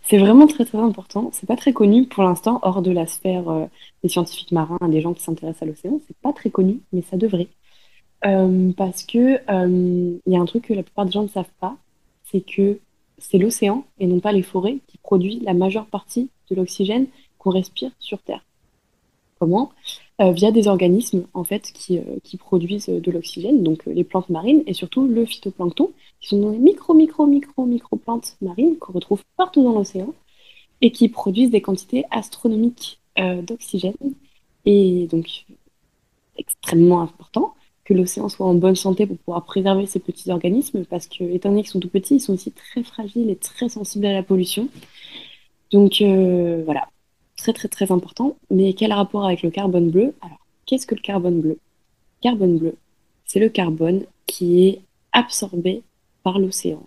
C'est 0.01 0.17
vraiment 0.17 0.47
très 0.47 0.65
très 0.65 0.77
important. 0.77 1.29
C'est 1.33 1.47
pas 1.47 1.55
très 1.55 1.73
connu 1.73 2.07
pour 2.07 2.23
l'instant, 2.23 2.59
hors 2.61 2.81
de 2.81 2.91
la 2.91 3.07
sphère 3.07 3.49
euh, 3.49 3.65
des 4.03 4.09
scientifiques 4.09 4.51
marins, 4.51 4.77
des 4.89 5.01
gens 5.01 5.13
qui 5.13 5.23
s'intéressent 5.23 5.63
à 5.63 5.65
l'océan. 5.65 5.99
C'est 6.07 6.17
pas 6.17 6.33
très 6.33 6.49
connu, 6.49 6.79
mais 6.93 7.01
ça 7.01 7.17
devrait. 7.17 7.47
Euh, 8.25 8.71
parce 8.75 9.03
que 9.03 9.39
il 9.49 10.33
y 10.33 10.35
a 10.35 10.39
un 10.39 10.45
truc 10.45 10.65
que 10.65 10.73
la 10.73 10.83
plupart 10.83 11.05
des 11.05 11.11
gens 11.11 11.23
ne 11.23 11.29
savent 11.29 11.45
pas, 11.59 11.77
c'est 12.25 12.41
que 12.41 12.79
c'est 13.17 13.37
l'océan 13.37 13.85
et 13.99 14.07
non 14.07 14.19
pas 14.19 14.31
les 14.31 14.43
forêts 14.43 14.77
qui 14.87 14.97
produit 14.97 15.39
la 15.41 15.53
majeure 15.53 15.85
partie 15.85 16.29
de 16.49 16.55
l'oxygène 16.55 17.07
qu'on 17.37 17.51
respire 17.51 17.91
sur 17.99 18.19
Terre. 18.19 18.43
Comment? 19.39 19.71
euh, 19.71 20.08
Via 20.19 20.51
des 20.51 20.67
organismes 20.67 21.25
en 21.33 21.45
fait 21.45 21.71
qui, 21.73 21.97
euh, 21.97 22.03
qui 22.23 22.35
produisent 22.35 22.89
de 22.89 23.11
l'oxygène, 23.11 23.63
donc 23.63 23.87
euh, 23.87 23.93
les 23.93 24.03
plantes 24.03 24.29
marines 24.29 24.63
et 24.67 24.73
surtout 24.73 25.07
le 25.07 25.25
phytoplancton, 25.25 25.91
qui 26.19 26.27
sont 26.27 26.51
des 26.51 26.57
micro, 26.57 26.93
micro, 26.93 27.25
micro, 27.25 27.65
micro 27.65 27.95
plantes 27.95 28.35
marines 28.41 28.77
qu'on 28.77 28.91
retrouve 28.91 29.23
partout 29.37 29.63
dans 29.63 29.71
l'océan 29.71 30.13
et 30.81 30.91
qui 30.91 31.07
produisent 31.07 31.51
des 31.51 31.61
quantités 31.61 32.03
astronomiques 32.11 32.99
d'oxygène. 33.17 33.95
Et 34.65 35.07
donc, 35.07 35.45
extrêmement 36.37 37.01
important 37.01 37.53
que 37.83 37.93
l'océan 37.93 38.29
soit 38.29 38.45
en 38.45 38.53
bonne 38.53 38.75
santé 38.75 39.05
pour 39.05 39.17
pouvoir 39.17 39.43
préserver 39.45 39.85
ces 39.87 39.99
petits 39.99 40.31
organismes, 40.31 40.85
parce 40.85 41.07
que, 41.07 41.23
étant 41.23 41.49
donné 41.49 41.63
qu'ils 41.63 41.71
sont 41.71 41.79
tout 41.79 41.89
petits, 41.89 42.15
ils 42.15 42.19
sont 42.19 42.33
aussi 42.33 42.51
très 42.51 42.83
fragiles 42.83 43.29
et 43.29 43.35
très 43.35 43.67
sensibles 43.67 44.05
à 44.05 44.13
la 44.13 44.23
pollution. 44.23 44.69
Donc 45.71 46.01
euh, 46.01 46.61
voilà, 46.65 46.87
très 47.41 47.53
très 47.53 47.67
très 47.67 47.91
important. 47.91 48.37
Mais 48.49 48.73
quel 48.73 48.93
rapport 48.93 49.25
avec 49.25 49.41
le 49.41 49.49
carbone 49.49 49.89
bleu? 49.89 50.13
Alors, 50.21 50.39
qu'est-ce 50.65 50.87
que 50.87 50.95
le 50.95 51.01
carbone 51.01 51.41
bleu? 51.41 51.57
Carbone 52.21 52.57
bleu, 52.57 52.75
c'est 53.25 53.39
le 53.39 53.49
carbone 53.49 54.05
qui 54.25 54.67
est 54.67 54.81
absorbé 55.11 55.83
par 56.23 56.39
l'océan. 56.39 56.83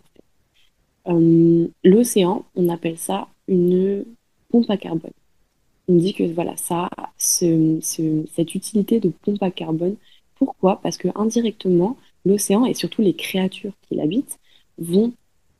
Euh, 1.08 1.66
l'océan, 1.82 2.44
on 2.54 2.68
appelle 2.68 2.98
ça 2.98 3.28
une 3.48 4.04
pompe 4.50 4.70
à 4.70 4.76
carbone. 4.76 5.12
On 5.88 5.96
dit 5.96 6.14
que 6.14 6.24
voilà, 6.24 6.56
ça, 6.56 6.88
cette 7.16 8.54
utilité 8.54 9.00
de 9.00 9.08
pompe 9.08 9.42
à 9.42 9.50
carbone. 9.50 9.96
Pourquoi? 10.36 10.80
Parce 10.80 10.96
que 10.96 11.08
indirectement, 11.14 11.96
l'océan 12.24 12.64
et 12.66 12.74
surtout 12.74 13.02
les 13.02 13.14
créatures 13.14 13.72
qui 13.88 13.96
l'habitent 13.96 14.38
vont 14.78 15.12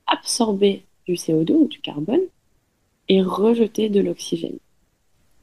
absorber 0.07 0.85
du 1.07 1.15
CO2 1.15 1.53
ou 1.53 1.67
du 1.67 1.81
carbone 1.81 2.21
et 3.09 3.23
rejeter 3.23 3.89
de 3.89 4.01
l'oxygène. 4.01 4.59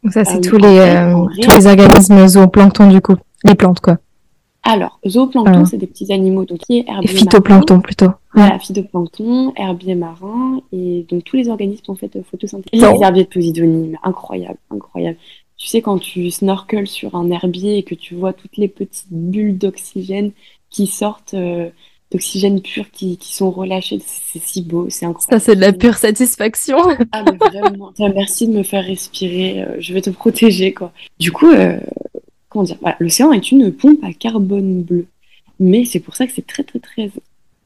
Donc 0.04 0.14
ça, 0.14 0.24
c'est 0.24 0.38
euh, 0.38 0.50
tous, 0.50 0.58
les, 0.58 0.80
euh, 0.80 1.26
tous 1.41 1.58
les 1.58 1.68
organismes 1.68 2.28
zooplancton, 2.28 2.89
du 2.89 3.02
coup. 3.02 3.16
Les 3.43 3.56
plantes, 3.56 3.80
quoi. 3.80 3.97
Alors, 4.64 5.00
zooplancton, 5.08 5.66
c'est 5.66 5.78
des 5.78 5.88
petits 5.88 6.12
animaux, 6.12 6.45
donc 6.45 6.60
qui 6.60 6.80
est 6.80 6.89
herbier 6.89 7.08
phytoplancton, 7.08 7.80
plutôt. 7.82 8.12
Voilà, 8.34 8.60
phytoplancton, 8.60 9.54
herbier 9.56 9.95
marin, 9.95 10.62
et 10.72 11.06
donc 11.10 11.24
tous 11.24 11.38
les 11.38 11.50
organismes, 11.50 11.91
en 11.91 11.95
fait, 11.95 12.18
photosynthèse. 12.30 12.70
Les 12.74 13.02
herbiers 13.02 13.24
de 13.24 13.30
Posidonie, 13.30 13.95
incroyable, 14.04 14.58
incroyable. 14.70 15.18
Tu 15.58 15.68
sais, 15.68 15.82
quand 15.82 16.00
tu 16.00 16.32
snorkels 16.32 16.88
sur 16.88 17.16
un 17.16 17.30
herbier 17.32 17.78
et 17.78 17.84
que 17.84 17.95
tu 17.95 18.16
vois 18.16 18.32
toutes 18.32 18.58
les 18.58 18.70
petites 18.70 19.12
bulles 19.12 19.58
d'oxygène 19.58 20.32
qui 20.70 20.88
sortent 20.88 21.34
euh, 21.34 21.70
d'oxygène 22.12 22.62
pur 22.62 22.89
qui, 22.91 23.18
qui, 23.18 23.34
sont 23.34 23.51
relâchés. 23.51 23.99
C'est 24.03 24.41
si 24.41 24.62
beau, 24.62 24.89
c'est 24.89 25.05
incroyable. 25.05 25.39
Ça, 25.41 25.45
c'est 25.45 25.55
de 25.55 25.62
la 25.62 25.74
pure 25.74 25.95
satisfaction. 25.95 26.78
ah, 27.12 27.24
mais 27.24 27.38
vraiment. 27.38 27.93
Merci 27.99 28.47
de 28.47 28.53
me 28.53 28.64
faire 28.64 28.84
respirer. 28.84 29.64
Euh, 29.64 29.76
je 29.80 29.93
vais 29.93 30.01
te 30.01 30.10
protéger, 30.10 30.74
quoi. 30.74 30.91
Du 31.20 31.32
coup, 31.32 31.49
euh, 31.49 31.80
comment 32.49 32.64
dire 32.64 32.78
L'océan 32.99 33.32
est 33.32 33.51
une 33.51 33.72
pompe 33.72 34.03
à 34.03 34.14
carbone 34.14 34.82
bleu. 34.84 35.05
Mais 35.60 35.86
c'est 35.86 35.99
pour 35.99 36.16
ça 36.16 36.26
que 36.26 36.34
c'est 36.34 36.47
très, 36.47 36.64
très, 36.64 36.80
très 36.80 37.12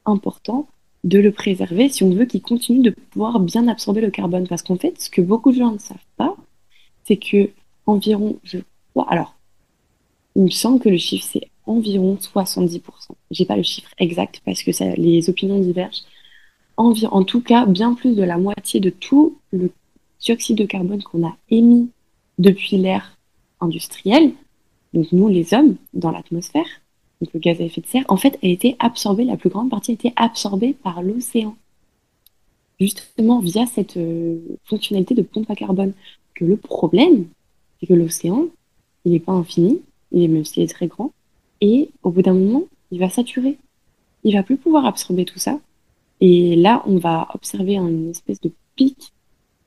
important 0.06 0.68
de 1.04 1.20
le 1.20 1.32
préserver 1.32 1.90
si 1.90 2.04
on 2.04 2.10
veut 2.12 2.26
qu'il 2.26 2.42
continue 2.42 2.82
de 2.82 2.90
pouvoir 2.90 3.40
bien 3.40 3.68
absorber 3.68 4.02
le 4.02 4.12
carbone. 4.12 4.48
Parce 4.48 4.62
qu'en 4.62 4.78
fait, 4.78 5.00
ce 5.00 5.10
que 5.10 5.22
beaucoup 5.22 5.52
de 5.52 5.58
gens 5.58 5.72
ne 5.72 5.78
savent 5.78 5.98
pas, 6.18 6.36
c'est 7.06 7.18
que 7.18 7.50
environ, 7.86 8.38
je 8.44 8.60
crois, 8.94 9.08
alors, 9.10 9.36
il 10.36 10.44
me 10.44 10.50
semble 10.50 10.80
que 10.80 10.90
le 10.90 10.98
chiffre 10.98 11.28
c'est 11.32 11.48
environ 11.66 12.16
70%. 12.16 12.82
J'ai 13.32 13.46
pas 13.46 13.56
le 13.56 13.64
chiffre 13.64 13.90
exact 13.98 14.42
parce 14.46 14.64
que 14.64 14.72
les 15.00 15.30
opinions 15.30 15.60
divergent. 15.60 16.04
en 16.78 17.24
tout 17.24 17.42
cas, 17.42 17.66
bien 17.66 17.94
plus 17.94 18.16
de 18.16 18.24
la 18.24 18.38
moitié 18.38 18.80
de 18.80 18.90
tout 18.90 19.38
le 19.52 19.72
dioxyde 20.20 20.58
de 20.58 20.66
carbone 20.66 21.04
qu'on 21.04 21.26
a 21.26 21.36
émis 21.50 21.90
depuis 22.40 22.78
l'ère 22.78 23.18
industrielle, 23.60 24.34
donc 24.94 25.12
nous 25.12 25.28
les 25.28 25.54
hommes, 25.54 25.76
dans 25.94 26.12
l'atmosphère, 26.12 26.66
le 27.34 27.40
gaz 27.40 27.60
à 27.62 27.64
effet 27.64 27.82
de 27.82 27.88
serre, 27.88 28.06
en 28.10 28.18
fait, 28.18 28.38
a 28.44 28.48
été 28.48 28.76
absorbé, 28.80 29.24
la 29.24 29.38
plus 29.38 29.50
grande 29.50 29.70
partie 29.70 29.92
a 29.92 29.94
été 29.94 30.14
absorbée 30.16 30.74
par 30.74 31.02
l'océan. 31.02 31.56
Justement 32.80 33.40
via 33.40 33.66
cette 33.66 33.98
euh, 33.98 34.40
fonctionnalité 34.66 35.16
de 35.16 35.22
pompe 35.22 35.50
à 35.50 35.56
carbone. 35.56 35.94
Que 36.34 36.44
le 36.44 36.58
problème, 36.58 37.28
c'est 37.80 37.88
que 37.88 37.94
l'océan, 37.94 38.48
il 39.06 39.12
n'est 39.12 39.20
pas 39.20 39.32
infini, 39.32 39.82
il 40.12 40.24
est 40.24 40.28
même 40.28 40.44
est 40.56 40.68
très 40.68 40.88
grand, 40.88 41.12
et 41.64 41.92
au 42.04 42.12
bout 42.12 42.22
d'un 42.22 42.34
moment, 42.34 42.66
il 42.92 43.00
va 43.00 43.10
saturer. 43.10 43.58
Il 44.26 44.36
va 44.36 44.44
plus 44.44 44.58
pouvoir 44.58 44.86
absorber 44.86 45.24
tout 45.24 45.40
ça. 45.40 45.62
Et 46.20 46.58
là, 46.58 46.84
on 46.86 46.98
va 46.98 47.30
observer 47.34 47.78
une 47.78 48.10
espèce 48.10 48.42
de 48.42 48.52
pic 48.76 49.14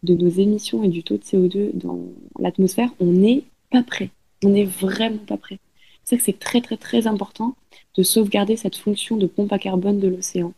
de 0.03 0.15
nos 0.15 0.29
émissions 0.29 0.85
et 0.85 0.89
du 0.89 1.03
taux 1.03 1.17
de 1.17 1.23
CO2 1.23 1.71
dans 1.73 1.99
l'atmosphère. 2.39 2.91
On 3.01 3.07
n'est 3.07 3.45
pas 3.71 3.83
prêt. 3.83 4.11
On 4.45 4.51
n'est 4.51 4.67
vraiment 4.67 5.25
pas 5.27 5.39
prêt. 5.39 5.59
C'est 6.05 6.19
que 6.19 6.23
c'est 6.23 6.39
très 6.39 6.61
très 6.61 6.77
très 6.77 7.07
important 7.07 7.57
de 7.97 8.03
sauvegarder 8.03 8.57
cette 8.57 8.77
fonction 8.77 9.17
de 9.17 9.27
pompe 9.27 9.55
à 9.55 9.59
carbone 9.59 9.99
de 9.99 10.09
l'océan. 10.09 10.53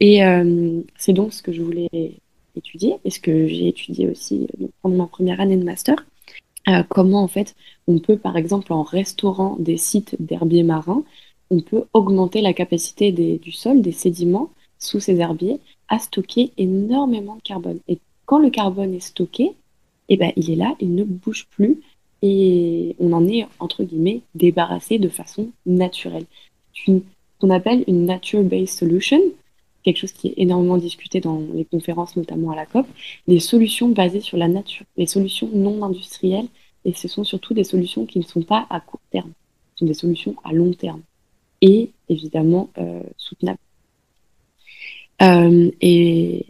Et 0.00 0.22
euh, 0.22 0.82
c'est 0.98 1.14
donc 1.14 1.32
ce 1.32 1.42
que 1.42 1.50
je 1.50 1.62
voulais 1.62 1.88
étudier 2.54 2.96
et 3.06 3.10
ce 3.10 3.20
que 3.20 3.46
j'ai 3.46 3.68
étudié 3.68 4.06
aussi 4.06 4.46
pendant 4.82 4.96
ma 4.96 5.06
première 5.06 5.40
année 5.40 5.56
de 5.56 5.64
master. 5.64 5.96
Euh, 6.66 6.82
comment 6.88 7.22
en 7.22 7.28
fait 7.28 7.54
on 7.86 7.98
peut 7.98 8.18
par 8.18 8.36
exemple 8.36 8.72
en 8.72 8.82
restaurant 8.82 9.56
des 9.58 9.76
sites 9.76 10.16
d'herbiers 10.20 10.64
marins, 10.64 11.04
on 11.50 11.60
peut 11.60 11.84
augmenter 11.92 12.40
la 12.40 12.52
capacité 12.52 13.12
du 13.12 13.52
sol, 13.52 13.80
des 13.80 13.92
sédiments 13.92 14.50
sous 14.78 15.00
ces 15.00 15.16
herbiers 15.16 15.60
à 15.88 15.98
stocker 15.98 16.52
énormément 16.58 17.36
de 17.36 17.42
carbone. 17.42 17.80
Et 17.88 17.98
quand 18.26 18.38
le 18.38 18.50
carbone 18.50 18.94
est 18.94 19.00
stocké, 19.00 19.52
eh 20.08 20.16
ben, 20.16 20.32
il 20.36 20.50
est 20.50 20.56
là, 20.56 20.74
il 20.80 20.94
ne 20.94 21.04
bouge 21.04 21.46
plus 21.50 21.80
et 22.22 22.96
on 22.98 23.12
en 23.12 23.26
est 23.26 23.46
entre 23.58 23.84
guillemets 23.84 24.20
débarrassé 24.34 24.98
de 24.98 25.08
façon 25.08 25.48
naturelle. 25.66 26.26
C'est 26.74 27.02
qu'on 27.38 27.50
appelle 27.50 27.84
une 27.86 28.04
nature-based 28.04 28.68
solution, 28.68 29.20
quelque 29.82 29.98
chose 29.98 30.12
qui 30.12 30.28
est 30.28 30.34
énormément 30.36 30.76
discuté 30.76 31.20
dans 31.20 31.40
les 31.54 31.64
conférences, 31.64 32.16
notamment 32.16 32.50
à 32.50 32.56
la 32.56 32.66
COP, 32.66 32.86
les 33.26 33.40
solutions 33.40 33.88
basées 33.88 34.20
sur 34.20 34.36
la 34.36 34.48
nature, 34.48 34.86
les 34.96 35.06
solutions 35.06 35.48
non 35.52 35.84
industrielles, 35.84 36.48
et 36.84 36.92
ce 36.94 37.08
sont 37.08 37.24
surtout 37.24 37.54
des 37.54 37.64
solutions 37.64 38.06
qui 38.06 38.18
ne 38.18 38.24
sont 38.24 38.42
pas 38.42 38.66
à 38.70 38.80
court 38.80 39.00
terme, 39.10 39.32
ce 39.74 39.80
sont 39.80 39.86
des 39.86 39.94
solutions 39.94 40.36
à 40.44 40.52
long 40.52 40.72
terme 40.72 41.02
et 41.60 41.90
évidemment 42.08 42.70
euh, 42.78 43.02
soutenables. 43.16 43.58
Euh, 45.22 45.70
et 45.80 46.46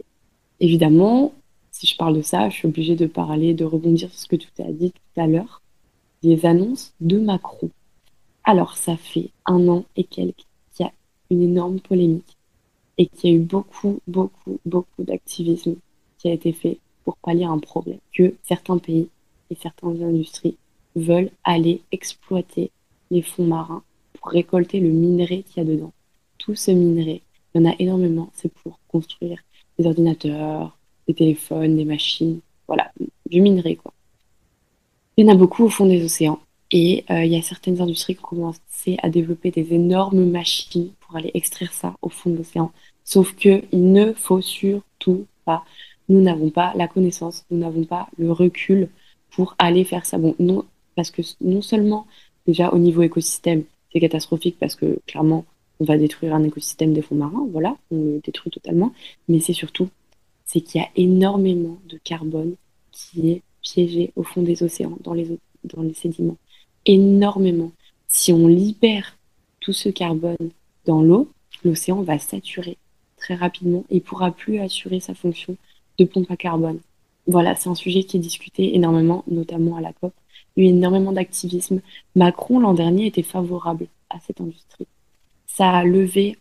évidemment, 0.59 1.33
si 1.71 1.87
je 1.87 1.97
parle 1.97 2.17
de 2.17 2.21
ça, 2.21 2.49
je 2.49 2.55
suis 2.55 2.67
obligée 2.67 2.95
de 2.95 3.07
parler, 3.07 3.53
de 3.53 3.65
rebondir 3.65 4.09
sur 4.09 4.19
ce 4.19 4.27
que 4.27 4.35
tu 4.35 4.47
as 4.59 4.71
dit 4.71 4.91
tout 4.91 5.21
à 5.21 5.27
l'heure, 5.27 5.61
des 6.21 6.45
annonces 6.45 6.93
de 6.99 7.17
Macron. 7.17 7.69
Alors, 8.43 8.77
ça 8.77 8.97
fait 8.97 9.29
un 9.45 9.67
an 9.67 9.85
et 9.95 10.03
quelques 10.03 10.45
qu'il 10.73 10.85
y 10.85 10.89
a 10.89 10.91
une 11.29 11.41
énorme 11.41 11.79
polémique 11.79 12.37
et 12.99 13.07
qu'il 13.07 13.29
y 13.29 13.33
a 13.33 13.35
eu 13.37 13.39
beaucoup, 13.39 13.99
beaucoup, 14.07 14.59
beaucoup 14.65 15.03
d'activisme 15.03 15.77
qui 16.19 16.27
a 16.27 16.33
été 16.33 16.51
fait 16.51 16.77
pour 17.05 17.17
pallier 17.17 17.45
un 17.45 17.57
problème 17.57 17.99
que 18.13 18.35
certains 18.43 18.77
pays 18.77 19.07
et 19.49 19.55
certaines 19.55 20.03
industries 20.03 20.57
veulent 20.95 21.31
aller 21.43 21.81
exploiter 21.91 22.71
les 23.09 23.21
fonds 23.21 23.45
marins 23.45 23.83
pour 24.13 24.31
récolter 24.31 24.81
le 24.81 24.89
minerai 24.89 25.43
qu'il 25.43 25.63
y 25.63 25.65
a 25.65 25.69
dedans. 25.69 25.93
Tout 26.37 26.55
ce 26.55 26.71
minerai, 26.71 27.23
il 27.55 27.61
y 27.61 27.65
en 27.65 27.71
a 27.71 27.75
énormément, 27.79 28.29
c'est 28.33 28.53
pour 28.53 28.79
construire 28.89 29.39
des 29.77 29.87
ordinateurs, 29.87 30.77
des 31.07 31.13
téléphones, 31.13 31.77
des 31.77 31.85
machines, 31.85 32.41
voilà, 32.67 32.91
du 33.29 33.41
minerai 33.41 33.77
quoi. 33.77 33.93
Il 35.15 35.25
y 35.25 35.29
en 35.29 35.33
a 35.33 35.37
beaucoup 35.37 35.63
au 35.63 35.69
fond 35.69 35.85
des 35.85 36.03
océans 36.03 36.39
et 36.71 37.05
euh, 37.09 37.23
il 37.23 37.31
y 37.31 37.37
a 37.37 37.41
certaines 37.41 37.81
industries 37.81 38.15
qui 38.15 38.23
ont 38.25 38.27
commencé 38.27 38.97
à 39.01 39.09
développer 39.09 39.51
des 39.51 39.73
énormes 39.73 40.29
machines 40.29 40.91
pour 40.99 41.15
aller 41.15 41.31
extraire 41.33 41.73
ça 41.73 41.95
au 42.01 42.09
fond 42.09 42.29
de 42.29 42.37
l'océan. 42.37 42.71
Sauf 43.09 43.35
qu'il 43.35 43.63
ne 43.71 44.13
faut 44.13 44.39
surtout 44.39 45.25
pas, 45.43 45.65
nous 46.09 46.21
n'avons 46.21 46.51
pas 46.51 46.73
la 46.75 46.87
connaissance, 46.87 47.43
nous 47.49 47.57
n'avons 47.57 47.83
pas 47.83 48.07
le 48.19 48.31
recul 48.31 48.87
pour 49.31 49.55
aller 49.57 49.83
faire 49.83 50.05
ça. 50.05 50.19
Bon, 50.19 50.35
non, 50.37 50.63
parce 50.95 51.09
que 51.09 51.23
non 51.41 51.63
seulement, 51.63 52.05
déjà 52.45 52.69
au 52.69 52.77
niveau 52.77 53.01
écosystème, 53.01 53.63
c'est 53.91 53.99
catastrophique 53.99 54.57
parce 54.59 54.75
que 54.75 54.99
clairement, 55.07 55.45
on 55.79 55.85
va 55.85 55.97
détruire 55.97 56.35
un 56.35 56.43
écosystème 56.43 56.93
des 56.93 57.01
fonds 57.01 57.15
marins, 57.15 57.47
voilà, 57.51 57.75
on 57.89 57.97
le 57.97 58.21
détruit 58.23 58.51
totalement, 58.51 58.93
mais 59.27 59.39
c'est 59.39 59.53
surtout, 59.53 59.89
c'est 60.45 60.61
qu'il 60.61 60.79
y 60.79 60.83
a 60.83 60.89
énormément 60.95 61.79
de 61.89 61.97
carbone 62.03 62.53
qui 62.91 63.31
est 63.31 63.41
piégé 63.63 64.11
au 64.17 64.21
fond 64.21 64.43
des 64.43 64.61
océans, 64.61 64.99
dans 65.03 65.15
les, 65.15 65.39
dans 65.63 65.81
les 65.81 65.95
sédiments. 65.95 66.37
Énormément. 66.85 67.71
Si 68.07 68.31
on 68.31 68.45
libère 68.45 69.17
tout 69.61 69.73
ce 69.73 69.89
carbone 69.89 70.51
dans 70.85 71.01
l'eau, 71.01 71.27
l'océan 71.63 72.03
va 72.03 72.19
saturer 72.19 72.77
très 73.19 73.35
rapidement 73.35 73.83
et 73.89 73.99
pourra 73.99 74.31
plus 74.31 74.59
assurer 74.59 74.99
sa 74.99 75.13
fonction 75.13 75.55
de 75.97 76.05
pompe 76.05 76.31
à 76.31 76.37
carbone. 76.37 76.79
Voilà, 77.27 77.55
c'est 77.55 77.69
un 77.69 77.75
sujet 77.75 78.03
qui 78.03 78.17
est 78.17 78.19
discuté 78.19 78.75
énormément, 78.75 79.23
notamment 79.27 79.75
à 79.75 79.81
la 79.81 79.93
COP. 79.93 80.13
Il 80.55 80.63
y 80.63 80.67
a 80.67 80.69
eu 80.71 80.73
énormément 80.73 81.11
d'activisme. 81.11 81.81
Macron, 82.15 82.59
l'an 82.59 82.73
dernier, 82.73 83.05
était 83.05 83.23
favorable 83.23 83.87
à 84.09 84.19
cette 84.19 84.41
industrie. 84.41 84.87
Ça 85.45 85.69
a 85.69 85.83
levé, 85.83 86.37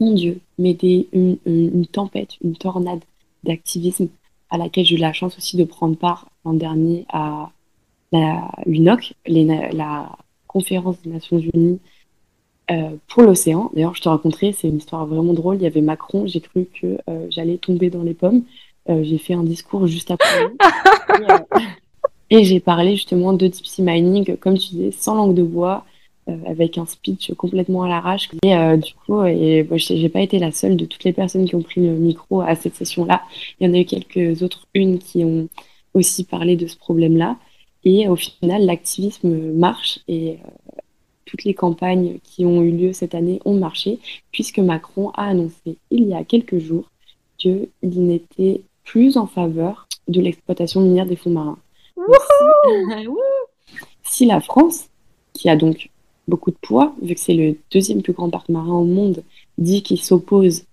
mon 0.00 0.12
Dieu, 0.12 0.40
mais 0.58 0.74
des, 0.74 1.08
une, 1.12 1.86
tempête, 1.86 2.36
une 2.42 2.56
tornade 2.56 3.02
d'activisme 3.44 4.08
à 4.50 4.58
laquelle 4.58 4.84
j'ai 4.84 4.96
eu 4.96 4.98
la 4.98 5.12
chance 5.12 5.38
aussi 5.38 5.56
de 5.56 5.64
prendre 5.64 5.96
part 5.96 6.28
l'an 6.44 6.52
dernier 6.52 7.06
à 7.08 7.50
l'UNOC, 8.66 9.14
la 9.26 10.16
conférence 10.46 11.00
des 11.02 11.10
Nations 11.10 11.38
Unies 11.38 11.80
euh, 12.70 12.96
pour 13.08 13.22
l'océan. 13.22 13.70
D'ailleurs, 13.74 13.94
je 13.94 14.00
te 14.00 14.08
raconterai, 14.08 14.52
c'est 14.52 14.68
une 14.68 14.78
histoire 14.78 15.04
vraiment 15.06 15.34
drôle. 15.34 15.56
Il 15.56 15.62
y 15.62 15.66
avait 15.66 15.82
Macron, 15.82 16.26
j'ai 16.26 16.40
cru 16.40 16.66
que 16.80 16.98
euh, 17.10 17.26
j'allais 17.28 17.58
tomber 17.58 17.90
dans 17.90 18.02
les 18.02 18.14
pommes. 18.14 18.42
Euh, 18.88 19.02
j'ai 19.04 19.18
fait 19.18 19.34
un 19.34 19.42
discours 19.42 19.86
juste 19.86 20.10
après. 20.10 20.46
et, 22.30 22.42
j'ai 22.44 22.60
parlé 22.60 22.96
justement 22.96 23.34
de 23.34 23.48
deep 23.48 23.66
sea 23.66 23.82
mining, 23.82 24.36
comme 24.38 24.56
tu 24.56 24.70
disais, 24.70 24.92
sans 24.92 25.14
langue 25.14 25.34
de 25.34 25.42
bois, 25.42 25.84
avec 26.46 26.78
un 26.78 26.86
speech 26.86 27.34
complètement 27.34 27.82
à 27.82 27.88
l'arrache. 27.88 28.30
Et 28.42 28.56
du 28.78 28.94
coup, 28.94 29.22
et, 29.24 29.68
j'ai 29.76 30.08
pas 30.08 30.20
été 30.20 30.38
la 30.38 30.50
seule 30.50 30.78
de 30.78 30.86
toutes 30.86 31.04
les 31.04 31.12
personnes 31.12 31.44
qui 31.44 31.54
ont 31.54 31.62
pris 31.62 31.82
le 31.82 31.92
micro 31.92 32.40
à 32.40 32.54
cette 32.54 32.76
session-là. 32.76 33.20
Il 33.60 33.66
y 33.66 33.70
en 33.70 33.74
a 33.74 33.78
eu 33.78 33.84
quelques 33.84 34.42
autres, 34.42 34.66
une 34.72 34.98
qui 34.98 35.22
ont 35.22 35.48
aussi 35.92 36.24
parlé 36.24 36.56
de 36.56 36.66
ce 36.66 36.78
problème-là. 36.78 37.36
Et 37.84 38.08
au 38.08 38.16
final, 38.16 38.64
l'activisme 38.64 39.52
marche 39.52 39.98
et 40.08 40.38
toutes 41.24 41.44
les 41.44 41.54
campagnes 41.54 42.18
qui 42.22 42.44
ont 42.44 42.62
eu 42.62 42.70
lieu 42.70 42.92
cette 42.92 43.14
année 43.14 43.40
ont 43.44 43.54
marché, 43.54 43.98
puisque 44.32 44.58
Macron 44.58 45.10
a 45.10 45.28
annoncé 45.28 45.76
il 45.90 46.04
y 46.04 46.14
a 46.14 46.24
quelques 46.24 46.58
jours 46.58 46.90
qu'il 47.38 47.68
n'était 47.82 48.62
plus 48.84 49.16
en 49.16 49.26
faveur 49.26 49.88
de 50.08 50.20
l'exploitation 50.20 50.80
minière 50.80 51.06
des 51.06 51.16
fonds 51.16 51.30
marins. 51.30 51.58
Si, 54.06 54.26
la 54.26 54.40
France, 54.40 54.90
qui 55.32 55.48
a 55.48 55.56
donc 55.56 55.90
beaucoup 56.28 56.50
de 56.50 56.56
poids, 56.60 56.94
vu 57.02 57.14
que 57.14 57.20
c'est 57.20 57.34
le 57.34 57.56
deuxième 57.72 58.02
plus 58.02 58.12
grand 58.12 58.30
parc 58.30 58.48
marin 58.48 58.74
au 58.74 58.84
monde, 58.84 59.24
dit 59.58 59.82
qu'il 59.82 60.00
s'oppose 60.00 60.64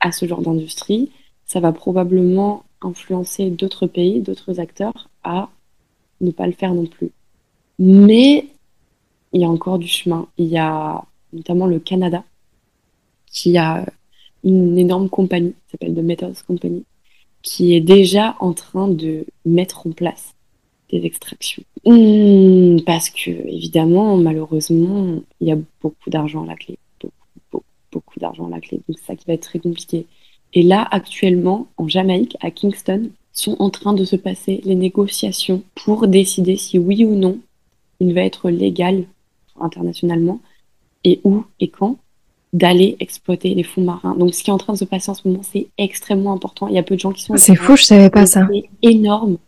à 0.00 0.12
ce 0.12 0.26
genre 0.26 0.42
d'industrie, 0.42 1.10
ça 1.46 1.60
va 1.60 1.72
probablement 1.72 2.62
influencer 2.82 3.50
d'autres 3.50 3.86
pays, 3.86 4.20
d'autres 4.20 4.60
acteurs 4.60 5.08
à 5.24 5.48
ne 6.20 6.30
pas 6.30 6.46
le 6.46 6.52
faire 6.52 6.74
non 6.74 6.86
plus. 6.86 7.10
Mais 7.78 8.46
il 9.34 9.40
y 9.40 9.44
a 9.44 9.50
encore 9.50 9.78
du 9.78 9.88
chemin. 9.88 10.28
Il 10.38 10.46
y 10.46 10.56
a 10.56 11.04
notamment 11.32 11.66
le 11.66 11.80
Canada 11.80 12.24
qui 13.30 13.58
a 13.58 13.84
une 14.44 14.78
énorme 14.78 15.08
compagnie, 15.08 15.52
qui 15.52 15.70
s'appelle 15.72 15.94
The 15.94 15.98
Metals 15.98 16.36
Company, 16.46 16.84
qui 17.42 17.74
est 17.74 17.80
déjà 17.80 18.36
en 18.38 18.52
train 18.52 18.88
de 18.88 19.26
mettre 19.44 19.86
en 19.86 19.90
place 19.90 20.34
des 20.90 21.04
extractions. 21.04 21.64
Hmm, 21.84 22.78
parce 22.86 23.10
que, 23.10 23.30
évidemment, 23.30 24.16
malheureusement, 24.16 25.20
il 25.40 25.48
y 25.48 25.52
a 25.52 25.58
beaucoup 25.82 26.10
d'argent 26.10 26.44
à 26.44 26.46
la 26.46 26.54
clé. 26.54 26.78
Beaucoup, 27.00 27.14
beaucoup, 27.50 27.64
beaucoup 27.90 28.20
d'argent 28.20 28.46
à 28.46 28.50
la 28.50 28.60
clé. 28.60 28.80
Donc, 28.88 28.98
c'est 28.98 29.06
ça 29.06 29.16
qui 29.16 29.26
va 29.26 29.34
être 29.34 29.42
très 29.42 29.58
compliqué. 29.58 30.06
Et 30.52 30.62
là, 30.62 30.86
actuellement, 30.90 31.66
en 31.76 31.88
Jamaïque, 31.88 32.36
à 32.40 32.52
Kingston, 32.52 33.10
sont 33.32 33.56
en 33.58 33.70
train 33.70 33.94
de 33.94 34.04
se 34.04 34.14
passer 34.14 34.60
les 34.64 34.76
négociations 34.76 35.64
pour 35.74 36.06
décider 36.06 36.56
si 36.56 36.78
oui 36.78 37.04
ou 37.04 37.16
non 37.16 37.40
il 38.00 38.14
va 38.14 38.22
être 38.22 38.50
légal 38.50 39.04
internationalement 39.60 40.40
et 41.04 41.20
où 41.24 41.44
et 41.60 41.68
quand 41.68 41.98
d'aller 42.54 42.96
exploiter 43.00 43.52
les 43.54 43.64
fonds 43.64 43.82
marins. 43.82 44.14
Donc, 44.14 44.32
ce 44.32 44.44
qui 44.44 44.50
est 44.50 44.52
en 44.52 44.58
train 44.58 44.72
de 44.72 44.78
se 44.78 44.84
passer 44.84 45.10
en 45.10 45.14
ce 45.14 45.26
moment, 45.26 45.42
c'est 45.42 45.66
extrêmement 45.76 46.32
important. 46.32 46.68
Il 46.68 46.74
y 46.74 46.78
a 46.78 46.84
peu 46.84 46.94
de 46.94 47.00
gens 47.00 47.10
qui 47.10 47.22
sont. 47.22 47.36
C'est 47.36 47.56
fou, 47.56 47.76
je 47.76 47.82
savais 47.82 48.10
pas 48.10 48.26
ça. 48.26 48.46
C'est 48.50 48.68
énorme. 48.82 49.38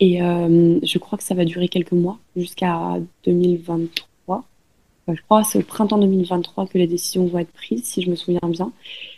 Et 0.00 0.22
euh, 0.22 0.78
je 0.82 0.98
crois 0.98 1.18
que 1.18 1.24
ça 1.24 1.34
va 1.34 1.44
durer 1.44 1.68
quelques 1.68 1.92
mois, 1.92 2.18
jusqu'à 2.34 2.98
2023. 3.24 4.44
je 5.08 5.22
crois 5.22 5.42
que 5.42 5.48
c'est 5.48 5.58
au 5.58 5.62
printemps 5.62 5.98
2023 5.98 6.66
que 6.66 6.78
les 6.78 6.86
décisions 6.86 7.26
vont 7.26 7.38
être 7.38 7.52
prises, 7.52 7.84
si 7.84 8.02
je 8.02 8.10
me 8.10 8.16
souviens 8.16 8.40
bien. 8.48 8.72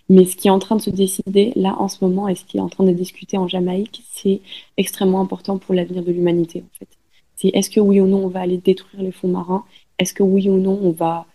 Mais 0.09 0.24
ce 0.24 0.36
qui 0.36 0.49
est 0.49 0.51
en 0.51 0.59
train 0.59 0.76
de 0.76 0.80
se 0.80 0.91
décider 0.91 1.53
là 1.55 1.76
en 1.78 1.89
ce 1.89 2.05
moment 2.05 2.28
et 2.28 2.34
ce 2.34 2.45
qui 2.45 2.57
est 2.57 2.61
en 2.61 2.68
train 2.68 2.84
de 2.84 2.93
discuter 2.93 3.39
en 3.39 3.47
Jamaïque, 3.47 4.03
c'est 4.12 4.41
extrêmement 4.76 5.20
important 5.20 5.59
pour 5.59 5.74
l'avenir 5.74 6.03
de 6.03 6.11
l'humanité 6.11 6.64
en 6.64 6.78
fait. 6.78 6.89
C'est 7.36 7.49
est-ce 7.49 7.70
que 7.70 7.78
oui 7.78 8.01
ou 8.01 8.07
non 8.07 8.24
on 8.24 8.28
va 8.28 8.41
aller 8.41 8.57
détruire 8.57 9.03
les 9.03 9.12
fonds 9.12 9.28
marins 9.28 9.64
est-ce 9.99 10.12
que 10.12 10.22
oui 10.22 10.49
ou 10.49 10.59
non, 10.59 10.78
on 10.82 10.90
va, 10.90 11.26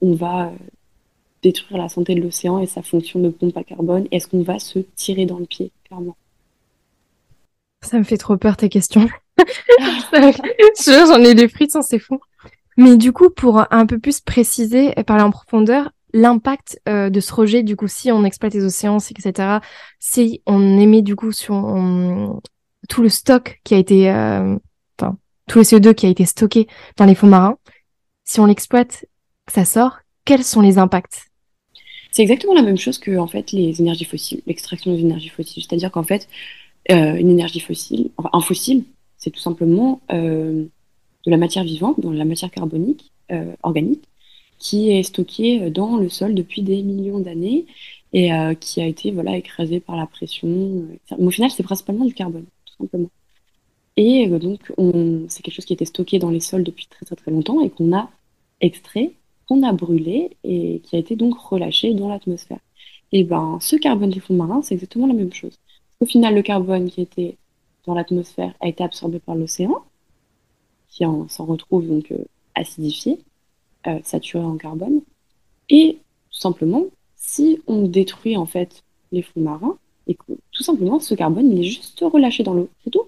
on 0.00 0.14
va 0.14 0.46
euh, 0.46 0.50
détruire 1.42 1.78
la 1.78 1.88
santé 1.88 2.14
de 2.14 2.20
l'océan 2.20 2.58
et 2.58 2.66
sa 2.66 2.82
fonction 2.82 3.20
de 3.20 3.28
pompe 3.28 3.56
à 3.56 3.64
carbone? 3.64 4.06
Est-ce 4.10 4.28
qu'on 4.28 4.42
va 4.42 4.58
se 4.58 4.80
tirer 4.94 5.26
dans 5.26 5.38
le 5.38 5.46
pied, 5.46 5.70
clairement? 5.84 6.16
Ça 7.82 7.98
me 7.98 8.04
fait 8.04 8.16
trop 8.16 8.36
peur 8.36 8.56
tes 8.56 8.68
questions. 8.68 9.08
J'en 10.12 11.22
ai 11.22 11.34
des 11.34 11.48
frissons, 11.48 11.82
c'est 11.82 11.98
fou. 11.98 12.20
Mais 12.76 12.96
du 12.96 13.12
coup, 13.12 13.28
pour 13.28 13.64
un 13.72 13.86
peu 13.86 13.98
plus 13.98 14.20
préciser 14.20 14.92
et 14.96 15.04
parler 15.04 15.24
en 15.24 15.30
profondeur, 15.30 15.90
l'impact 16.14 16.80
euh, 16.88 17.10
de 17.10 17.20
ce 17.20 17.34
rejet, 17.34 17.62
du 17.62 17.76
coup, 17.76 17.88
si 17.88 18.12
on 18.12 18.24
exploite 18.24 18.54
les 18.54 18.64
océans, 18.64 18.98
etc., 18.98 19.58
si 19.98 20.42
on 20.46 20.78
émet 20.78 21.02
du 21.02 21.16
coup 21.16 21.32
sur 21.32 21.54
tout 22.88 23.02
le 23.02 23.08
stock 23.08 23.60
qui 23.64 23.74
a 23.74 23.78
été, 23.78 24.10
euh, 24.10 24.56
enfin, 24.98 25.16
tout 25.48 25.58
le 25.58 25.64
CO2 25.64 25.94
qui 25.94 26.06
a 26.06 26.08
été 26.08 26.24
stocké 26.24 26.66
dans 26.96 27.04
les 27.04 27.14
fonds 27.14 27.26
marins, 27.26 27.56
si 28.24 28.40
on 28.40 28.46
l'exploite, 28.46 29.06
ça 29.48 29.64
sort, 29.64 29.98
quels 30.24 30.44
sont 30.44 30.60
les 30.60 30.78
impacts? 30.78 31.26
C'est 32.12 32.22
exactement 32.22 32.54
la 32.54 32.62
même 32.62 32.76
chose 32.76 32.98
que 32.98 33.16
en 33.16 33.26
fait, 33.26 33.52
les 33.52 33.80
énergies 33.80 34.04
fossiles, 34.04 34.42
l'extraction 34.46 34.94
des 34.94 35.00
énergies 35.00 35.30
fossiles. 35.30 35.64
C'est-à-dire 35.66 35.90
qu'en 35.90 36.02
fait, 36.02 36.28
euh, 36.90 37.14
une 37.14 37.30
énergie 37.30 37.60
fossile, 37.60 38.10
enfin 38.16 38.28
un 38.32 38.40
fossile, 38.40 38.84
c'est 39.16 39.30
tout 39.30 39.40
simplement 39.40 40.00
euh, 40.12 40.64
de 41.24 41.30
la 41.30 41.36
matière 41.36 41.64
vivante, 41.64 42.00
de 42.00 42.10
la 42.10 42.24
matière 42.24 42.50
carbonique, 42.50 43.12
euh, 43.30 43.54
organique, 43.62 44.04
qui 44.58 44.90
est 44.90 45.02
stockée 45.02 45.70
dans 45.70 45.96
le 45.96 46.08
sol 46.08 46.34
depuis 46.34 46.62
des 46.62 46.82
millions 46.82 47.18
d'années 47.18 47.66
et 48.12 48.30
qui 48.60 48.80
a 48.80 48.86
été 48.86 49.10
voilà, 49.10 49.36
écrasée 49.38 49.80
par 49.80 49.96
la 49.96 50.06
pression. 50.06 50.84
Au 51.18 51.30
final, 51.30 51.50
c'est 51.50 51.62
principalement 51.62 52.04
du 52.04 52.12
carbone, 52.12 52.44
tout 52.66 52.74
simplement. 52.78 53.08
Et 53.96 54.28
euh, 54.28 54.38
donc, 54.38 54.72
c'est 55.28 55.42
quelque 55.42 55.54
chose 55.54 55.64
qui 55.64 55.72
était 55.72 55.84
stocké 55.84 56.18
dans 56.18 56.30
les 56.30 56.40
sols 56.40 56.64
depuis 56.64 56.86
très 56.86 57.04
très 57.04 57.16
très 57.16 57.30
longtemps 57.30 57.60
et 57.60 57.70
qu'on 57.70 57.96
a 57.96 58.10
extrait, 58.60 59.12
qu'on 59.48 59.62
a 59.62 59.72
brûlé 59.72 60.36
et 60.44 60.80
qui 60.84 60.96
a 60.96 60.98
été 60.98 61.16
donc 61.16 61.36
relâché 61.38 61.94
dans 61.94 62.08
l'atmosphère. 62.08 62.60
Et 63.12 63.24
ben, 63.24 63.58
ce 63.60 63.76
carbone 63.76 64.10
des 64.10 64.20
fonds 64.20 64.34
marins, 64.34 64.62
c'est 64.62 64.74
exactement 64.74 65.06
la 65.06 65.14
même 65.14 65.32
chose. 65.32 65.58
Au 66.00 66.06
final, 66.06 66.34
le 66.34 66.42
carbone 66.42 66.88
qui 66.90 67.02
était 67.02 67.36
dans 67.86 67.94
l'atmosphère 67.94 68.54
a 68.60 68.68
été 68.68 68.82
absorbé 68.82 69.18
par 69.18 69.34
l'océan, 69.34 69.84
qui 70.88 71.04
s'en 71.28 71.44
retrouve 71.44 71.86
donc 71.86 72.12
euh, 72.12 72.24
acidifié, 72.54 73.18
euh, 73.86 73.98
saturé 74.02 74.44
en 74.44 74.56
carbone. 74.56 75.02
Et 75.68 75.98
tout 76.30 76.40
simplement, 76.40 76.84
si 77.16 77.60
on 77.66 77.82
détruit 77.82 78.36
en 78.36 78.46
fait 78.46 78.84
les 79.10 79.22
fonds 79.22 79.40
marins, 79.40 79.78
et 80.06 80.14
que 80.14 80.32
tout 80.50 80.62
simplement 80.62 80.98
ce 80.98 81.14
carbone 81.14 81.52
il 81.52 81.60
est 81.60 81.64
juste 81.64 82.00
relâché 82.00 82.42
dans 82.42 82.54
l'eau, 82.54 82.68
c'est 82.82 82.90
tout 82.90 83.06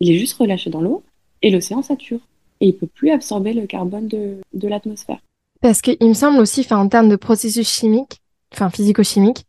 il 0.00 0.10
est 0.10 0.18
juste 0.18 0.36
relâché 0.38 0.70
dans 0.70 0.80
l'eau 0.80 1.02
et 1.42 1.50
l'océan 1.50 1.82
sature. 1.82 2.20
Et 2.60 2.68
il 2.68 2.76
peut 2.76 2.86
plus 2.86 3.10
absorber 3.10 3.52
le 3.52 3.66
carbone 3.66 4.08
de, 4.08 4.38
de 4.54 4.68
l'atmosphère. 4.68 5.18
Parce 5.60 5.80
qu'il 5.82 5.96
me 6.00 6.14
semble 6.14 6.38
aussi, 6.38 6.66
en 6.70 6.88
termes 6.88 7.08
de 7.08 7.16
processus 7.16 7.68
chimiques, 7.68 8.20
enfin 8.52 8.70
physico-chimiques, 8.70 9.44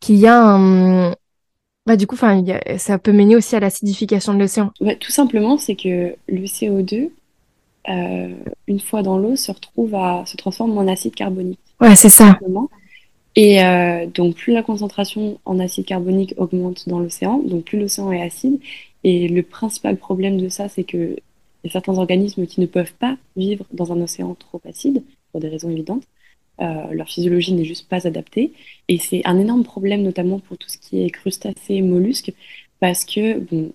qu'il 0.00 0.16
y 0.16 0.26
a 0.26 0.38
un... 0.38 1.14
Bah, 1.86 1.96
du 1.96 2.06
coup, 2.06 2.14
enfin, 2.14 2.42
ça 2.78 2.98
peut 2.98 3.12
mener 3.12 3.36
aussi 3.36 3.56
à 3.56 3.60
l'acidification 3.60 4.34
de 4.34 4.38
l'océan. 4.38 4.72
tout 5.00 5.10
simplement, 5.10 5.58
c'est 5.58 5.76
que 5.76 6.14
le 6.28 6.44
CO2, 6.44 7.10
euh, 7.88 8.34
une 8.66 8.80
fois 8.80 9.02
dans 9.02 9.18
l'eau, 9.18 9.36
se 9.36 9.50
retrouve 9.50 9.94
à 9.94 10.24
se 10.26 10.36
transforme 10.36 10.76
en 10.76 10.86
acide 10.86 11.14
carbonique. 11.14 11.58
Ouais, 11.80 11.96
c'est 11.96 12.10
ça. 12.10 12.38
Et 13.36 13.64
euh, 13.64 14.06
donc, 14.06 14.34
plus 14.34 14.52
la 14.52 14.62
concentration 14.62 15.38
en 15.44 15.58
acide 15.58 15.86
carbonique 15.86 16.34
augmente 16.36 16.88
dans 16.88 16.98
l'océan, 16.98 17.38
donc 17.38 17.64
plus 17.64 17.78
l'océan 17.78 18.12
est 18.12 18.22
acide, 18.22 18.60
et 19.04 19.28
le 19.28 19.42
principal 19.42 19.96
problème 19.96 20.38
de 20.38 20.48
ça, 20.48 20.68
c'est 20.68 20.84
que 20.84 21.16
certains 21.68 21.98
organismes 21.98 22.46
qui 22.46 22.60
ne 22.60 22.66
peuvent 22.66 22.94
pas 22.94 23.16
vivre 23.36 23.64
dans 23.72 23.92
un 23.92 24.00
océan 24.00 24.34
trop 24.34 24.60
acide, 24.64 25.02
pour 25.32 25.40
des 25.40 25.48
raisons 25.48 25.70
évidentes. 25.70 26.04
Euh, 26.60 26.92
leur 26.92 27.08
physiologie 27.08 27.54
n'est 27.54 27.64
juste 27.64 27.88
pas 27.88 28.06
adaptée. 28.06 28.52
Et 28.88 28.98
c'est 28.98 29.22
un 29.26 29.38
énorme 29.38 29.64
problème, 29.64 30.02
notamment 30.02 30.38
pour 30.40 30.58
tout 30.58 30.68
ce 30.68 30.78
qui 30.78 31.02
est 31.02 31.10
crustacés 31.10 31.74
et 31.74 31.82
mollusques, 31.82 32.32
parce 32.80 33.04
que, 33.04 33.38
bon, 33.38 33.72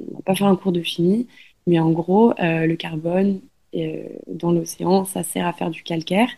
on 0.00 0.16
va 0.16 0.22
pas 0.22 0.34
faire 0.34 0.46
un 0.46 0.56
cours 0.56 0.72
de 0.72 0.82
chimie, 0.82 1.26
mais 1.66 1.78
en 1.78 1.90
gros, 1.90 2.32
euh, 2.40 2.66
le 2.66 2.76
carbone 2.76 3.40
euh, 3.74 4.08
dans 4.28 4.52
l'océan, 4.52 5.04
ça 5.04 5.22
sert 5.22 5.46
à 5.46 5.52
faire 5.52 5.70
du 5.70 5.82
calcaire. 5.82 6.28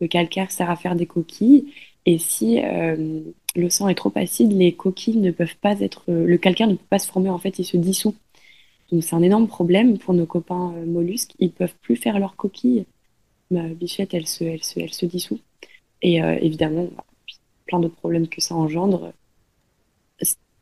Le 0.00 0.08
calcaire 0.08 0.50
sert 0.50 0.70
à 0.70 0.76
faire 0.76 0.96
des 0.96 1.06
coquilles. 1.06 1.72
Et 2.06 2.18
si 2.18 2.60
le 3.56 3.68
sang 3.68 3.88
est 3.88 3.94
trop 3.94 4.12
acide, 4.14 4.52
les 4.52 4.72
coquilles 4.72 5.18
ne 5.18 5.32
peuvent 5.32 5.56
pas 5.56 5.80
être, 5.80 6.04
le 6.06 6.36
calcaire 6.38 6.68
ne 6.68 6.74
peut 6.74 6.86
pas 6.88 6.98
se 7.00 7.08
former 7.08 7.30
en 7.30 7.38
fait, 7.38 7.58
il 7.58 7.64
se 7.64 7.76
dissout. 7.76 8.14
Donc 8.90 9.02
c'est 9.02 9.16
un 9.16 9.22
énorme 9.22 9.48
problème 9.48 9.98
pour 9.98 10.14
nos 10.14 10.26
copains 10.26 10.72
euh, 10.76 10.86
mollusques. 10.86 11.34
Ils 11.38 11.52
peuvent 11.52 11.74
plus 11.82 11.96
faire 11.96 12.18
leurs 12.18 12.36
coquilles. 12.36 12.86
Ma 13.50 13.68
bichette, 13.68 14.14
elle 14.14 14.26
se, 14.26 14.44
elle 14.44 14.62
se, 14.62 14.80
elle 14.80 14.92
se 14.92 15.06
dissout. 15.06 15.40
Et 16.02 16.22
euh, 16.22 16.38
évidemment, 16.40 16.88
plein 17.66 17.80
d'autres 17.80 17.96
problèmes 17.96 18.28
que 18.28 18.40
ça 18.40 18.54
engendre. 18.54 19.12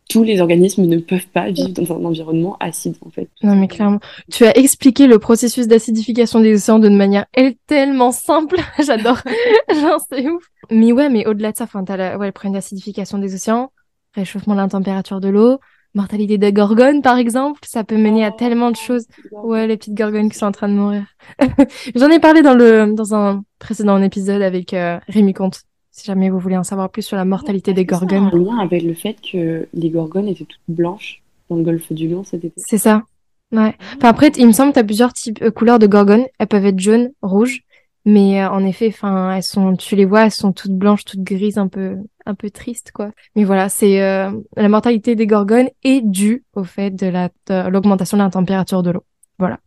Tous 0.09 0.23
les 0.23 0.41
organismes 0.41 0.85
ne 0.85 0.99
peuvent 0.99 1.27
pas 1.29 1.51
vivre 1.51 1.71
dans 1.71 1.93
un 1.93 2.05
environnement 2.05 2.57
acide, 2.61 2.97
en 3.05 3.11
fait. 3.11 3.29
Non, 3.43 3.57
mais 3.57 3.69
clairement. 3.69 4.01
Tu 4.31 4.45
as 4.45 4.57
expliqué 4.57 5.07
le 5.07 5.19
processus 5.19 5.67
d'acidification 5.67 6.41
des 6.41 6.55
océans 6.55 6.79
d'une 6.79 6.97
manière 6.97 7.27
tellement 7.67 8.13
simple. 8.13 8.57
J'adore. 8.85 9.19
Genre, 9.71 10.01
c'est 10.11 10.29
ouf. 10.29 10.45
Mais 10.71 10.93
ouais, 10.93 11.09
mais 11.09 11.27
au-delà 11.27 11.53
de 11.53 11.57
ça, 11.57 11.65
enfin, 11.65 11.85
t'as 11.85 11.97
la, 11.97 12.19
ouais, 12.19 12.27
le 12.27 12.33
problème 12.33 12.55
d'acidification 12.55 13.19
des 13.19 13.35
océans, 13.35 13.73
réchauffement 14.15 14.55
de 14.55 14.61
la 14.61 14.69
température 14.69 15.21
de 15.21 15.29
l'eau, 15.29 15.59
mortalité 15.95 16.37
des 16.39 16.53
gorgones, 16.53 17.01
par 17.01 17.17
exemple. 17.17 17.61
Ça 17.65 17.83
peut 17.83 17.97
mener 17.97 18.25
à 18.25 18.31
oh, 18.33 18.37
tellement 18.39 18.71
de 18.71 18.77
choses. 18.77 19.07
Ouais, 19.33 19.67
les 19.67 19.77
petites 19.77 19.95
gorgones 19.95 20.31
qui 20.31 20.39
sont 20.39 20.47
en 20.47 20.53
train 20.53 20.69
de 20.69 20.75
mourir. 20.75 21.07
J'en 21.95 22.11
ai 22.11 22.19
parlé 22.19 22.43
dans 22.43 22.55
le, 22.55 22.93
dans 22.95 23.15
un 23.15 23.43
précédent 23.59 24.01
épisode 24.03 24.43
avec 24.43 24.75
euh, 24.75 24.99
Rémi 25.09 25.33
Comte 25.33 25.63
si 25.95 26.07
jamais 26.07 26.29
vous 26.29 26.41
voulez 26.41 26.57
en 26.57 26.65
savoir 26.65 26.91
plus 26.91 27.03
sur 27.03 27.17
la 27.17 27.25
mortalité 27.25 27.73
des 27.73 27.85
gorgones. 27.85 28.29
C'est 28.33 28.37
un 28.37 28.41
lien 28.41 28.59
avec 28.59 28.83
le 28.83 28.95
fait 28.95 29.17
que 29.21 29.69
les 29.73 29.91
gorgones 29.91 30.27
étaient 30.27 30.45
toutes 30.45 30.61
blanches 30.67 31.23
dans 31.49 31.55
le 31.55 31.63
golfe 31.63 31.93
du 31.93 32.09
Lion 32.09 32.25
cet 32.25 32.45
été. 32.45 32.55
C'est 32.57 32.79
ça. 32.79 33.05
Ouais. 33.53 33.77
Enfin, 33.97 34.09
après, 34.09 34.31
il 34.37 34.47
me 34.49 34.53
semble 34.53 34.71
que 34.71 34.75
tu 34.75 34.81
as 34.81 34.85
plusieurs 34.85 35.13
types, 35.13 35.41
euh, 35.41 35.53
couleurs 35.53 35.79
de 35.79 35.87
gorgones. 35.87 36.25
Elles 36.41 36.49
peuvent 36.49 36.67
être 36.67 36.81
jaunes, 36.81 37.13
rouges, 37.23 37.61
mais 38.05 38.43
euh, 38.43 38.51
en 38.51 38.65
effet, 38.65 38.89
enfin, 38.89 39.37
elles 39.37 39.45
sont, 39.45 39.77
tu 39.77 39.95
les 39.95 40.05
vois, 40.05 40.25
elles 40.25 40.33
sont 40.33 40.53
toutes 40.53 40.77
blanches, 40.77 41.05
toutes 41.05 41.23
grises, 41.23 41.59
un 41.59 41.69
peu, 41.69 41.97
un 42.27 42.35
peu 42.35 42.51
tristes, 42.51 42.91
quoi. 42.91 43.13
Mais 43.37 43.45
voilà, 43.45 43.69
c'est 43.69 44.03
euh, 44.03 44.33
la 44.57 44.69
mortalité 44.69 45.15
des 45.15 45.29
gorgones 45.29 45.69
est 45.85 46.01
due 46.01 46.43
au 46.55 46.65
fait 46.65 46.91
de 46.91 47.07
la 47.07 47.29
l'augmentation 47.71 48.17
de 48.17 48.25
la 48.25 48.31
température 48.31 48.83
de 48.83 48.91
l'eau. 48.91 49.05
Voilà. 49.39 49.61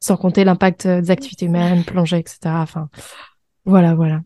Sans 0.00 0.16
compter 0.16 0.42
l'impact 0.42 0.88
des 0.88 1.12
activités 1.12 1.46
humaines, 1.46 1.84
plongées, 1.84 2.18
etc. 2.18 2.38
Enfin, 2.46 2.88
voilà, 3.64 3.94
voilà. 3.94 4.20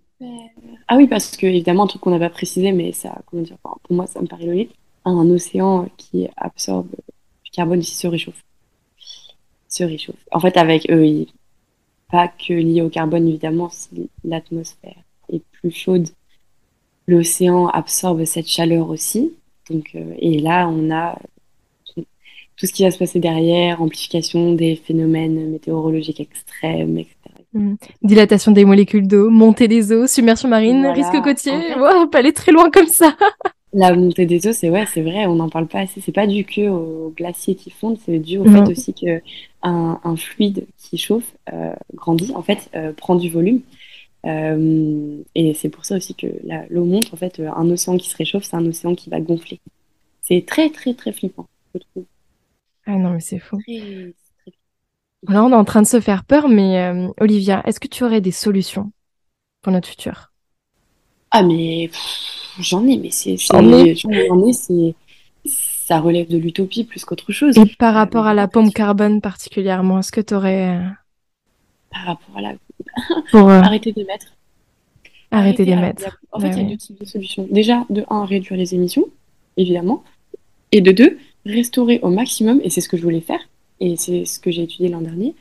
Ah 0.88 0.96
oui, 0.96 1.06
parce 1.06 1.36
que 1.36 1.46
évidemment, 1.46 1.84
un 1.84 1.86
truc 1.86 2.02
qu'on 2.02 2.10
n'a 2.10 2.18
pas 2.18 2.30
précisé, 2.30 2.72
mais 2.72 2.92
ça, 2.92 3.22
comment 3.26 3.42
dire, 3.42 3.58
pour 3.58 3.78
moi, 3.90 4.06
ça 4.06 4.20
me 4.20 4.26
paraît 4.26 4.46
logique. 4.46 4.74
Un 5.04 5.30
océan 5.30 5.88
qui 5.96 6.28
absorbe 6.36 6.90
du 7.44 7.50
carbone 7.50 7.80
ici 7.80 7.94
se 7.94 8.06
réchauffe. 8.06 8.42
Se 9.68 9.84
réchauffe. 9.84 10.16
En 10.32 10.40
fait, 10.40 10.56
avec 10.56 10.90
eux, 10.90 11.26
pas 12.10 12.28
que 12.28 12.52
lié 12.52 12.82
au 12.82 12.88
carbone, 12.88 13.28
évidemment, 13.28 13.70
si 13.70 14.10
l'atmosphère 14.24 15.02
est 15.32 15.42
plus 15.52 15.70
chaude, 15.70 16.08
l'océan 17.06 17.68
absorbe 17.68 18.24
cette 18.24 18.48
chaleur 18.48 18.88
aussi. 18.90 19.34
Donc, 19.70 19.90
euh, 19.94 20.14
et 20.18 20.38
là, 20.40 20.68
on 20.68 20.90
a 20.90 21.18
tout 22.58 22.66
ce 22.66 22.72
qui 22.72 22.82
va 22.82 22.90
se 22.90 22.98
passer 22.98 23.20
derrière, 23.20 23.80
amplification 23.80 24.52
des 24.54 24.74
phénomènes 24.76 25.50
météorologiques 25.50 26.20
extrêmes, 26.20 26.98
etc. 26.98 27.14
Mm. 27.58 27.76
Dilatation 28.02 28.52
des 28.52 28.64
molécules 28.64 29.06
d'eau, 29.06 29.30
montée 29.30 29.68
des 29.68 29.92
eaux, 29.92 30.06
submersion 30.06 30.48
marine, 30.48 30.86
risque 30.86 31.20
côtier. 31.22 31.52
En 31.74 32.06
pas 32.06 32.18
aller 32.18 32.32
très 32.32 32.52
loin 32.52 32.70
comme 32.70 32.86
ça. 32.86 33.16
La 33.74 33.94
montée 33.94 34.24
des 34.24 34.46
eaux, 34.46 34.52
c'est 34.52 34.70
ouais, 34.70 34.86
c'est 34.86 35.02
vrai, 35.02 35.26
on 35.26 35.34
n'en 35.34 35.50
parle 35.50 35.66
pas 35.66 35.80
assez. 35.80 36.00
C'est 36.00 36.12
pas 36.12 36.26
dû 36.26 36.44
que 36.44 36.68
aux 36.68 37.12
glaciers 37.14 37.54
qui 37.54 37.70
fondent, 37.70 37.98
c'est 38.04 38.18
dû 38.18 38.38
au 38.38 38.44
fait 38.44 38.70
aussi 38.70 38.94
que 38.94 39.20
un, 39.62 40.16
fluide 40.16 40.66
qui 40.78 40.96
chauffe 40.96 41.36
euh, 41.52 41.74
grandit, 41.94 42.32
en 42.34 42.42
fait, 42.42 42.70
euh, 42.74 42.92
prend 42.92 43.14
du 43.14 43.28
volume. 43.28 43.60
Euh, 44.24 45.18
et 45.34 45.52
c'est 45.52 45.68
pour 45.68 45.84
ça 45.84 45.96
aussi 45.96 46.14
que 46.14 46.26
l'eau 46.70 46.84
monte. 46.84 47.12
En 47.12 47.16
fait, 47.16 47.40
un 47.40 47.70
océan 47.70 47.98
qui 47.98 48.08
se 48.08 48.16
réchauffe, 48.16 48.44
c'est 48.44 48.56
un 48.56 48.64
océan 48.64 48.94
qui 48.94 49.10
va 49.10 49.20
gonfler. 49.20 49.60
C'est 50.22 50.44
très, 50.46 50.70
très, 50.70 50.94
très 50.94 51.12
flippant, 51.12 51.46
je 51.74 51.80
trouve. 51.80 52.04
Ah 52.86 52.96
non, 52.96 53.10
mais 53.10 53.20
c'est 53.20 53.38
faux. 53.38 53.58
Là, 55.26 55.42
on 55.44 55.50
est 55.50 55.54
en 55.54 55.64
train 55.64 55.82
de 55.82 55.86
se 55.86 56.00
faire 56.00 56.24
peur, 56.24 56.48
mais 56.48 56.78
euh, 56.78 57.08
Olivia, 57.20 57.62
est-ce 57.66 57.80
que 57.80 57.88
tu 57.88 58.04
aurais 58.04 58.20
des 58.20 58.30
solutions 58.30 58.92
pour 59.62 59.72
notre 59.72 59.88
futur? 59.88 60.30
Ah, 61.30 61.42
mais 61.42 61.90
j'en 62.60 62.86
ai, 62.86 62.96
mais 62.96 63.10
c'est. 63.10 63.36
J'en 63.36 63.72
ai, 63.72 64.52
c'est. 64.52 64.94
Ça 65.44 66.00
relève 66.00 66.28
de 66.28 66.36
l'utopie 66.36 66.84
plus 66.84 67.04
qu'autre 67.04 67.32
chose. 67.32 67.56
Et 67.56 67.64
par 67.78 67.94
rapport 67.94 68.26
à 68.26 68.34
la 68.34 68.46
pompe 68.46 68.74
carbone 68.74 69.20
particulièrement, 69.20 70.00
est-ce 70.00 70.12
que 70.12 70.20
tu 70.20 70.34
aurais. 70.34 70.76
Euh, 70.76 70.88
par 71.90 72.04
rapport 72.04 72.36
à 72.36 72.40
la. 72.42 72.54
pour, 73.30 73.48
euh, 73.48 73.60
Arrêter 73.60 73.92
d'émettre. 73.92 74.26
Arrêter 75.30 75.64
d'émettre. 75.64 76.20
En 76.32 76.40
fait, 76.40 76.50
il 76.50 76.62
y 76.62 76.66
a 76.66 76.68
deux 76.68 76.76
types 76.76 77.00
de 77.00 77.06
solutions. 77.06 77.46
Déjà, 77.50 77.84
de 77.90 78.04
un, 78.08 78.24
réduire 78.24 78.58
les 78.58 78.74
émissions, 78.74 79.06
évidemment. 79.56 80.04
Et 80.72 80.80
de 80.80 80.92
deux, 80.92 81.18
restaurer 81.44 82.00
au 82.02 82.10
maximum, 82.10 82.60
et 82.62 82.70
c'est 82.70 82.80
ce 82.80 82.88
que 82.88 82.96
je 82.96 83.02
voulais 83.02 83.20
faire, 83.20 83.40
et 83.80 83.96
c'est 83.96 84.24
ce 84.24 84.38
que 84.38 84.50
j'ai 84.50 84.62
étudié 84.62 84.88
l'an 84.88 85.00
dernier, 85.00 85.34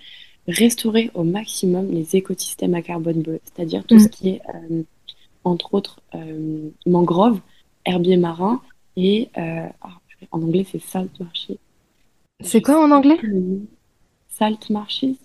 restaurer 0.47 1.11
au 1.13 1.23
maximum 1.23 1.91
les 1.91 2.15
écosystèmes 2.15 2.73
à 2.73 2.81
carbone 2.81 3.21
bleu, 3.21 3.39
c'est-à-dire 3.43 3.83
tout 3.85 3.99
ce 3.99 4.05
mm. 4.05 4.09
qui 4.09 4.29
est, 4.29 4.41
euh, 4.53 4.83
entre 5.43 5.73
autres, 5.73 6.01
euh, 6.15 6.69
mangroves, 6.85 7.39
herbiers 7.85 8.17
marins 8.17 8.61
et, 8.95 9.29
euh, 9.37 9.67
ah, 9.81 9.99
en 10.31 10.41
anglais, 10.41 10.65
c'est 10.69 10.81
salt 10.81 11.09
marshes. 11.19 11.51
C'est 12.41 12.61
quoi 12.61 12.83
en 12.83 12.91
anglais? 12.91 13.19
Salt 14.29 14.69
marshes. 14.69 15.17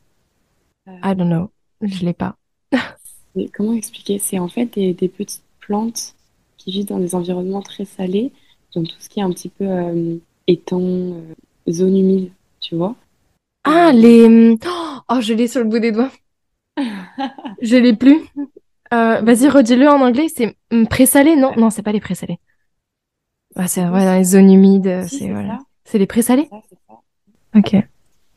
I 0.87 1.15
don't 1.15 1.29
know, 1.29 1.51
je 1.81 2.05
l'ai 2.05 2.13
pas. 2.13 2.37
comment 3.55 3.75
expliquer? 3.75 4.19
C'est 4.19 4.39
en 4.39 4.49
fait 4.49 4.75
des, 4.75 4.93
des, 4.93 5.09
petites 5.09 5.45
plantes 5.61 6.15
qui 6.59 6.73
vivent 6.73 6.87
dans 6.87 6.99
des 6.99 7.15
environnements 7.15 7.63
très 7.63 7.85
salés, 7.85 8.33
dans 8.75 8.83
tout 8.83 8.97
ce 8.99 9.09
qui 9.09 9.21
est 9.21 9.23
un 9.23 9.31
petit 9.31 9.49
peu 9.49 10.21
étang, 10.47 11.15
zone 11.69 11.97
humide, 11.97 12.33
tu 12.63 12.77
vois. 12.77 12.95
Ah, 13.65 13.89
euh, 13.89 13.93
les. 13.93 14.59
Oh, 15.11 15.21
je 15.21 15.35
l'ai 15.35 15.49
sur 15.49 15.61
le 15.61 15.69
bout 15.69 15.79
des 15.79 15.93
doigts. 15.93 16.11
je 17.61 17.77
l'ai 17.77 17.95
plus. 17.95 18.21
Euh, 18.95 19.21
vas-y, 19.21 19.49
redis-le 19.49 19.89
en 19.89 20.01
anglais. 20.01 20.29
C'est 20.35 20.57
présalé 20.89 21.37
Non, 21.37 21.53
non, 21.57 21.69
c'est 21.69 21.83
pas 21.83 21.93
les 21.93 22.01
présalés. 22.01 22.39
Ah, 23.55 23.69
c'est 23.69 23.83
ouais, 23.83 24.05
dans 24.05 24.17
les 24.17 24.25
zones 24.25 24.51
humides. 24.51 25.05
c'est 25.09 25.29
voilà. 25.29 25.59
C'est 25.85 25.99
les 25.99 26.07
présalés? 26.07 26.49
Ok. 27.55 27.77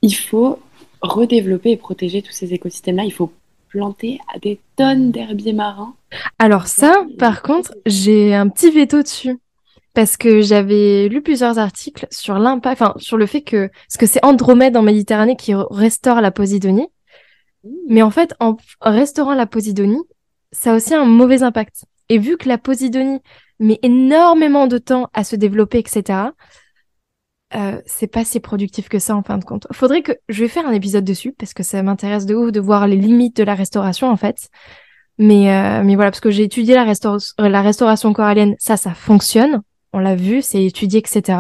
Il 0.02 0.14
faut 0.14 0.60
redévelopper 1.02 1.72
et 1.72 1.78
protéger 1.78 2.22
tous 2.22 2.34
ces 2.34 2.54
écosystèmes-là. 2.54 3.06
Il 3.06 3.14
faut 3.14 3.32
planter 3.70 4.20
des 4.42 4.60
tonnes 4.76 5.12
d'herbiers 5.12 5.54
marins. 5.54 5.96
Alors 6.40 6.68
ça, 6.68 7.06
par 7.18 7.42
contre, 7.42 7.74
j'ai 7.86 8.34
un 8.34 8.50
petit 8.50 8.72
veto 8.72 9.04
dessus 9.04 9.38
parce 9.96 10.18
que 10.18 10.42
j'avais 10.42 11.08
lu 11.08 11.22
plusieurs 11.22 11.58
articles 11.58 12.06
sur 12.12 12.38
l'impact, 12.38 12.82
enfin 12.82 12.94
sur 12.98 13.18
le 13.18 13.26
fait 13.26 13.42
que 13.42 13.72
ce 13.90 13.98
que 13.98 14.06
c'est 14.06 14.24
Andromède 14.24 14.78
en 14.78 14.84
Méditerranée 14.84 15.38
qui 15.38 15.54
restaure 15.56 16.22
la 16.22 16.32
Posidonie, 16.32 16.90
mmh. 17.64 17.70
mais 17.88 18.02
en 18.02 18.12
fait 18.12 18.36
en 18.40 18.58
restaurant 18.82 19.34
la 19.34 19.48
Posidonie, 19.48 20.04
ça 20.52 20.74
a 20.74 20.76
aussi 20.76 20.94
un 20.94 21.06
mauvais 21.06 21.44
impact. 21.44 21.86
Et 22.10 22.20
vu 22.20 22.38
que 22.38 22.48
la 22.48 22.58
Posidonie 22.58 23.20
met 23.60 23.80
énormément 23.82 24.68
de 24.68 24.78
temps 24.78 25.10
à 25.14 25.24
se 25.24 25.36
développer, 25.36 25.80
etc. 25.80 26.20
Euh, 27.56 27.82
c'est 27.86 28.08
pas 28.08 28.26
si 28.26 28.40
productif 28.40 28.90
que 28.90 29.00
ça 29.00 29.16
en 29.16 29.24
fin 29.24 29.38
de 29.38 29.46
compte. 29.46 29.66
Faudrait 29.72 30.02
que 30.02 30.12
je 30.28 30.42
vais 30.42 30.50
faire 30.50 30.68
un 30.68 30.74
épisode 30.74 31.06
dessus 31.06 31.32
parce 31.32 31.54
que 31.54 31.64
ça 31.64 31.82
m'intéresse 31.84 32.26
de 32.26 32.36
ouf 32.36 32.52
de 32.52 32.60
voir 32.60 32.86
les 32.88 32.98
limites 32.98 33.38
de 33.38 33.44
la 33.44 33.56
restauration 33.56 34.10
en 34.10 34.18
fait. 34.18 34.50
Mais 35.18 35.54
euh, 35.56 35.82
mais 35.84 35.96
voilà 35.96 36.12
parce 36.12 36.20
que 36.20 36.32
j'ai 36.32 36.44
étudié 36.44 36.76
la, 36.76 36.86
la 37.38 37.62
restauration 37.62 38.12
corallienne, 38.12 38.56
ça 38.60 38.76
ça 38.76 38.94
fonctionne 38.94 39.62
on 39.96 40.00
l'a 40.00 40.16
vu, 40.16 40.42
c'est 40.42 40.64
étudié, 40.64 41.00
etc. 41.00 41.40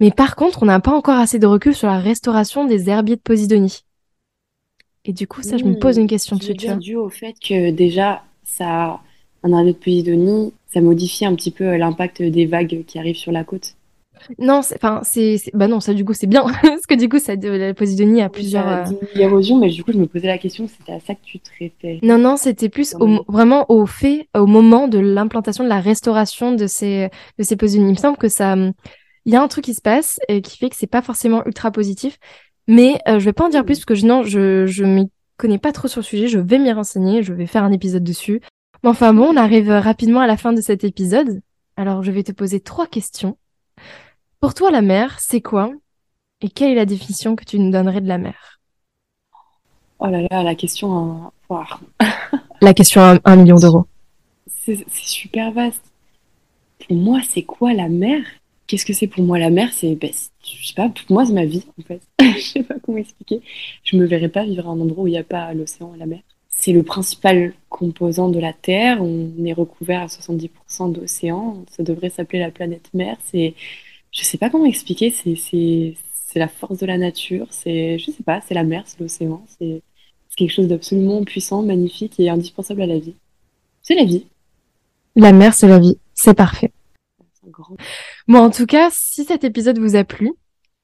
Mais 0.00 0.10
par 0.10 0.36
contre, 0.36 0.62
on 0.62 0.66
n'a 0.66 0.80
pas 0.80 0.92
encore 0.92 1.18
assez 1.18 1.38
de 1.38 1.46
recul 1.46 1.74
sur 1.74 1.86
la 1.86 1.98
restauration 1.98 2.64
des 2.64 2.88
herbiers 2.88 3.16
de 3.16 3.20
Posidonie. 3.20 3.84
Et 5.04 5.12
du 5.12 5.26
coup, 5.26 5.42
ça, 5.42 5.56
je 5.56 5.64
me 5.64 5.78
pose 5.78 5.98
une 5.98 6.06
question 6.06 6.36
dessus. 6.36 6.54
C'est 6.58 6.78
dû 6.78 6.96
au 6.96 7.08
fait 7.08 7.34
que 7.40 7.70
déjà, 7.70 8.22
ça, 8.42 9.00
un 9.42 9.52
herbier 9.52 9.72
de 9.72 9.78
Posidonie, 9.78 10.52
ça 10.66 10.80
modifie 10.80 11.26
un 11.26 11.34
petit 11.34 11.50
peu 11.50 11.76
l'impact 11.76 12.22
des 12.22 12.46
vagues 12.46 12.84
qui 12.86 12.98
arrivent 12.98 13.16
sur 13.16 13.32
la 13.32 13.44
côte. 13.44 13.74
Non, 14.38 14.58
enfin, 14.58 15.00
c'est, 15.02 15.40
bah 15.54 15.68
non, 15.68 15.80
ça 15.80 15.94
du 15.94 16.04
coup 16.04 16.14
c'est 16.14 16.26
bien 16.26 16.44
parce 16.62 16.86
que 16.86 16.94
du 16.94 17.08
coup 17.08 17.18
ça, 17.18 17.34
la 17.36 17.74
Posidonie 17.74 18.22
a 18.22 18.28
plusieurs. 18.28 18.68
Euh, 18.68 18.84
l'érosion, 19.14 19.58
mais 19.58 19.68
du 19.68 19.84
coup 19.84 19.92
je 19.92 19.98
me 19.98 20.06
posais 20.06 20.26
la 20.26 20.38
question, 20.38 20.68
c'était 20.68 20.92
à 20.92 21.00
ça 21.00 21.14
que 21.14 21.24
tu 21.24 21.38
traitais. 21.38 21.98
Non, 22.02 22.18
non, 22.18 22.36
c'était 22.36 22.68
plus 22.68 22.94
vraiment 23.28 23.66
au 23.70 23.86
fait, 23.86 24.28
au 24.34 24.46
moment 24.46 24.88
de 24.88 24.98
l'implantation, 24.98 25.64
de 25.64 25.68
la 25.68 25.80
restauration 25.80 26.52
de 26.52 26.66
ces 26.66 27.08
de 27.38 27.42
ces 27.42 27.56
Posidonie. 27.56 27.90
Il 27.90 27.94
me 27.94 27.98
semble 27.98 28.16
que 28.18 28.28
ça, 28.28 28.56
il 28.56 29.32
y 29.32 29.36
a 29.36 29.42
un 29.42 29.48
truc 29.48 29.64
qui 29.64 29.74
se 29.74 29.82
passe 29.82 30.18
et 30.28 30.40
qui 30.40 30.56
fait 30.56 30.70
que 30.70 30.76
c'est 30.76 30.86
pas 30.86 31.02
forcément 31.02 31.44
ultra 31.46 31.70
positif. 31.70 32.18
Mais 32.66 32.98
euh, 33.08 33.18
je 33.18 33.24
vais 33.24 33.32
pas 33.32 33.46
en 33.46 33.48
dire 33.48 33.64
plus 33.64 33.76
parce 33.76 33.86
que 33.86 33.94
je, 33.94 34.06
non, 34.06 34.22
je 34.22 34.66
je 34.66 34.84
m'y 34.84 35.10
connais 35.36 35.58
pas 35.58 35.72
trop 35.72 35.88
sur 35.88 36.00
le 36.00 36.04
sujet. 36.04 36.28
Je 36.28 36.38
vais 36.38 36.58
m'y 36.58 36.72
renseigner, 36.72 37.22
je 37.22 37.32
vais 37.32 37.46
faire 37.46 37.64
un 37.64 37.72
épisode 37.72 38.04
dessus. 38.04 38.40
Mais 38.82 38.90
enfin 38.90 39.12
bon, 39.12 39.30
on 39.32 39.36
arrive 39.36 39.70
rapidement 39.70 40.20
à 40.20 40.26
la 40.26 40.36
fin 40.36 40.52
de 40.52 40.60
cet 40.60 40.84
épisode. 40.84 41.40
Alors 41.76 42.02
je 42.02 42.10
vais 42.10 42.22
te 42.22 42.32
poser 42.32 42.60
trois 42.60 42.86
questions. 42.86 43.38
Pour 44.40 44.54
toi, 44.54 44.70
la 44.70 44.82
mer, 44.82 45.18
c'est 45.18 45.40
quoi? 45.40 45.72
Et 46.40 46.48
quelle 46.48 46.70
est 46.70 46.76
la 46.76 46.86
définition 46.86 47.34
que 47.34 47.44
tu 47.44 47.58
nous 47.58 47.72
donnerais 47.72 48.00
de 48.00 48.06
la 48.06 48.18
mer? 48.18 48.60
Oh 49.98 50.06
là 50.06 50.22
là, 50.30 50.44
la 50.44 50.54
question 50.54 51.32
à 51.50 51.66
la 52.60 52.72
question 52.72 53.00
à 53.02 53.18
un 53.24 53.36
million 53.36 53.56
d'euros. 53.56 53.86
C'est 54.46 54.86
super 54.90 55.50
vaste. 55.50 55.82
Pour 56.86 56.96
moi, 56.96 57.20
c'est 57.28 57.42
quoi 57.42 57.72
la 57.72 57.88
mer? 57.88 58.22
Qu'est-ce 58.68 58.86
que 58.86 58.92
c'est 58.92 59.08
pour 59.08 59.24
moi 59.24 59.40
la 59.40 59.50
mer? 59.50 59.70
C'est, 59.72 59.96
ben, 59.96 60.10
je 60.12 60.68
sais 60.68 60.74
pas, 60.74 60.88
pour 60.88 61.04
moi, 61.10 61.26
c'est 61.26 61.32
ma 61.32 61.46
vie, 61.46 61.64
en 61.76 61.82
fait. 61.82 62.00
je 62.20 62.40
sais 62.40 62.62
pas 62.62 62.76
comment 62.80 62.98
expliquer. 62.98 63.40
Je 63.82 63.96
me 63.96 64.06
verrais 64.06 64.28
pas 64.28 64.44
vivre 64.44 64.68
à 64.68 64.70
un 64.70 64.80
endroit 64.80 65.02
où 65.02 65.06
il 65.08 65.12
n'y 65.12 65.18
a 65.18 65.24
pas 65.24 65.52
l'océan 65.52 65.94
et 65.96 65.98
la 65.98 66.06
mer. 66.06 66.20
C'est 66.48 66.72
le 66.72 66.84
principal 66.84 67.54
composant 67.70 68.28
de 68.28 68.38
la 68.38 68.52
Terre. 68.52 69.02
On 69.02 69.44
est 69.44 69.52
recouvert 69.52 70.02
à 70.02 70.06
70% 70.06 70.92
d'océan. 70.92 71.64
Ça 71.70 71.82
devrait 71.82 72.10
s'appeler 72.10 72.38
la 72.38 72.52
planète 72.52 72.90
mer. 72.94 73.16
C'est 73.24 73.54
je 74.18 74.24
sais 74.24 74.38
pas 74.38 74.50
comment 74.50 74.66
expliquer, 74.66 75.10
c'est 75.10 75.94
la 76.34 76.48
force 76.48 76.78
de 76.78 76.86
la 76.86 76.98
nature, 76.98 77.46
c'est, 77.50 77.98
je 77.98 78.10
sais 78.10 78.22
pas, 78.22 78.40
c'est 78.46 78.54
la 78.54 78.64
mer, 78.64 78.82
c'est 78.86 79.00
l'océan, 79.00 79.44
c'est 79.58 79.82
quelque 80.36 80.52
chose 80.52 80.68
d'absolument 80.68 81.24
puissant, 81.24 81.62
magnifique 81.62 82.18
et 82.20 82.30
indispensable 82.30 82.82
à 82.82 82.86
la 82.86 82.98
vie. 82.98 83.14
C'est 83.82 83.96
la 83.96 84.04
vie. 84.04 84.26
La 85.16 85.32
mer, 85.32 85.52
c'est 85.52 85.66
la 85.66 85.80
vie. 85.80 85.98
C'est 86.14 86.34
parfait. 86.34 86.72
Bon, 88.28 88.38
en 88.38 88.50
tout 88.50 88.66
cas, 88.66 88.88
si 88.92 89.24
cet 89.24 89.42
épisode 89.42 89.78
vous 89.78 89.96
a 89.96 90.04
plu, 90.04 90.32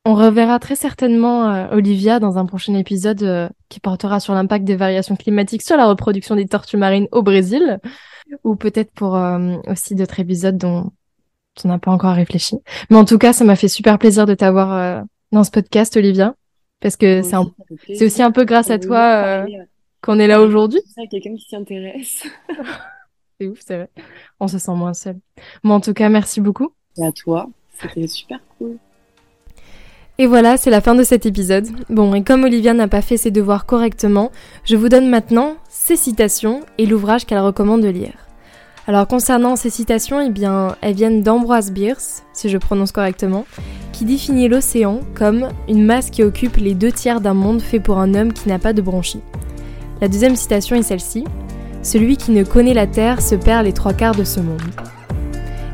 on 0.05 0.15
reverra 0.15 0.59
très 0.59 0.75
certainement 0.75 1.49
euh, 1.49 1.69
Olivia 1.71 2.19
dans 2.19 2.37
un 2.37 2.47
prochain 2.47 2.75
épisode 2.75 3.23
euh, 3.23 3.49
qui 3.69 3.79
portera 3.79 4.19
sur 4.19 4.35
l'impact 4.35 4.65
des 4.65 4.77
variations 4.77 5.15
climatiques 5.15 5.63
sur 5.63 5.77
la 5.77 5.87
reproduction 5.87 6.35
des 6.35 6.47
tortues 6.47 6.77
marines 6.77 7.07
au 7.13 7.23
Brésil, 7.23 7.79
ou 8.43 8.57
peut-être 8.57 8.93
pour 8.93 9.17
euh, 9.17 9.57
aussi 9.69 9.95
d'autres 9.95 10.19
épisodes 10.19 10.59
dont 10.59 10.91
on 11.65 11.69
n'a 11.69 11.79
pas 11.79 11.91
encore 11.91 12.15
réfléchi. 12.15 12.57
Mais 12.91 12.97
en 12.97 13.05
tout 13.05 13.19
cas, 13.19 13.33
ça 13.33 13.45
m'a 13.45 13.57
fait 13.57 13.69
super 13.69 13.99
plaisir 13.99 14.27
de 14.27 14.35
t'avoir 14.35 15.05
dans 15.33 15.45
ce 15.45 15.51
podcast, 15.51 15.97
Olivia, 15.97 16.35
parce 16.81 16.97
que 16.97 17.23
c'est 17.23 17.37
c'est 17.95 18.07
aussi 18.07 18.23
un 18.23 18.31
peu 18.31 18.45
grâce 18.45 18.71
à 18.71 18.79
toi 18.79 19.45
qu'on 20.03 20.19
est 20.19 20.27
là 20.27 20.41
aujourd'hui. 20.41 20.81
C'est 20.95 21.07
quelqu'un 21.09 21.35
qui 21.35 21.45
s'y 21.45 21.57
intéresse. 21.57 22.25
c'est 23.41 23.47
ouf, 23.47 23.59
c'est 23.65 23.77
vrai. 23.77 23.91
On 24.41 24.49
se 24.49 24.59
sent 24.59 24.75
moins 24.75 24.95
seul. 24.95 25.17
Mais 25.63 25.73
en 25.73 25.81
tout 25.81 25.95
cas, 25.95 26.09
merci 26.09 26.41
beaucoup. 26.41 26.73
Et 26.99 27.05
à 27.05 27.13
toi, 27.13 27.49
c'était 27.81 28.07
super 28.07 28.41
cool. 28.59 28.79
Et 30.19 30.27
voilà, 30.27 30.57
c'est 30.57 30.71
la 30.71 30.81
fin 30.81 30.95
de 30.95 31.03
cet 31.03 31.27
épisode. 31.27 31.67
Bon, 31.89 32.15
et 32.15 32.23
comme 32.23 32.45
Olivia 32.45 32.73
n'a 32.73 32.87
pas 32.87 33.03
fait 33.03 33.17
ses 33.17 33.33
devoirs 33.33 33.67
correctement, 33.67 34.31
je 34.65 34.77
vous 34.77 34.89
donne 34.89 35.09
maintenant 35.09 35.57
ses 35.69 35.97
citations 35.97 36.61
et 36.79 36.87
l'ouvrage 36.87 37.25
qu'elle 37.25 37.41
recommande 37.41 37.83
de 37.83 37.89
lire. 37.89 38.24
Alors 38.87 39.07
concernant 39.07 39.57
ces 39.57 39.71
citations, 39.71 40.21
eh 40.21 40.29
bien, 40.29 40.77
elles 40.83 40.95
viennent 40.95 41.23
d'Ambroise 41.23 41.73
Bierce, 41.73 42.23
si 42.35 42.51
je 42.51 42.59
prononce 42.59 42.93
correctement, 42.93 43.47
qui 43.93 44.05
définit 44.05 44.47
l'océan 44.47 45.01
comme 45.15 45.49
une 45.69 45.85
masse 45.85 46.11
qui 46.11 46.23
occupe 46.23 46.57
les 46.57 46.75
deux 46.75 46.93
tiers 46.93 47.23
d'un 47.23 47.33
monde 47.33 47.63
fait 47.63 47.81
pour 47.81 47.99
un 47.99 48.15
homme 48.15 48.35
qui 48.35 48.49
n'a 48.49 48.59
pas 48.59 48.75
de 48.75 48.83
bronchie. 48.83 49.23
La 50.03 50.09
deuxième 50.09 50.37
citation 50.37 50.77
est 50.77 50.83
celle-ci. 50.83 51.25
Celui 51.83 52.19
qui 52.19 52.31
ne 52.33 52.45
connaît 52.45 52.75
la 52.75 52.87
Terre 52.87 53.23
se 53.23 53.35
perd 53.35 53.65
les 53.65 53.73
trois 53.73 53.95
quarts 53.95 54.15
de 54.15 54.25
ce 54.25 54.41
monde. 54.41 54.61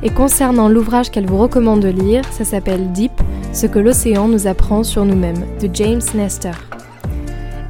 Et 0.05 0.11
concernant 0.11 0.69
l'ouvrage 0.69 1.11
qu'elle 1.11 1.27
vous 1.27 1.39
recommande 1.39 1.81
de 1.81 1.89
lire, 1.89 2.23
ça 2.31 2.45
s'appelle 2.45 2.93
Deep, 2.93 3.13
ce 3.53 3.67
que 3.67 3.81
l'océan 3.81 4.29
nous 4.29 4.47
apprend 4.47 4.85
sur 4.85 5.05
nous-mêmes, 5.05 5.45
de 5.61 5.69
James 5.75 6.01
Nestor. 6.15 6.55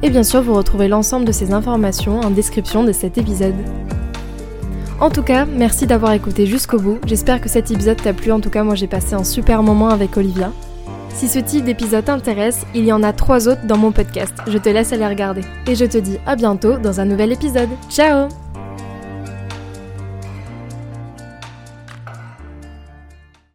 Et 0.03 0.11
bien 0.11 0.23
sûr, 0.23 0.43
vous 0.43 0.53
retrouvez 0.53 0.87
l'ensemble 0.87 1.25
de 1.25 1.31
ces 1.31 1.51
informations 1.51 2.19
en 2.19 2.29
description 2.29 2.83
de 2.83 2.91
cet 2.91 3.17
épisode. 3.17 3.55
En 5.01 5.09
tout 5.09 5.23
cas, 5.23 5.45
merci 5.45 5.87
d'avoir 5.87 6.13
écouté 6.13 6.45
jusqu'au 6.45 6.77
bout. 6.79 6.99
J'espère 7.07 7.41
que 7.41 7.49
cet 7.49 7.71
épisode 7.71 7.99
t'a 7.99 8.13
plu. 8.13 8.31
En 8.31 8.39
tout 8.39 8.51
cas, 8.51 8.63
moi 8.63 8.75
j'ai 8.75 8.85
passé 8.85 9.15
un 9.15 9.23
super 9.23 9.63
moment 9.63 9.89
avec 9.89 10.15
Olivia. 10.15 10.51
Si 11.15 11.27
ce 11.27 11.39
type 11.39 11.65
d'épisode 11.65 12.05
t'intéresse, 12.05 12.65
il 12.75 12.85
y 12.85 12.93
en 12.93 13.01
a 13.01 13.11
trois 13.11 13.47
autres 13.47 13.65
dans 13.65 13.77
mon 13.77 13.91
podcast. 13.91 14.33
Je 14.47 14.59
te 14.59 14.69
laisse 14.69 14.93
aller 14.93 15.07
regarder. 15.07 15.41
Et 15.65 15.73
je 15.73 15.85
te 15.85 15.97
dis 15.97 16.19
à 16.27 16.35
bientôt 16.35 16.77
dans 16.77 16.99
un 16.99 17.05
nouvel 17.05 17.31
épisode. 17.31 17.69
Ciao 17.89 18.29